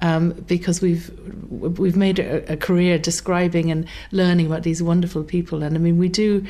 um, 0.04 0.34
because 0.34 0.80
we've 0.80 1.10
we've 1.50 1.96
made 1.96 2.20
a, 2.20 2.54
a, 2.54 2.56
career 2.56 3.00
describing 3.00 3.72
and 3.72 3.88
learning 4.12 4.46
about 4.46 4.62
these 4.62 4.84
wonderful 4.84 5.24
people, 5.24 5.64
and 5.64 5.76
I 5.76 5.80
mean 5.80 5.98
we 5.98 6.08
do 6.08 6.46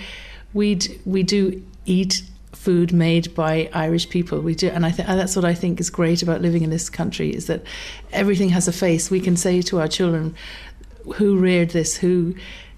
we 0.54 0.78
we 1.06 1.24
do 1.24 1.66
eat 1.86 2.24
food 2.52 2.92
made 2.92 3.34
by 3.36 3.70
Irish 3.72 4.10
people. 4.10 4.42
We 4.42 4.54
do, 4.54 4.68
and 4.68 4.86
I 4.86 4.92
think 4.92 5.08
that's 5.08 5.38
what 5.38 5.46
I 5.46 5.54
think 5.54 5.80
is 5.80 5.90
great 5.90 6.22
about 6.22 6.42
living 6.42 6.64
in 6.64 6.72
this 6.72 6.90
country 6.90 7.34
is 7.34 7.48
that 7.48 7.64
everything 8.12 8.50
has 8.50 8.68
a 8.68 8.74
face. 8.74 9.10
We 9.10 9.22
can 9.22 9.38
say 9.38 9.62
to 9.62 9.80
our 9.80 9.88
children, 9.88 10.36
who 11.16 11.38
reared 11.38 11.70
this, 11.70 11.96
who 11.96 12.36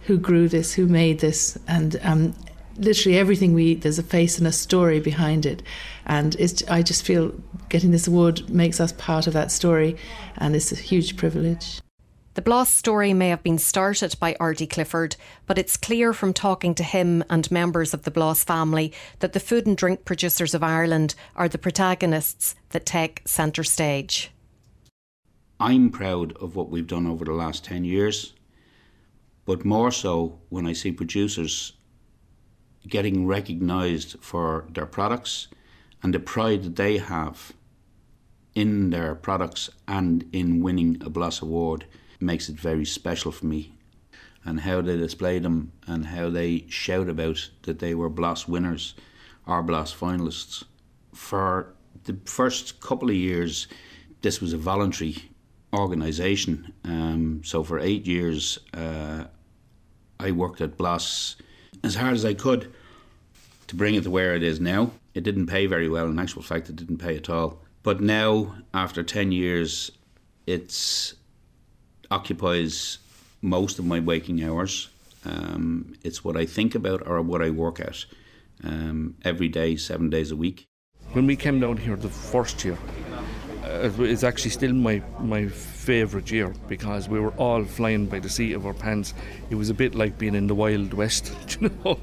who 0.10 0.18
grew 0.18 0.50
this, 0.50 0.74
who 0.74 0.88
made 0.88 1.20
this, 1.20 1.56
and 1.68 2.00
um, 2.02 2.34
literally 2.78 3.16
everything 3.16 3.54
we 3.54 3.66
eat, 3.66 3.84
there's 3.84 4.00
a 4.00 4.04
face 4.04 4.40
and 4.40 4.48
a 4.48 4.52
story 4.52 5.00
behind 5.00 5.46
it. 5.46 5.62
And 6.08 6.36
I 6.68 6.82
just 6.82 7.06
feel 7.06 7.32
getting 7.70 7.92
this 7.92 8.08
award 8.08 8.50
makes 8.50 8.80
us 8.80 8.92
part 8.94 9.28
of 9.28 9.34
that 9.34 9.52
story, 9.52 9.96
and 10.38 10.56
it's 10.56 10.72
a 10.72 10.76
huge 10.76 11.16
privilege. 11.16 11.80
The 12.34 12.42
Blas 12.42 12.74
story 12.74 13.14
may 13.14 13.30
have 13.30 13.44
been 13.44 13.60
started 13.60 14.16
by 14.20 14.36
Artie 14.40 14.66
Clifford, 14.66 15.16
but 15.46 15.60
it's 15.60 15.78
clear 15.78 16.12
from 16.12 16.34
talking 16.34 16.74
to 16.74 16.84
him 16.84 17.24
and 17.30 17.52
members 17.52 17.94
of 17.94 18.02
the 18.02 18.12
Blas 18.12 18.44
family 18.44 18.92
that 19.20 19.34
the 19.34 19.40
food 19.40 19.68
and 19.68 19.78
drink 19.78 20.06
producers 20.06 20.56
of 20.56 20.64
Ireland 20.64 21.14
are 21.36 21.48
the 21.48 21.60
protagonists 21.60 22.56
that 22.70 22.88
take 22.88 23.22
centre 23.26 23.64
stage. 23.64 24.32
I'm 25.60 25.92
proud 25.92 26.36
of 26.38 26.56
what 26.56 26.72
we've 26.72 26.88
done 26.88 27.06
over 27.06 27.26
the 27.26 27.34
last 27.34 27.64
10 27.64 27.86
years 27.86 28.34
but 29.50 29.66
more 29.66 29.90
so 29.90 30.40
when 30.50 30.68
I 30.68 30.74
see 30.74 30.92
producers 30.92 31.74
getting 32.88 33.26
recognised 33.26 34.16
for 34.22 34.68
their 34.76 34.86
products 34.86 35.48
and 36.04 36.14
the 36.14 36.20
pride 36.20 36.62
that 36.62 36.76
they 36.76 37.00
have 37.00 37.52
in 38.54 38.92
their 38.92 39.16
products 39.16 39.68
and 39.88 40.24
in 40.32 40.62
winning 40.62 41.02
a 41.04 41.10
Blas 41.10 41.42
Award 41.42 41.86
makes 42.20 42.48
it 42.48 42.58
very 42.58 42.86
special 42.86 43.32
for 43.32 43.48
me. 43.48 43.74
And 44.46 44.60
how 44.60 44.82
they 44.82 44.98
display 44.98 45.40
them 45.40 45.72
and 45.88 46.06
how 46.06 46.30
they 46.30 46.66
shout 46.70 47.10
about 47.10 47.50
that 47.64 47.80
they 47.80 47.96
were 47.96 48.08
Blas 48.08 48.48
winners 48.48 48.94
or 49.48 49.64
Blas 49.64 49.92
finalists. 49.92 50.64
For 51.12 51.74
the 52.04 52.18
first 52.26 52.82
couple 52.82 53.10
of 53.10 53.16
years, 53.16 53.68
this 54.22 54.42
was 54.42 54.54
a 54.54 54.58
voluntary 54.58 55.16
organisation. 55.74 56.72
Um, 56.84 57.42
so 57.44 57.64
for 57.64 57.80
eight 57.80 58.06
years, 58.06 58.60
uh, 58.76 59.26
I 60.22 60.32
worked 60.32 60.60
at 60.60 60.78
Blas 60.78 61.38
as 61.82 61.96
hard 61.96 62.14
as 62.14 62.26
I 62.26 62.34
could 62.34 62.74
to 63.68 63.76
bring 63.76 63.96
it 63.96 64.04
to 64.04 64.12
where 64.12 64.36
it 64.36 64.44
is 64.44 64.60
now. 64.60 64.92
It 65.14 65.24
didn't 65.24 65.48
pay 65.48 65.66
very 65.66 65.88
well. 65.88 66.08
In 66.08 66.20
actual 66.20 66.42
fact, 66.42 66.70
it 66.70 66.76
didn't 66.76 66.98
pay 66.98 67.16
at 67.16 67.30
all. 67.30 67.62
But 67.84 68.02
now, 68.02 68.56
after 68.74 69.02
10 69.02 69.32
years, 69.32 69.92
it 70.46 71.14
occupies 72.12 72.98
most 73.42 73.80
of 73.80 73.86
my 73.86 74.02
waking 74.02 74.44
hours. 74.44 74.90
Um, 75.24 75.94
it's 76.04 76.22
what 76.22 76.36
I 76.36 76.46
think 76.46 76.76
about 76.76 77.08
or 77.08 77.22
what 77.22 77.42
I 77.42 77.50
work 77.50 77.80
at 77.80 78.04
um, 78.66 79.16
every 79.24 79.48
day, 79.48 79.78
seven 79.78 80.10
days 80.10 80.32
a 80.32 80.36
week. 80.36 80.68
When 81.14 81.28
we 81.28 81.38
came 81.38 81.62
down 81.62 81.78
here 81.78 81.96
the 81.96 82.10
first 82.10 82.66
year, 82.66 82.78
it's 83.82 84.24
actually 84.24 84.52
still 84.52 84.74
my, 84.74 85.02
my 85.20 85.48
favourite 85.48 86.30
year 86.32 86.54
because 86.68 87.10
we 87.10 87.20
were 87.20 87.32
all 87.32 87.64
flying 87.64 88.06
by 88.06 88.20
the 88.20 88.30
seat 88.30 88.54
of 88.54 88.66
our 88.66 88.74
pants. 88.74 89.14
It 89.50 89.56
was 89.56 89.70
a 89.70 89.74
bit 89.74 89.96
like 89.96 90.18
being 90.18 90.36
in 90.36 90.48
the 90.48 90.56
Wild 90.56 90.94
West, 90.94 91.34
you 91.60 91.72
know, 91.84 92.00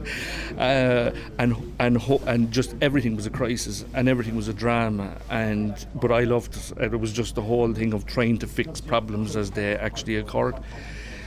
uh, 0.59 1.13
and 1.39 1.75
and 1.79 1.97
ho- 1.97 2.23
and 2.27 2.51
just 2.51 2.75
everything 2.81 3.17
was 3.17 3.27
a 3.27 3.31
crisis 3.31 3.85
and 3.95 4.09
everything 4.09 4.37
was 4.37 4.49
a 4.49 4.55
drama. 4.55 5.17
And 5.31 5.87
but 5.95 6.11
I 6.11 6.25
loved 6.25 6.57
it. 6.57 6.93
It 6.93 7.01
was 7.01 7.13
just 7.13 7.35
the 7.35 7.43
whole 7.43 7.73
thing 7.73 7.93
of 7.93 8.07
trying 8.07 8.39
to 8.39 8.47
fix 8.47 8.81
problems 8.81 9.37
as 9.37 9.51
they 9.51 9.77
actually 9.77 10.17
occurred. 10.17 10.57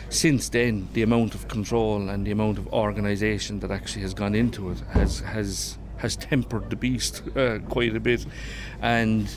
Since 0.09 0.49
then, 0.49 0.89
the 0.93 1.03
amount 1.03 1.35
of 1.35 1.47
control 1.47 2.09
and 2.09 2.25
the 2.25 2.31
amount 2.31 2.57
of 2.57 2.67
organisation 2.73 3.59
that 3.59 3.69
actually 3.69 4.01
has 4.01 4.13
gone 4.13 4.33
into 4.33 4.71
it 4.71 4.79
has 4.91 5.19
has 5.19 5.77
has 5.99 6.15
tempered 6.15 6.69
the 6.69 6.75
beast 6.75 7.23
uh, 7.35 7.59
quite 7.69 7.95
a 7.95 7.99
bit. 7.99 8.25
And 8.81 9.29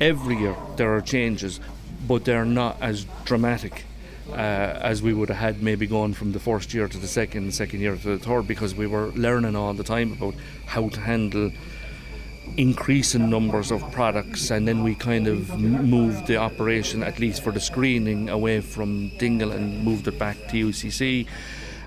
every 0.00 0.36
year 0.36 0.56
there 0.76 0.94
are 0.94 1.00
changes, 1.00 1.60
but 2.08 2.24
they're 2.24 2.44
not 2.44 2.76
as 2.80 3.06
dramatic 3.24 3.84
uh, 4.30 4.32
as 4.32 5.02
we 5.02 5.12
would 5.12 5.28
have 5.28 5.38
had 5.38 5.62
maybe 5.62 5.86
going 5.86 6.14
from 6.14 6.32
the 6.32 6.40
first 6.40 6.72
year 6.72 6.88
to 6.88 6.98
the 6.98 7.06
second, 7.06 7.54
second 7.54 7.80
year 7.80 7.96
to 7.96 8.16
the 8.16 8.18
third, 8.18 8.46
because 8.48 8.74
we 8.74 8.86
were 8.86 9.08
learning 9.08 9.54
all 9.56 9.74
the 9.74 9.84
time 9.84 10.12
about 10.12 10.34
how 10.66 10.88
to 10.88 11.00
handle 11.00 11.50
increasing 12.56 13.28
numbers 13.28 13.70
of 13.70 13.82
products, 13.92 14.50
and 14.50 14.66
then 14.68 14.82
we 14.82 14.94
kind 14.94 15.26
of 15.26 15.58
moved 15.58 16.26
the 16.26 16.36
operation, 16.36 17.02
at 17.02 17.18
least 17.18 17.42
for 17.42 17.52
the 17.52 17.60
screening, 17.60 18.28
away 18.28 18.60
from 18.60 19.08
Dingle 19.18 19.50
and 19.50 19.82
moved 19.82 20.06
it 20.08 20.18
back 20.18 20.36
to 20.48 20.68
UCC. 20.68 21.26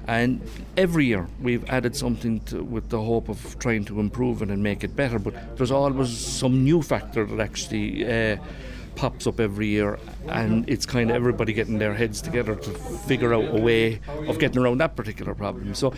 And 0.07 0.41
every 0.77 1.05
year 1.05 1.27
we've 1.41 1.69
added 1.69 1.95
something 1.95 2.39
to, 2.41 2.63
with 2.63 2.89
the 2.89 3.01
hope 3.01 3.29
of 3.29 3.59
trying 3.59 3.85
to 3.85 3.99
improve 3.99 4.41
it 4.41 4.49
and 4.49 4.63
make 4.63 4.83
it 4.83 4.95
better. 4.95 5.19
But 5.19 5.57
there's 5.57 5.71
always 5.71 6.17
some 6.17 6.63
new 6.63 6.81
factor 6.81 7.25
that 7.25 7.39
actually. 7.39 8.07
Uh, 8.07 8.37
pops 8.97 9.27
up 9.27 9.39
every 9.39 9.67
year, 9.67 9.97
and 10.27 10.67
it's 10.67 10.85
kind 10.85 11.09
of 11.09 11.15
everybody 11.15 11.53
getting 11.53 11.77
their 11.77 11.93
heads 11.93 12.19
together 12.21 12.55
to 12.55 12.69
figure 12.71 13.33
out 13.33 13.55
a 13.55 13.61
way 13.61 14.01
of 14.27 14.39
getting 14.39 14.61
around 14.61 14.79
that 14.79 14.95
particular 14.95 15.33
problem. 15.33 15.73
So 15.75 15.93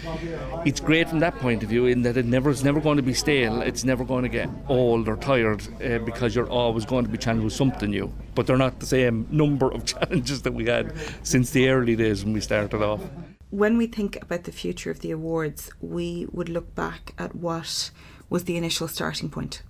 it's 0.65 0.79
great 0.79 1.09
from 1.09 1.19
that 1.19 1.35
point 1.39 1.63
of 1.63 1.69
view, 1.69 1.87
in 1.87 2.03
that 2.03 2.17
it 2.17 2.25
never 2.25 2.51
it's 2.51 2.63
never 2.63 2.79
going 2.79 2.97
to 2.97 3.03
be 3.03 3.13
stale. 3.13 3.61
It's 3.61 3.83
never 3.83 4.03
going 4.03 4.23
to 4.23 4.29
get 4.29 4.49
old 4.67 5.07
or 5.07 5.15
tired 5.15 5.65
uh, 5.83 5.99
because 5.99 6.35
you're 6.35 6.49
always 6.49 6.85
going 6.85 7.05
to 7.05 7.11
be 7.11 7.17
challenged 7.17 7.45
with 7.45 7.53
something 7.53 7.89
new. 7.89 8.13
But 8.35 8.45
they're 8.45 8.57
not 8.57 8.79
the 8.79 8.85
same 8.85 9.27
number 9.31 9.71
of 9.71 9.85
challenges 9.93 10.43
that 10.43 10.53
we 10.53 10.65
had 10.65 10.93
since 11.23 11.49
the 11.51 11.69
early 11.69 11.95
days 11.95 12.23
when 12.23 12.33
we 12.33 12.41
started 12.41 12.81
off. 12.83 13.01
When 13.49 13.77
we 13.77 13.87
think 13.87 14.21
about 14.21 14.43
the 14.43 14.51
future 14.51 14.91
of 14.91 14.99
the 14.99 15.11
awards, 15.11 15.71
we 15.81 16.27
would 16.31 16.49
look 16.49 16.75
back 16.75 17.13
at 17.17 17.35
what 17.35 17.91
was 18.29 18.43
the 18.43 18.57
initial 18.57 18.87
starting 18.87 19.29
point 19.29 19.63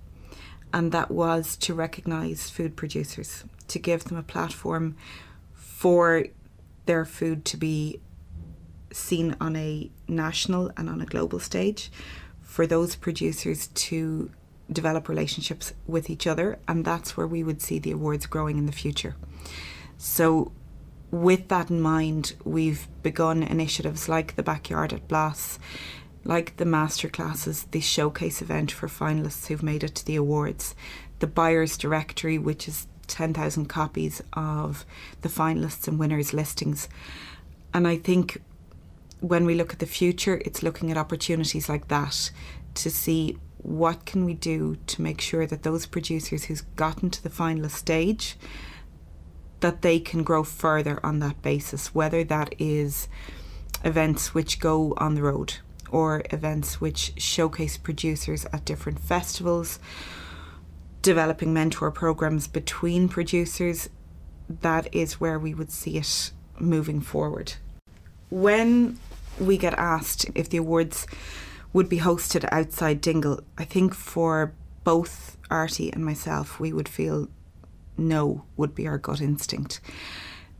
and 0.72 0.92
that 0.92 1.10
was 1.10 1.56
to 1.56 1.74
recognise 1.74 2.50
food 2.50 2.76
producers, 2.76 3.44
to 3.68 3.78
give 3.78 4.04
them 4.04 4.16
a 4.16 4.22
platform 4.22 4.96
for 5.52 6.26
their 6.86 7.04
food 7.04 7.44
to 7.44 7.56
be 7.56 8.00
seen 8.92 9.36
on 9.40 9.56
a 9.56 9.90
national 10.08 10.70
and 10.76 10.88
on 10.88 11.00
a 11.00 11.06
global 11.06 11.38
stage, 11.38 11.90
for 12.42 12.66
those 12.66 12.96
producers 12.96 13.68
to 13.68 14.30
develop 14.70 15.08
relationships 15.08 15.72
with 15.86 16.10
each 16.10 16.26
other, 16.26 16.58
and 16.68 16.84
that's 16.84 17.16
where 17.16 17.26
we 17.26 17.42
would 17.42 17.60
see 17.60 17.78
the 17.78 17.92
awards 17.92 18.26
growing 18.26 18.58
in 18.58 18.66
the 18.66 18.72
future. 18.72 19.16
So, 19.98 20.52
with 21.10 21.48
that 21.48 21.70
in 21.70 21.80
mind, 21.80 22.34
we've 22.44 22.86
begun 23.02 23.42
initiatives 23.42 24.08
like 24.08 24.36
the 24.36 24.42
Backyard 24.42 24.92
at 24.92 25.08
Blas 25.08 25.58
like 26.24 26.56
the 26.56 26.64
masterclasses, 26.64 27.70
the 27.70 27.80
showcase 27.80 28.42
event 28.42 28.70
for 28.70 28.88
finalists 28.88 29.46
who've 29.46 29.62
made 29.62 29.82
it 29.82 29.94
to 29.96 30.04
the 30.04 30.16
awards, 30.16 30.74
the 31.18 31.26
buyer's 31.26 31.76
directory, 31.76 32.38
which 32.38 32.68
is 32.68 32.86
10,000 33.06 33.66
copies 33.66 34.22
of 34.34 34.84
the 35.22 35.28
finalists 35.28 35.88
and 35.88 35.98
winners 35.98 36.32
listings. 36.32 36.88
And 37.72 37.88
I 37.88 37.96
think 37.96 38.42
when 39.20 39.44
we 39.44 39.54
look 39.54 39.72
at 39.72 39.78
the 39.78 39.86
future, 39.86 40.40
it's 40.44 40.62
looking 40.62 40.90
at 40.90 40.96
opportunities 40.96 41.68
like 41.68 41.88
that 41.88 42.30
to 42.74 42.90
see 42.90 43.38
what 43.58 44.06
can 44.06 44.24
we 44.24 44.34
do 44.34 44.76
to 44.86 45.02
make 45.02 45.20
sure 45.20 45.46
that 45.46 45.62
those 45.62 45.84
producers 45.86 46.44
who's 46.44 46.62
gotten 46.76 47.10
to 47.10 47.22
the 47.22 47.28
finalist 47.28 47.72
stage 47.72 48.36
that 49.60 49.82
they 49.82 50.00
can 50.00 50.22
grow 50.22 50.42
further 50.44 50.98
on 51.04 51.18
that 51.20 51.42
basis, 51.42 51.94
whether 51.94 52.24
that 52.24 52.54
is 52.58 53.08
events 53.84 54.34
which 54.34 54.60
go 54.60 54.94
on 54.96 55.14
the 55.14 55.22
road, 55.22 55.54
or 55.90 56.22
events 56.30 56.80
which 56.80 57.12
showcase 57.16 57.76
producers 57.76 58.46
at 58.52 58.64
different 58.64 59.00
festivals 59.00 59.78
developing 61.02 61.52
mentor 61.52 61.90
programs 61.90 62.46
between 62.46 63.08
producers, 63.08 63.88
that 64.48 64.92
is 64.94 65.20
where 65.20 65.38
we 65.38 65.54
would 65.54 65.70
see 65.70 65.96
it 65.96 66.30
moving 66.58 67.00
forward. 67.00 67.54
When 68.28 68.98
we 69.38 69.56
get 69.56 69.74
asked 69.74 70.26
if 70.34 70.50
the 70.50 70.58
awards 70.58 71.06
would 71.72 71.88
be 71.88 72.00
hosted 72.00 72.46
outside 72.52 73.00
Dingle, 73.00 73.40
I 73.56 73.64
think 73.64 73.94
for 73.94 74.52
both 74.84 75.36
Artie 75.50 75.92
and 75.92 76.04
myself, 76.04 76.60
we 76.60 76.72
would 76.72 76.88
feel 76.88 77.28
no 77.96 78.44
would 78.56 78.74
be 78.74 78.86
our 78.86 78.98
gut 78.98 79.20
instinct. 79.20 79.80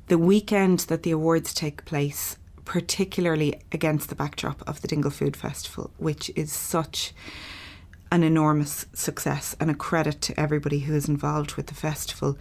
The 0.09 0.18
weekend 0.18 0.81
that 0.81 1.03
the 1.03 1.12
awards 1.12 1.55
take 1.55 1.85
place, 1.85 2.37
particularly 2.64 3.61
against 3.72 4.09
the 4.09 4.14
backdrop 4.14 4.62
of 4.68 4.81
the 4.81 4.89
Dingle 4.89 5.11
Food 5.11 5.37
Festival, 5.37 5.91
which 5.99 6.31
is 6.37 6.53
such 6.53 7.12
an 8.12 8.22
enormous 8.22 8.87
success 8.93 9.55
and 9.61 9.70
a 9.70 9.74
credit 9.74 10.20
to 10.22 10.39
everybody 10.39 10.81
who 10.81 10.95
is 10.95 11.09
involved 11.09 11.55
with 11.55 11.68
the 11.68 11.74
festival. 11.74 12.37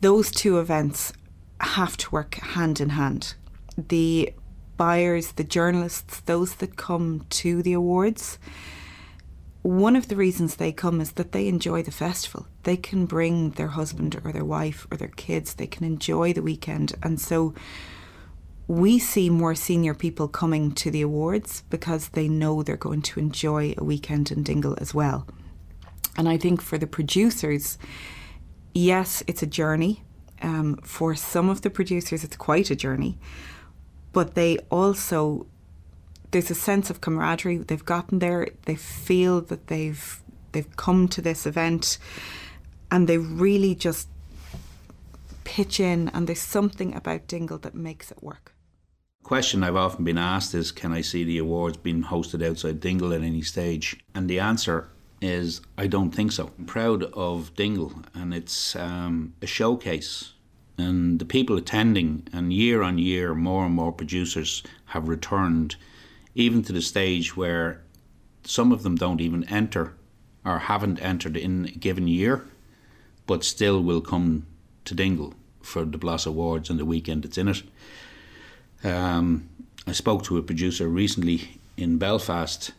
Those 0.00 0.30
two 0.30 0.58
events 0.58 1.12
have 1.60 1.96
to 1.96 2.10
work 2.10 2.36
hand 2.36 2.80
in 2.80 2.90
hand. 2.90 3.34
The 3.76 4.32
buyers, 4.76 5.32
the 5.32 5.44
journalists, 5.44 6.20
those 6.20 6.54
that 6.56 6.76
come 6.76 7.26
to 7.30 7.62
the 7.62 7.72
awards, 7.72 8.38
one 9.64 9.96
of 9.96 10.08
the 10.08 10.16
reasons 10.16 10.56
they 10.56 10.72
come 10.72 11.00
is 11.00 11.12
that 11.12 11.32
they 11.32 11.48
enjoy 11.48 11.82
the 11.82 11.90
festival. 11.90 12.46
They 12.64 12.76
can 12.76 13.06
bring 13.06 13.52
their 13.52 13.68
husband 13.68 14.20
or 14.22 14.30
their 14.30 14.44
wife 14.44 14.86
or 14.90 14.98
their 14.98 15.08
kids, 15.08 15.54
they 15.54 15.66
can 15.66 15.84
enjoy 15.84 16.34
the 16.34 16.42
weekend. 16.42 16.92
And 17.02 17.18
so 17.18 17.54
we 18.68 18.98
see 18.98 19.30
more 19.30 19.54
senior 19.54 19.94
people 19.94 20.28
coming 20.28 20.72
to 20.72 20.90
the 20.90 21.00
awards 21.00 21.62
because 21.70 22.10
they 22.10 22.28
know 22.28 22.62
they're 22.62 22.76
going 22.76 23.00
to 23.02 23.20
enjoy 23.20 23.74
a 23.78 23.84
weekend 23.84 24.30
in 24.30 24.42
Dingle 24.42 24.76
as 24.82 24.92
well. 24.92 25.26
And 26.18 26.28
I 26.28 26.36
think 26.36 26.60
for 26.60 26.76
the 26.76 26.86
producers, 26.86 27.78
yes, 28.74 29.22
it's 29.26 29.42
a 29.42 29.46
journey. 29.46 30.02
Um, 30.42 30.76
for 30.82 31.14
some 31.14 31.48
of 31.48 31.62
the 31.62 31.70
producers, 31.70 32.22
it's 32.22 32.36
quite 32.36 32.70
a 32.70 32.76
journey, 32.76 33.18
but 34.12 34.34
they 34.34 34.58
also 34.70 35.46
there's 36.34 36.50
a 36.50 36.54
sense 36.54 36.90
of 36.90 37.00
camaraderie. 37.00 37.58
They've 37.58 37.84
gotten 37.84 38.18
there. 38.18 38.48
They 38.64 38.74
feel 38.74 39.40
that 39.42 39.68
they've 39.68 40.20
they've 40.50 40.76
come 40.76 41.06
to 41.08 41.22
this 41.22 41.46
event, 41.46 41.96
and 42.90 43.08
they 43.08 43.18
really 43.18 43.76
just 43.76 44.08
pitch 45.44 45.78
in. 45.78 46.08
And 46.08 46.26
there's 46.26 46.40
something 46.40 46.92
about 46.92 47.28
Dingle 47.28 47.58
that 47.58 47.76
makes 47.76 48.10
it 48.10 48.20
work. 48.20 48.52
Question 49.22 49.62
I've 49.62 49.76
often 49.76 50.04
been 50.04 50.18
asked 50.18 50.54
is, 50.54 50.72
can 50.72 50.92
I 50.92 51.02
see 51.02 51.22
the 51.22 51.38
awards 51.38 51.76
being 51.76 52.02
hosted 52.02 52.44
outside 52.44 52.80
Dingle 52.80 53.12
at 53.12 53.22
any 53.22 53.42
stage? 53.42 53.96
And 54.12 54.28
the 54.28 54.40
answer 54.40 54.88
is, 55.22 55.60
I 55.78 55.86
don't 55.86 56.10
think 56.10 56.32
so. 56.32 56.50
I'm 56.58 56.66
proud 56.66 57.04
of 57.14 57.54
Dingle, 57.54 57.92
and 58.12 58.34
it's 58.34 58.74
um, 58.74 59.34
a 59.40 59.46
showcase 59.46 60.32
and 60.76 61.20
the 61.20 61.24
people 61.24 61.56
attending, 61.56 62.26
and 62.32 62.52
year 62.52 62.82
on 62.82 62.98
year, 62.98 63.34
more 63.34 63.64
and 63.64 63.74
more 63.74 63.92
producers 63.92 64.64
have 64.86 65.08
returned 65.08 65.76
even 66.34 66.62
to 66.62 66.72
the 66.72 66.82
stage 66.82 67.36
where 67.36 67.82
some 68.44 68.72
of 68.72 68.82
them 68.82 68.96
don't 68.96 69.20
even 69.20 69.44
enter 69.44 69.94
or 70.44 70.58
haven't 70.60 70.98
entered 71.00 71.36
in 71.36 71.66
a 71.66 71.70
given 71.70 72.06
year, 72.08 72.44
but 73.26 73.44
still 73.44 73.82
will 73.82 74.00
come 74.00 74.46
to 74.84 74.94
Dingle 74.94 75.34
for 75.62 75.84
the 75.84 75.98
Blas 75.98 76.26
Awards 76.26 76.68
and 76.68 76.78
the 76.78 76.84
weekend 76.84 77.22
that's 77.22 77.38
in 77.38 77.48
it. 77.48 77.62
Um, 78.82 79.48
I 79.86 79.92
spoke 79.92 80.24
to 80.24 80.36
a 80.36 80.42
producer 80.42 80.88
recently 80.88 81.60
in 81.76 81.98
Belfast, 81.98 82.72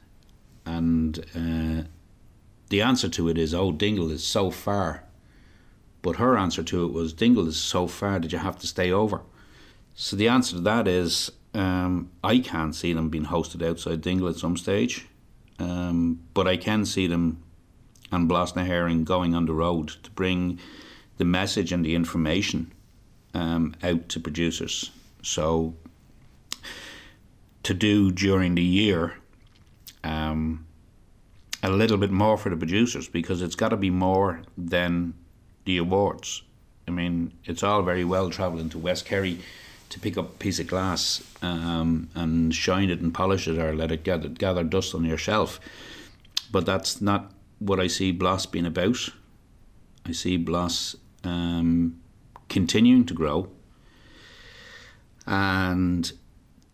and 0.65 1.19
uh, 1.35 1.87
the 2.69 2.81
answer 2.81 3.09
to 3.09 3.27
it 3.29 3.37
is, 3.37 3.53
"Oh, 3.53 3.71
Dingle 3.71 4.11
is 4.11 4.23
so 4.23 4.51
far." 4.51 5.03
But 6.01 6.17
her 6.17 6.37
answer 6.37 6.63
to 6.63 6.85
it 6.85 6.93
was, 6.93 7.13
"Dingle 7.13 7.47
is 7.47 7.57
so 7.57 7.87
far 7.87 8.19
that 8.19 8.31
you 8.31 8.37
have 8.37 8.59
to 8.59 8.67
stay 8.67 8.91
over." 8.91 9.21
So 9.95 10.15
the 10.15 10.27
answer 10.27 10.57
to 10.57 10.61
that 10.61 10.87
is, 10.87 11.31
um, 11.55 12.11
I 12.23 12.39
can't 12.39 12.75
see 12.75 12.93
them 12.93 13.09
being 13.09 13.25
hosted 13.25 13.67
outside 13.67 14.01
Dingle 14.01 14.29
at 14.29 14.35
some 14.35 14.57
stage, 14.57 15.07
um, 15.59 16.19
but 16.33 16.47
I 16.47 16.57
can 16.57 16.85
see 16.85 17.07
them 17.07 17.41
and 18.11 18.27
Blas 18.27 18.55
na 18.55 18.63
hÉireann 18.63 19.03
going 19.03 19.33
on 19.33 19.45
the 19.45 19.53
road 19.53 19.89
to 20.03 20.11
bring 20.11 20.59
the 21.17 21.25
message 21.25 21.71
and 21.71 21.83
the 21.85 21.95
information 21.95 22.71
um, 23.33 23.75
out 23.83 24.09
to 24.09 24.19
producers. 24.19 24.91
So 25.21 25.75
to 27.63 27.73
do 27.73 28.11
during 28.11 28.55
the 28.55 28.63
year 28.63 29.15
um, 30.03 30.65
a 31.63 31.69
little 31.69 31.97
bit 31.97 32.11
more 32.11 32.37
for 32.37 32.49
the 32.49 32.55
producers 32.55 33.07
because 33.07 33.41
it's 33.41 33.55
got 33.55 33.69
to 33.69 33.77
be 33.77 33.89
more 33.89 34.41
than 34.57 35.15
the 35.65 35.77
awards. 35.77 36.43
I 36.87 36.91
mean, 36.91 37.33
it's 37.45 37.63
all 37.63 37.81
very 37.81 38.05
well 38.05 38.29
travelling 38.29 38.69
to 38.69 38.77
West 38.77 39.05
Kerry 39.05 39.39
to 39.89 39.99
pick 39.99 40.17
up 40.17 40.29
a 40.29 40.37
piece 40.37 40.59
of 40.59 40.67
glass 40.67 41.23
um, 41.41 42.09
and 42.15 42.53
shine 42.53 42.89
it 42.89 42.99
and 42.99 43.13
polish 43.13 43.47
it 43.47 43.57
or 43.57 43.75
let 43.75 43.91
it 43.91 44.03
gather, 44.03 44.29
gather 44.29 44.63
dust 44.63 44.95
on 44.95 45.05
your 45.05 45.17
shelf. 45.17 45.59
But 46.51 46.65
that's 46.65 47.01
not 47.01 47.31
what 47.59 47.79
I 47.79 47.87
see 47.87 48.11
Blas 48.11 48.45
being 48.45 48.65
about. 48.65 48.97
I 50.05 50.11
see 50.11 50.37
Blas 50.37 50.95
um, 51.23 51.99
continuing 52.49 53.05
to 53.05 53.13
grow 53.13 53.49
and 55.25 56.11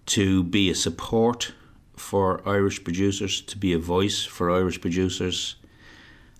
to 0.08 0.44
be 0.44 0.70
a 0.70 0.76
support 0.76 1.54
for 1.96 2.42
Irish 2.48 2.84
producers, 2.84 3.42
to 3.42 3.58
be 3.58 3.74
a 3.74 3.80
voice 3.80 4.24
for 4.24 4.52
Irish 4.52 4.82
producers, 4.82 5.56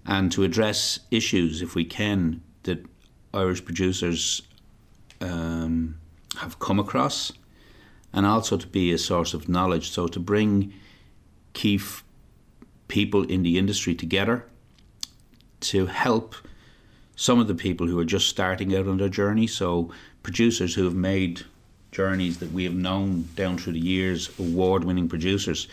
and 0.06 0.32
to 0.32 0.44
address 0.44 1.00
issues, 1.12 1.62
if 1.62 1.76
we 1.76 1.86
can, 1.86 2.42
that 2.64 2.84
Irish 3.34 3.64
producers 3.64 4.42
um, 5.22 6.01
have 6.38 6.60
come 6.60 6.80
across, 6.80 7.32
and 8.14 8.26
also 8.26 8.58
to 8.58 8.68
be 8.68 8.92
a 8.92 8.98
source 8.98 9.34
of 9.34 9.50
knowledge. 9.50 9.90
So 9.92 10.08
to 10.08 10.20
bring 10.20 10.74
key 11.54 11.76
f- 11.76 12.04
people 12.88 13.24
in 13.24 13.44
the 13.44 13.58
industry 13.58 13.96
together 13.96 14.46
to 15.62 15.86
help 15.86 16.36
some 17.16 17.40
of 17.40 17.48
the 17.48 17.56
people 17.56 17.88
who 17.88 18.00
are 18.00 18.06
just 18.06 18.28
starting 18.28 18.76
out 18.76 18.88
on 18.88 18.98
their 18.98 19.10
journey. 19.10 19.48
So 19.48 19.92
producers 20.24 20.74
who 20.76 20.86
have 20.86 20.96
made 20.96 21.46
journeys 21.92 22.40
that 22.40 22.52
we 22.52 22.64
have 22.64 22.74
known 22.74 23.28
down 23.36 23.58
through 23.58 23.74
the 23.74 23.80
years, 23.80 24.30
award-winning 24.40 25.10
producers 25.10 25.68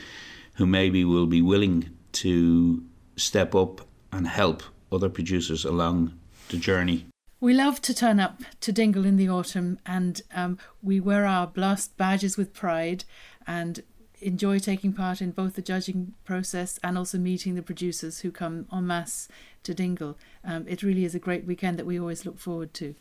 who 0.54 0.66
maybe 0.66 1.04
will 1.04 1.26
be 1.26 1.40
willing 1.40 1.88
to 2.12 2.82
step 3.16 3.54
up 3.54 3.80
and 4.12 4.26
help 4.26 4.62
other 4.90 5.08
producers 5.08 5.64
along 5.64 6.18
the 6.48 6.56
journey. 6.56 7.06
We 7.40 7.54
love 7.54 7.80
to 7.82 7.94
turn 7.94 8.18
up 8.18 8.40
to 8.62 8.72
Dingle 8.72 9.06
in 9.06 9.16
the 9.16 9.28
autumn 9.28 9.78
and 9.86 10.20
um, 10.34 10.58
we 10.82 10.98
wear 10.98 11.24
our 11.24 11.46
BLAS 11.46 11.86
badges 11.86 12.36
with 12.36 12.52
pride 12.52 13.04
and 13.46 13.84
enjoy 14.20 14.58
taking 14.58 14.92
part 14.92 15.22
in 15.22 15.30
both 15.30 15.54
the 15.54 15.62
judging 15.62 16.14
process 16.24 16.80
and 16.82 16.98
also 16.98 17.16
meeting 17.16 17.54
the 17.54 17.62
producers 17.62 18.20
who 18.20 18.32
come 18.32 18.66
en 18.72 18.88
masse 18.88 19.28
to 19.62 19.72
Dingle. 19.72 20.18
Um, 20.44 20.66
it 20.66 20.82
really 20.82 21.04
is 21.04 21.14
a 21.14 21.20
great 21.20 21.44
weekend 21.44 21.78
that 21.78 21.86
we 21.86 22.00
always 22.00 22.26
look 22.26 22.40
forward 22.40 22.74
to. 22.74 22.96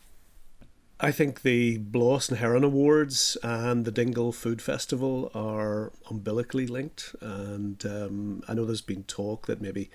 I 0.99 1.11
think 1.11 1.41
the 1.41 1.79
Blas 1.79 2.29
na 2.29 2.37
hÉireann 2.37 2.63
Awards 2.63 3.37
and 3.41 3.85
the 3.85 3.91
Dingle 3.91 4.31
Food 4.31 4.61
Festival 4.61 5.31
are 5.33 5.91
umbilically 6.09 6.65
linked, 6.65 7.15
and 7.21 7.85
um, 7.85 8.43
I 8.47 8.55
know 8.55 8.65
there's 8.65 8.81
been 8.81 9.03
talk 9.03 9.45
that 9.45 9.61
maybe 9.61 9.91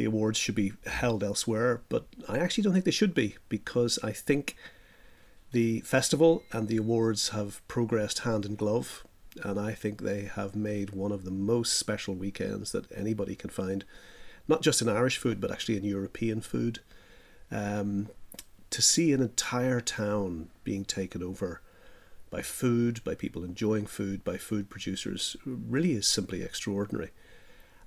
the 0.00 0.06
awards 0.06 0.38
should 0.38 0.54
be 0.54 0.72
held 0.86 1.22
elsewhere, 1.22 1.82
but 1.90 2.06
I 2.26 2.38
actually 2.38 2.64
don't 2.64 2.72
think 2.72 2.86
they 2.86 2.90
should 2.90 3.12
be 3.12 3.36
because 3.50 3.98
I 4.02 4.12
think 4.12 4.56
the 5.52 5.80
festival 5.80 6.42
and 6.52 6.68
the 6.68 6.78
awards 6.78 7.28
have 7.30 7.60
progressed 7.68 8.20
hand 8.20 8.46
in 8.46 8.54
glove, 8.54 9.04
and 9.44 9.60
I 9.60 9.74
think 9.74 10.00
they 10.00 10.22
have 10.22 10.56
made 10.56 10.94
one 10.94 11.12
of 11.12 11.26
the 11.26 11.30
most 11.30 11.74
special 11.74 12.14
weekends 12.14 12.72
that 12.72 12.90
anybody 12.92 13.34
can 13.34 13.50
find, 13.50 13.84
not 14.48 14.62
just 14.62 14.80
in 14.80 14.88
Irish 14.88 15.18
food, 15.18 15.38
but 15.38 15.50
actually 15.50 15.76
in 15.76 15.84
European 15.84 16.40
food. 16.40 16.78
Um, 17.50 18.08
to 18.70 18.80
see 18.80 19.12
an 19.12 19.20
entire 19.20 19.82
town 19.82 20.48
being 20.64 20.86
taken 20.86 21.22
over 21.22 21.60
by 22.30 22.40
food, 22.40 23.04
by 23.04 23.14
people 23.14 23.44
enjoying 23.44 23.84
food, 23.84 24.24
by 24.24 24.38
food 24.38 24.70
producers, 24.70 25.36
really 25.44 25.92
is 25.92 26.08
simply 26.08 26.40
extraordinary 26.42 27.10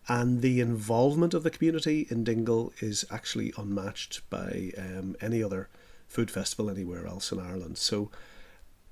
and 0.07 0.41
the 0.41 0.59
involvement 0.59 1.33
of 1.33 1.43
the 1.43 1.49
community 1.49 2.07
in 2.09 2.23
Dingle 2.23 2.73
is 2.79 3.05
actually 3.09 3.53
unmatched 3.57 4.27
by 4.29 4.71
um, 4.77 5.15
any 5.21 5.41
other 5.41 5.69
food 6.07 6.29
festival 6.29 6.69
anywhere 6.69 7.07
else 7.07 7.31
in 7.31 7.39
Ireland. 7.39 7.77
So 7.77 8.11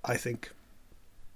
I 0.04 0.18
think 0.18 0.52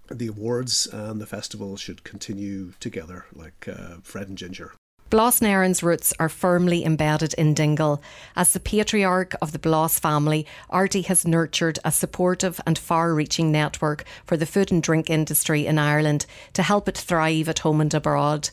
the 0.10 0.28
awards 0.28 0.88
and 0.88 1.20
the 1.20 1.26
festival 1.26 1.78
should 1.78 2.04
continue 2.04 2.74
together 2.80 3.26
like 3.34 3.68
uh, 3.68 3.98
Fred 4.04 4.30
and 4.30 4.38
Ginger. 4.38 4.74
Blas 5.12 5.40
na 5.40 5.50
hÉireann's 5.50 5.84
roots 5.84 6.14
are 6.20 6.30
firmly 6.30 6.84
embedded 6.84 7.36
in 7.36 7.54
Dingle. 7.54 8.02
As 8.36 8.54
the 8.54 8.60
patriarch 8.60 9.36
of 9.40 9.52
the 9.52 9.60
Blas 9.60 10.00
family, 10.00 10.48
Artie 10.70 11.04
has 11.04 11.28
nurtured 11.28 11.78
a 11.86 11.92
supportive 11.92 12.60
and 12.66 12.78
far 12.78 13.14
reaching 13.14 13.52
network 13.52 14.04
for 14.26 14.36
the 14.36 14.48
food 14.48 14.72
and 14.72 14.82
drink 14.82 15.10
industry 15.10 15.68
in 15.68 15.78
Ireland 15.78 16.26
to 16.54 16.64
help 16.64 16.90
it 16.90 16.98
thrive 16.98 17.48
at 17.48 17.60
home 17.60 17.82
and 17.82 17.94
abroad. 17.94 18.50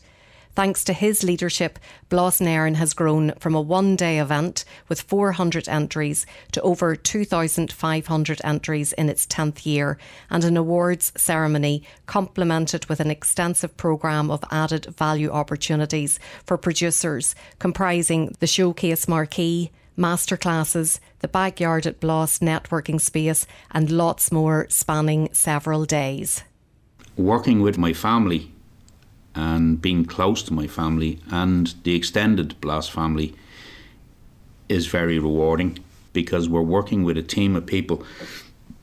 Thanks 0.55 0.83
to 0.83 0.93
his 0.93 1.23
leadership, 1.23 1.79
Blas 2.09 2.39
na 2.39 2.49
hÉireann 2.49 2.75
has 2.75 2.93
grown 2.93 3.33
from 3.39 3.55
a 3.55 3.61
one 3.61 3.95
day 3.95 4.19
event 4.19 4.65
with 4.87 5.01
400 5.01 5.67
entries 5.67 6.27
to 6.51 6.61
over 6.61 6.95
2,500 6.95 8.41
entries 8.43 8.93
in 8.93 9.09
its 9.09 9.25
10th 9.25 9.65
year, 9.65 9.97
and 10.29 10.43
an 10.43 10.55
awards 10.55 11.11
ceremony 11.17 11.83
complemented 12.05 12.85
with 12.85 12.99
an 12.99 13.09
extensive 13.09 13.75
programme 13.77 14.29
of 14.29 14.43
added 14.51 14.85
value 14.95 15.31
opportunities 15.31 16.19
for 16.45 16.57
producers, 16.57 17.33
comprising 17.57 18.35
the 18.39 18.47
Showcase 18.47 19.07
Marquee, 19.07 19.71
masterclasses, 19.97 20.99
the 21.19 21.27
Backyard 21.27 21.87
at 21.87 21.99
Blas 21.99 22.39
networking 22.39 23.01
space, 23.01 23.47
and 23.71 23.89
lots 23.89 24.31
more 24.31 24.67
spanning 24.69 25.29
several 25.33 25.85
days. 25.85 26.43
Working 27.17 27.61
with 27.61 27.79
my 27.79 27.93
family 27.93 28.52
and 29.35 29.81
being 29.81 30.05
close 30.05 30.43
to 30.43 30.53
my 30.53 30.67
family 30.67 31.19
and 31.31 31.73
the 31.83 31.95
extended 31.95 32.59
Blas 32.61 32.87
family 32.87 33.33
is 34.69 34.87
very 34.87 35.19
rewarding 35.19 35.79
because 36.13 36.47
we're 36.47 36.61
working 36.61 37.03
with 37.03 37.17
a 37.17 37.23
team 37.23 37.55
of 37.55 37.65
people, 37.65 38.03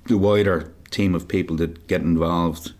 the 0.06 0.18
wider 0.18 0.72
team 0.90 1.14
of 1.14 1.28
people 1.28 1.56
that 1.56 1.86
get 1.86 2.02
involved 2.02 2.72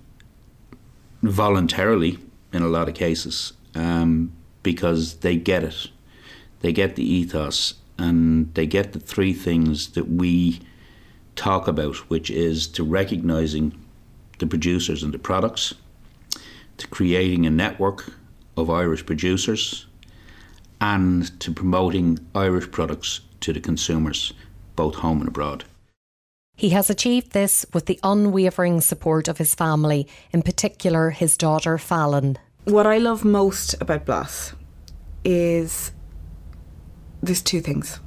voluntarily 1.23 2.19
in 2.53 2.63
a 2.63 2.69
lot 2.69 2.89
of 2.89 2.95
cases 2.95 3.53
um, 3.75 4.33
because 4.63 5.17
they 5.17 5.37
get 5.37 5.63
it. 5.63 5.89
They 6.61 6.73
get 6.73 6.97
the 6.97 7.05
ethos 7.05 7.75
and 7.97 8.53
they 8.55 8.67
get 8.67 8.93
the 8.93 9.01
three 9.01 9.33
things 9.33 9.91
that 9.93 10.09
we 10.09 10.61
talk 11.37 11.69
about, 11.69 11.97
which 12.11 12.31
is 12.31 12.67
to 12.67 12.83
recognizing 12.83 13.73
the 14.39 14.47
producers 14.47 15.03
and 15.03 15.15
the 15.15 15.19
products 15.19 15.75
to 16.81 16.89
creating 16.89 17.47
a 17.47 17.51
network 17.51 18.13
of 18.57 18.69
Irish 18.71 19.07
producers 19.07 19.87
and 20.81 21.39
to 21.41 21.53
promoting 21.53 22.19
Irish 22.35 22.71
products 22.71 23.21
to 23.41 23.53
the 23.53 23.61
consumers, 23.61 24.33
both 24.77 24.97
home 24.97 25.21
and 25.21 25.29
abroad. 25.29 25.65
He 26.57 26.71
has 26.71 26.91
achieved 26.91 27.33
this 27.33 27.65
with 27.73 27.87
the 27.87 28.01
unwavering 28.03 28.81
support 28.81 29.29
of 29.29 29.39
his 29.39 29.55
family, 29.55 30.09
in 30.33 30.43
particular 30.43 31.11
his 31.11 31.37
daughter 31.37 31.79
Fallon. 31.79 32.39
What 32.65 32.87
I 32.87 32.99
love 32.99 33.25
most 33.25 33.75
about 33.81 34.05
Blas 34.05 34.55
is 35.25 35.93
there's 37.23 37.43
two 37.43 37.61
things. 37.61 38.01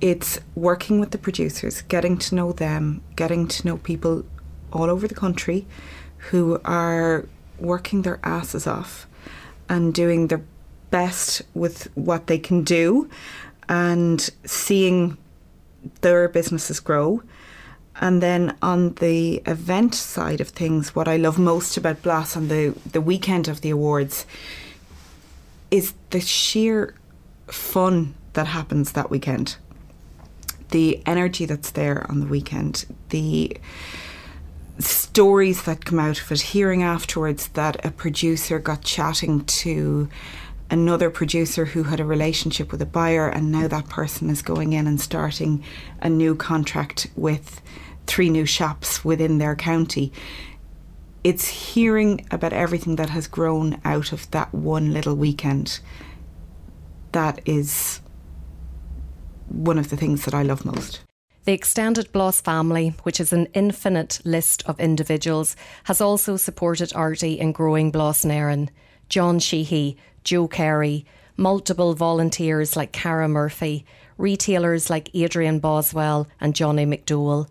It's 0.00 0.40
working 0.54 1.00
with 1.00 1.10
the 1.10 1.18
producers, 1.18 1.82
getting 1.82 2.18
to 2.18 2.34
know 2.34 2.52
them, 2.52 3.02
getting 3.16 3.48
to 3.48 3.66
know 3.66 3.76
people 3.78 4.24
all 4.72 4.90
over 4.90 5.08
the 5.08 5.14
country 5.14 5.66
who 6.30 6.60
are 6.64 7.28
working 7.58 8.02
their 8.02 8.20
asses 8.22 8.66
off 8.66 9.06
and 9.68 9.94
doing 9.94 10.28
their 10.28 10.42
best 10.90 11.42
with 11.54 11.88
what 11.94 12.26
they 12.26 12.38
can 12.38 12.62
do 12.62 13.08
and 13.68 14.30
seeing 14.44 15.16
their 16.00 16.28
businesses 16.28 16.80
grow. 16.80 17.22
And 18.00 18.22
then 18.22 18.56
on 18.60 18.94
the 18.94 19.42
event 19.46 19.94
side 19.94 20.40
of 20.40 20.48
things, 20.48 20.94
what 20.94 21.08
I 21.08 21.16
love 21.16 21.38
most 21.38 21.76
about 21.76 22.02
Blas 22.02 22.36
on 22.36 22.48
the, 22.48 22.74
the 22.92 23.00
weekend 23.00 23.48
of 23.48 23.62
the 23.62 23.70
awards 23.70 24.26
is 25.70 25.94
the 26.10 26.20
sheer 26.20 26.94
fun 27.46 28.14
that 28.34 28.48
happens 28.48 28.92
that 28.92 29.10
weekend. 29.10 29.56
The 30.70 31.00
energy 31.06 31.46
that's 31.46 31.70
there 31.70 32.04
on 32.10 32.20
the 32.20 32.26
weekend, 32.26 32.84
the 33.08 33.56
stories 34.78 35.62
that 35.62 35.84
come 35.84 35.98
out 35.98 36.20
of 36.20 36.30
it, 36.30 36.40
hearing 36.40 36.82
afterwards 36.82 37.48
that 37.48 37.84
a 37.84 37.90
producer 37.90 38.58
got 38.58 38.82
chatting 38.82 39.44
to 39.44 40.08
another 40.70 41.10
producer 41.10 41.66
who 41.66 41.84
had 41.84 42.00
a 42.00 42.04
relationship 42.04 42.72
with 42.72 42.82
a 42.82 42.86
buyer, 42.86 43.28
and 43.28 43.52
now 43.52 43.68
that 43.68 43.88
person 43.88 44.28
is 44.28 44.42
going 44.42 44.72
in 44.72 44.86
and 44.86 45.00
starting 45.00 45.62
a 46.00 46.08
new 46.08 46.34
contract 46.34 47.08
with 47.16 47.62
three 48.06 48.30
new 48.30 48.46
shops 48.46 49.04
within 49.04 49.38
their 49.38 49.56
county. 49.56 50.12
It's 51.24 51.48
hearing 51.48 52.26
about 52.30 52.52
everything 52.52 52.96
that 52.96 53.10
has 53.10 53.26
grown 53.26 53.80
out 53.84 54.12
of 54.12 54.30
that 54.30 54.52
one 54.54 54.92
little 54.92 55.14
weekend 55.14 55.80
that 57.12 57.40
is 57.46 58.00
one 59.48 59.78
of 59.78 59.88
the 59.88 59.96
things 59.96 60.24
that 60.24 60.34
I 60.34 60.42
love 60.42 60.64
most. 60.64 61.05
The 61.46 61.52
extended 61.52 62.10
Blas 62.10 62.40
family, 62.40 62.92
which 63.04 63.20
is 63.20 63.32
an 63.32 63.46
infinite 63.54 64.18
list 64.24 64.64
of 64.66 64.80
individuals, 64.80 65.54
has 65.84 66.00
also 66.00 66.36
supported 66.36 66.92
Artie 66.92 67.38
in 67.38 67.52
growing 67.52 67.92
Blas 67.92 68.24
na 68.24 68.34
hÉireann. 68.34 68.68
John 69.08 69.38
Sheehy, 69.38 69.96
Joe 70.24 70.48
Kerry, 70.48 71.06
multiple 71.36 71.94
volunteers 71.94 72.74
like 72.74 72.90
Cara 72.90 73.28
Murphy, 73.28 73.86
retailers 74.18 74.90
like 74.90 75.14
Adrian 75.14 75.60
Boswell 75.60 76.26
and 76.40 76.52
Johnny 76.52 76.84
McDowell, 76.84 77.46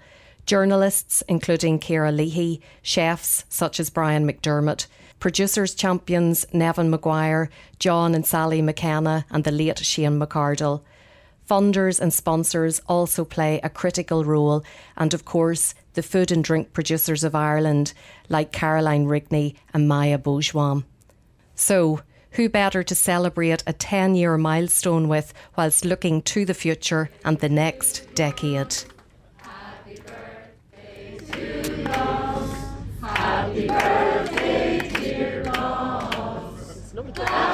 journalists 0.45 1.23
including 1.29 1.79
Ciara 1.79 2.11
Leahy, 2.11 2.59
chefs 2.81 3.45
such 3.47 3.79
as 3.79 3.89
Brian 3.89 4.29
McDermott, 4.29 4.87
producers 5.21 5.73
champions 5.73 6.45
Neven 6.53 6.89
Maguire, 6.89 7.49
John 7.79 8.13
and 8.13 8.27
Sally 8.27 8.61
McKenna, 8.61 9.25
and 9.29 9.45
the 9.45 9.51
late 9.51 9.79
Shane 9.79 10.19
McCardle. 10.19 10.81
Funders 11.49 11.99
and 11.99 12.11
sponsors 12.11 12.81
also 12.87 13.23
play 13.23 13.59
a 13.61 13.69
critical 13.69 14.25
role, 14.25 14.63
and 14.97 15.13
of 15.13 15.25
course, 15.25 15.75
the 15.93 16.01
food 16.01 16.31
and 16.31 16.43
drink 16.43 16.73
producers 16.73 17.23
of 17.23 17.35
Ireland, 17.35 17.93
like 18.29 18.51
Caroline 18.51 19.05
Rigney 19.05 19.55
and 19.73 19.87
Maya 19.87 20.17
Bourgeois. 20.17 20.81
So, 21.53 22.01
who 22.31 22.49
better 22.49 22.83
to 22.83 22.95
celebrate 22.95 23.63
a 23.67 23.73
10 23.73 24.15
year 24.15 24.37
milestone 24.37 25.07
with 25.07 25.33
whilst 25.55 25.85
looking 25.85 26.21
to 26.23 26.45
the 26.45 26.53
future 26.53 27.09
and 27.23 27.39
the 27.39 27.47
next 27.47 28.07
decade? 28.15 28.75
Happy 29.37 30.01
birthday 30.01 31.17
to 31.31 31.89
Happy 33.01 33.67
birthday, 33.67 34.89
dear 34.99 35.43
Happy 37.05 37.44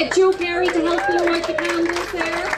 get 0.00 0.14
Joe 0.14 0.32
Kerry 0.32 0.66
to 0.66 0.80
help 0.80 1.00
out 1.10 1.46
the 1.46 1.52
candles 1.52 2.12
there. 2.12 2.48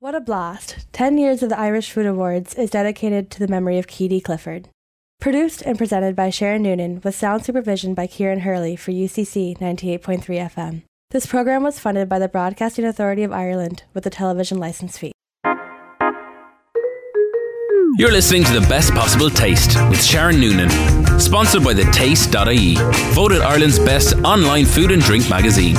What 0.00 0.14
a 0.16 0.20
blast! 0.20 0.86
10 0.92 1.18
years 1.18 1.44
of 1.44 1.50
the 1.50 1.58
Irish 1.58 1.92
Food 1.92 2.06
Awards 2.06 2.54
is 2.54 2.70
dedicated 2.70 3.30
to 3.30 3.38
the 3.38 3.46
memory 3.46 3.78
of 3.78 3.86
Keedy 3.86 4.22
Clifford. 4.22 4.68
Produced 5.20 5.62
and 5.62 5.78
presented 5.78 6.16
by 6.16 6.30
Sharon 6.30 6.62
Noonan 6.62 7.00
with 7.04 7.14
sound 7.14 7.44
supervision 7.44 7.94
by 7.94 8.08
Kieran 8.08 8.40
Hurley 8.40 8.74
for 8.74 8.90
UCC 8.90 9.56
98.3 9.58 10.24
FM. 10.24 10.82
This 11.10 11.26
program 11.26 11.62
was 11.62 11.78
funded 11.78 12.08
by 12.08 12.18
the 12.18 12.28
Broadcasting 12.28 12.84
Authority 12.84 13.22
of 13.22 13.32
Ireland 13.32 13.84
with 13.94 14.04
a 14.06 14.10
television 14.10 14.58
license 14.58 14.98
fee. 14.98 15.12
You're 18.00 18.12
listening 18.12 18.44
to 18.44 18.58
the 18.58 18.66
best 18.66 18.94
possible 18.94 19.28
taste 19.28 19.76
with 19.90 20.02
Sharon 20.02 20.40
Noonan, 20.40 20.70
sponsored 21.20 21.62
by 21.62 21.74
the 21.74 21.84
Taste.ie, 21.92 22.76
voted 23.12 23.42
Ireland's 23.42 23.78
best 23.78 24.14
online 24.24 24.64
food 24.64 24.90
and 24.90 25.02
drink 25.02 25.28
magazine. 25.28 25.76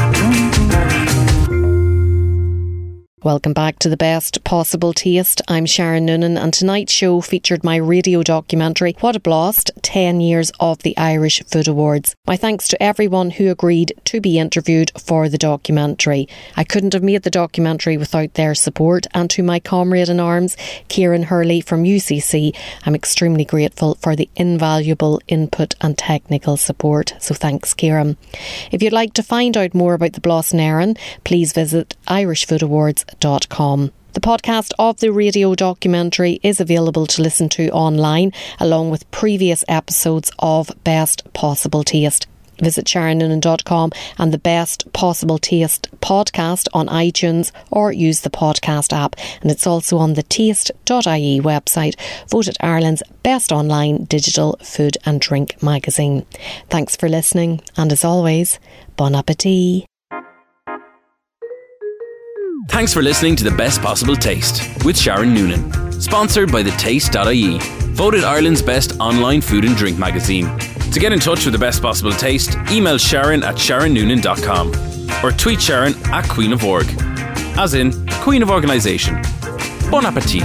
Welcome 3.24 3.53
back 3.53 3.78
to 3.80 3.89
the 3.89 3.97
best 3.97 4.43
possible 4.43 4.93
taste. 4.93 5.43
I'm 5.47 5.67
Sharon 5.67 6.07
Noonan, 6.07 6.39
and 6.39 6.51
tonight's 6.51 6.91
show 6.91 7.22
featured 7.22 7.63
my 7.63 7.76
radio 7.76 8.24
documentary, 8.24 8.95
What 8.99 9.15
a 9.15 9.19
Blast 9.19 9.69
10 9.84 10.22
Years 10.22 10.51
of 10.59 10.80
the 10.80 10.97
Irish 10.97 11.43
Food 11.43 11.67
Awards. 11.67 12.15
My 12.26 12.36
thanks 12.36 12.67
to 12.69 12.82
everyone 12.82 13.30
who 13.30 13.51
agreed 13.51 13.93
to 14.05 14.22
be 14.22 14.39
interviewed 14.39 14.91
for 14.99 15.30
the 15.30 15.38
documentary. 15.38 16.28
I 16.57 16.63
couldn't 16.63 16.93
have 16.93 17.03
made 17.03 17.22
the 17.22 17.30
documentary 17.30 17.95
without 17.95 18.34
their 18.34 18.55
support, 18.55 19.05
and 19.13 19.30
to 19.30 19.43
my 19.43 19.59
comrade 19.59 20.09
in 20.09 20.19
arms, 20.19 20.57
Kieran 20.88 21.22
Hurley 21.22 21.61
from 21.61 21.84
UCC, 21.84 22.55
I'm 22.88 22.95
extremely 22.95 23.45
grateful 23.45 23.99
for 24.01 24.15
the 24.15 24.32
invaluable 24.36 25.22
input 25.28 25.76
and 25.80 25.95
technical 25.95 26.57
support. 26.57 27.13
So 27.19 27.36
thanks, 27.36 27.76
Kieran. 27.76 28.17
If 28.72 28.82
you'd 28.82 28.91
like 28.93 29.13
to 29.13 29.22
find 29.22 29.55
out 29.55 29.76
more 29.76 29.93
about 29.93 30.13
the 30.13 30.22
Blas 30.22 30.55
na 30.55 30.63
hÉireann, 30.63 30.97
please 31.24 31.53
visit 31.53 31.95
Irish 32.07 32.47
Food 32.47 32.63
Awards 32.63 33.05
the 34.14 34.20
podcast 34.20 34.74
of 34.78 34.99
the 34.99 35.12
radio 35.12 35.55
documentary 35.55 36.41
is 36.43 36.59
available 36.59 37.07
to 37.07 37.22
listen 37.22 37.47
to 37.49 37.70
online, 37.72 38.34
along 38.59 38.89
with 38.89 39.09
previous 39.12 39.64
episodes 39.70 40.32
of 40.39 40.70
Best 40.84 41.32
Possible 41.34 41.84
Taste. 41.86 42.28
Visit 42.62 42.86
SharonNoonan.com 42.86 43.91
and 44.18 44.34
the 44.34 44.38
Best 44.38 44.91
Possible 44.93 45.38
Taste 45.38 45.88
podcast 46.01 46.68
on 46.74 46.88
iTunes 46.88 47.51
or 47.72 47.91
use 47.91 48.22
the 48.22 48.30
podcast 48.30 48.93
app. 48.93 49.16
And 49.41 49.49
it's 49.49 49.66
also 49.66 49.97
on 49.97 50.14
the 50.14 50.24
taste.ie 50.24 51.41
website, 51.41 51.95
voted 52.30 52.57
Ireland's 52.59 53.03
best 53.24 53.51
online 53.51 54.03
digital 54.03 54.57
food 54.62 54.97
and 55.05 55.22
drink 55.22 55.64
magazine. 55.64 56.26
Thanks 56.70 56.95
for 56.95 57.09
listening, 57.09 57.62
and 57.78 57.91
as 57.91 58.03
always, 58.03 58.59
bon 58.97 59.16
appetit. 59.16 59.90
Thanks 62.72 62.93
for 62.93 63.01
listening 63.01 63.36
to 63.36 63.43
The 63.43 63.51
Best 63.51 63.82
Possible 63.82 64.15
Taste 64.15 64.86
with 64.86 64.97
Sharon 64.97 65.34
Noonan. 65.34 65.91
Sponsored 66.01 66.51
by 66.51 66.63
the 66.63 66.72
Taste.ie, 66.72 67.59
voted 67.91 68.24
Ireland's 68.24 68.61
best 68.61 68.97
online 68.99 69.41
food 69.41 69.65
and 69.65 69.76
drink 69.76 69.99
magazine. 69.99 70.57
To 70.91 70.99
get 70.99 71.11
in 71.11 71.19
touch 71.19 71.43
with 71.45 71.51
The 71.53 71.59
Best 71.59 71.82
Possible 71.82 72.13
Taste, 72.13 72.57
email 72.72 72.97
Sharon 72.97 73.43
at 73.43 73.55
sharonnoonan.com 73.55 75.24
or 75.24 75.32
tweet 75.32 75.61
Sharon 75.61 75.93
at 76.05 76.28
Queen 76.30 76.53
of 76.53 76.63
Org, 76.63 76.88
as 77.57 77.74
in 77.74 78.07
Queen 78.22 78.41
of 78.41 78.49
Organisation. 78.49 79.22
Bon 79.91 80.05
appetit! 80.05 80.43